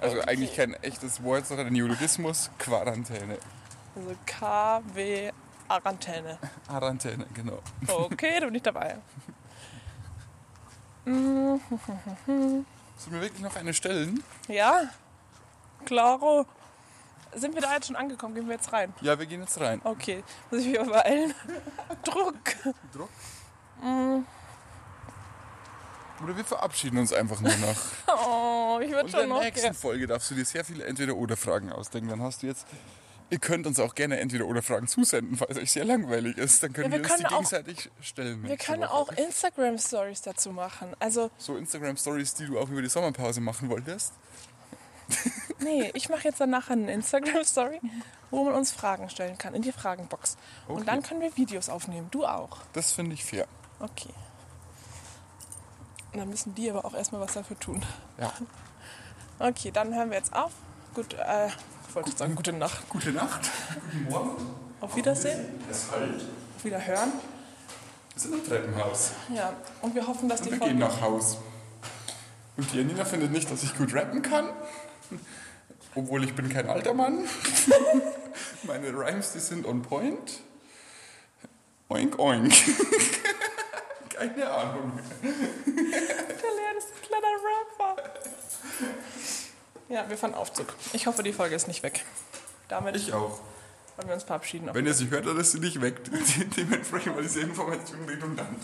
Also 0.01 0.19
Okay. 0.19 0.29
eigentlich 0.29 0.55
kein 0.57 0.75
echtes 0.83 1.23
Wort, 1.23 1.47
sondern 1.47 1.69
ein 1.69 1.73
Neologismus. 1.73 2.51
Quarantäne. 2.59 3.39
Also 3.95 4.15
KW 4.27 5.31
Quarantäne. 5.69 6.39
Quarantäne, 6.69 7.27
genau. 7.35 7.59
Okay, 7.87 8.41
da 8.41 8.47
bin 8.47 8.55
ich 8.55 8.63
dabei. 8.63 8.97
Sollen 11.05 12.67
wir 13.11 13.21
wirklich 13.21 13.43
noch 13.43 13.57
eine 13.57 13.73
stellen? 13.75 14.23
Ja, 14.49 14.83
klaro. 15.85 16.47
Sind 17.35 17.55
wir 17.55 17.61
da 17.63 17.75
jetzt 17.75 17.87
schon 17.89 17.97
angekommen? 17.97 18.35
Gehen 18.35 18.47
wir 18.49 18.55
jetzt 18.55 18.73
rein? 18.73 18.93
Ja, 19.03 19.19
wir 19.19 19.27
gehen 19.27 19.41
jetzt 19.41 19.61
rein. 19.61 19.81
Okay, 19.85 20.23
muss 20.51 20.61
ich 20.63 20.69
mich 20.69 20.81
aber 20.81 20.91
beeilen. 20.93 21.35
Druck. 22.05 22.35
Druck. 22.95 23.09
Oder 26.25 26.37
wir 26.37 26.45
verabschieden 26.45 26.99
uns 26.99 27.13
einfach 27.13 27.41
nur 27.41 27.55
noch. 27.57 27.77
Oh, 28.29 28.79
ich 28.81 28.91
würde 28.91 29.05
Und 29.05 29.07
in 29.09 29.13
der 29.13 29.21
schon 29.21 29.29
noch. 29.31 29.41
nächsten 29.43 29.75
Folge 29.75 30.07
darfst 30.07 30.31
du 30.31 30.35
dir 30.35 30.45
sehr 30.45 30.65
viele 30.65 30.85
Entweder-Oder-Fragen 30.85 31.73
ausdenken. 31.73 32.09
Dann 32.11 32.23
hast 32.23 32.43
du 32.43 32.47
jetzt. 32.47 32.67
Ihr 33.31 33.39
könnt 33.39 33.67
uns 33.67 33.81
auch 33.81 33.95
gerne 33.95 34.19
Entweder-Oder-Fragen 34.21 34.87
zusenden, 34.87 35.37
falls 35.37 35.57
euch 35.59 35.73
sehr 35.73 35.85
langweilig 35.85 36.37
ist. 36.37 36.63
Dann 36.63 36.73
können 36.73 36.93
Ja, 36.93 36.99
wir, 36.99 37.05
wir 37.05 37.11
uns 37.11 37.17
die 37.17 37.23
können 37.23 37.35
auch- 37.35 37.39
gegenseitig 37.51 37.91
stellen. 38.03 38.43
Wir 38.45 38.57
können 38.57 38.83
Woche. 38.83 38.91
auch 38.93 39.09
Instagram-Stories 39.13 40.23
dazu 40.23 40.51
machen. 40.53 40.95
Also, 41.01 41.31
So 41.39 41.57
Instagram-Stories, 41.57 42.35
die 42.35 42.47
du 42.47 42.59
auch 42.59 42.69
über 42.69 42.83
die 42.83 42.89
Sommerpause 42.89 43.41
machen 43.41 43.69
wolltest. 43.71 44.13
Nee, 45.61 45.91
ich 45.95 46.09
mache 46.09 46.25
jetzt 46.25 46.41
dann 46.41 46.51
nachher 46.51 46.73
eine 46.73 46.93
Instagram-Story, 46.93 47.81
wo 48.31 48.45
man 48.45 48.55
uns 48.55 48.73
Fragen 48.73 49.09
stellen 49.11 49.39
kann, 49.39 49.55
in 49.55 49.63
die 49.63 49.73
Fragenbox. 49.73 50.37
Okay. 50.67 50.81
Und 50.81 50.89
dann 50.89 51.03
können 51.03 51.21
wir 51.21 51.37
Videos 51.37 51.69
aufnehmen. 51.69 52.09
Du 52.11 52.25
auch. 52.25 52.59
Das 52.73 52.93
finde 52.93 53.15
ich 53.15 53.25
fair. 53.25 53.47
Okay. 53.81 54.11
Und 56.13 56.21
dann 56.21 56.29
müssen 56.29 56.55
die 56.55 56.71
aber 56.71 56.85
auch 56.85 56.95
erstmal 56.95 57.21
was 57.21 57.35
dafür 57.35 57.59
tun. 57.59 57.83
Ja. 58.19 58.33
Okay, 59.39 59.71
dann 59.71 59.95
hören 59.95 60.09
wir 60.09 60.17
jetzt 60.17 60.33
auf. 60.33 60.51
Gut, 60.95 61.13
äh, 61.13 61.49
ich 61.49 61.95
wollte 61.95 62.11
sagen, 62.17 62.35
gute 62.35 62.55
Nacht. 62.55 62.89
Gute 62.89 63.13
Nacht. 63.13 63.51
Guten 63.93 64.05
Morgen. 64.05 64.47
Auf 64.81 64.97
Wiedersehen. 64.97 65.63
Es 65.71 65.91
halt. 65.91 66.23
Auf 66.57 66.65
Wiederhören. 66.65 67.13
Wir 68.15 68.23
sind 68.23 68.33
im 68.33 68.47
Treppenhaus. 68.47 69.11
Ja, 69.29 69.53
und 69.83 69.95
wir 69.95 70.07
hoffen, 70.07 70.27
dass 70.27 70.41
Und 70.41 70.47
die 70.47 70.53
wir 70.53 70.59
Folge... 70.59 70.73
gehen 70.73 70.81
nach 70.81 71.03
Haus. 71.03 71.37
Und 72.57 72.73
die 72.73 72.79
Janina 72.79 73.05
findet 73.05 73.31
nicht, 73.31 73.51
dass 73.51 73.63
ich 73.63 73.77
gut 73.77 73.93
rappen 73.93 74.23
kann. 74.23 74.49
Obwohl 75.95 76.25
ich 76.25 76.35
bin 76.35 76.49
kein 76.49 76.69
alter 76.69 76.93
Mann. 76.95 77.25
Meine 78.65 78.89
Rhymes, 78.93 79.33
die 79.33 79.41
sind 79.41 79.67
on 79.67 79.83
point. 79.83 80.41
Oink, 81.89 82.19
oink. 82.19 82.53
Keine 84.11 84.51
Ahnung. 84.51 84.99
Der 85.23 85.31
Leon 85.31 86.77
ist 86.79 86.89
ein 86.89 87.03
kleiner 87.07 87.97
Rapper. 87.99 88.03
Ja, 89.89 90.09
wir 90.09 90.17
fahren 90.19 90.35
Aufzug. 90.35 90.75
Ich 90.95 91.07
hoffe, 91.07 91.23
die 91.23 91.33
Folge 91.33 91.55
ist 91.55 91.69
nicht 91.69 91.83
weg. 91.83 92.03
Damit 92.69 92.97
Ich 92.97 93.13
auch. 93.13 93.41
wollen 93.97 94.09
wir 94.09 94.15
uns 94.15 94.25
verabschieden. 94.25 94.69
Wenn 94.73 94.87
ihr 94.87 94.95
sie 94.95 95.11
hört, 95.11 95.27
dann 95.27 95.37
ist 95.39 95.53
sie 95.53 95.61
nicht 95.61 95.81
weg. 95.81 96.01
Dementsprechend 96.57 97.15
war 97.15 97.23
diese 97.23 97.41
Information 97.41 98.05
redundant. 98.07 98.59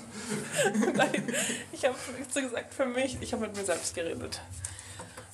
Nein, 0.94 1.34
ich 1.70 1.84
habe 1.84 1.96
nichts 2.18 2.34
gesagt 2.34 2.74
für 2.74 2.86
mich. 2.86 3.18
Ich 3.20 3.32
habe 3.32 3.46
mit 3.46 3.56
mir 3.56 3.64
selbst 3.64 3.94
geredet. 3.94 4.40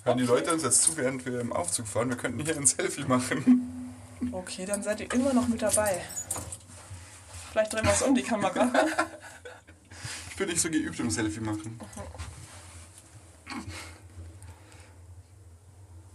Hören 0.08 0.18
die 0.18 0.24
Leute 0.24 0.52
uns 0.54 0.62
jetzt 0.62 0.82
zu, 0.82 0.96
während 0.96 1.26
wir 1.26 1.38
im 1.38 1.52
Aufzug 1.52 1.86
fahren? 1.86 2.08
Wir 2.08 2.16
könnten 2.16 2.40
hier 2.40 2.56
ein 2.56 2.66
Selfie 2.66 3.04
machen. 3.04 3.94
Okay, 4.32 4.64
dann 4.64 4.82
seid 4.82 5.00
ihr 5.00 5.12
immer 5.12 5.34
noch 5.34 5.46
mit 5.48 5.60
dabei. 5.60 6.00
Vielleicht 7.52 7.72
drehen 7.72 7.84
wir 7.84 7.92
es 7.92 8.02
um 8.02 8.14
die 8.14 8.22
Kamera. 8.22 8.70
Ich 10.30 10.36
bin 10.36 10.48
nicht 10.48 10.60
so 10.60 10.70
geübt 10.70 10.98
im 10.98 11.10
Selfie 11.10 11.40
machen. 11.40 11.78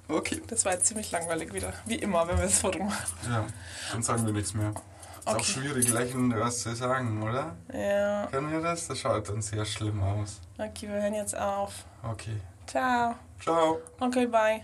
Okay. 0.08 0.42
Das 0.48 0.66
war 0.66 0.74
jetzt 0.74 0.88
ziemlich 0.88 1.12
langweilig 1.12 1.54
wieder. 1.54 1.74
Wie 1.86 1.96
immer, 1.96 2.28
wenn 2.28 2.38
wir 2.38 2.46
das 2.46 2.60
Foto 2.60 2.80
machen. 2.84 3.06
Ja, 3.30 3.46
dann 3.92 4.02
sagen 4.04 4.26
wir 4.26 4.34
nichts 4.34 4.54
mehr. 4.54 4.74
Ist 5.20 5.28
auch 5.28 5.44
schwierig, 5.44 5.86
gleich 5.86 6.14
was 6.16 6.64
zu 6.64 6.76
sagen, 6.76 7.22
oder? 7.22 7.56
Ja, 7.72 8.28
Können 8.28 8.52
wir 8.52 8.62
das? 8.62 8.88
Das 8.88 9.00
schaut 9.00 9.30
dann 9.30 9.42
sehr 9.42 9.66
schlimm 9.66 10.02
aus. 10.02 10.42
okay, 10.58 10.88
wir 10.90 11.02
hören 11.02 11.14
jetzt 11.14 11.38
auf. 11.38 11.86
Okay. 12.04 12.42
Ciao. 12.68 13.16
Ciao. 13.40 13.82
Okay, 14.02 14.26
bye. 14.26 14.64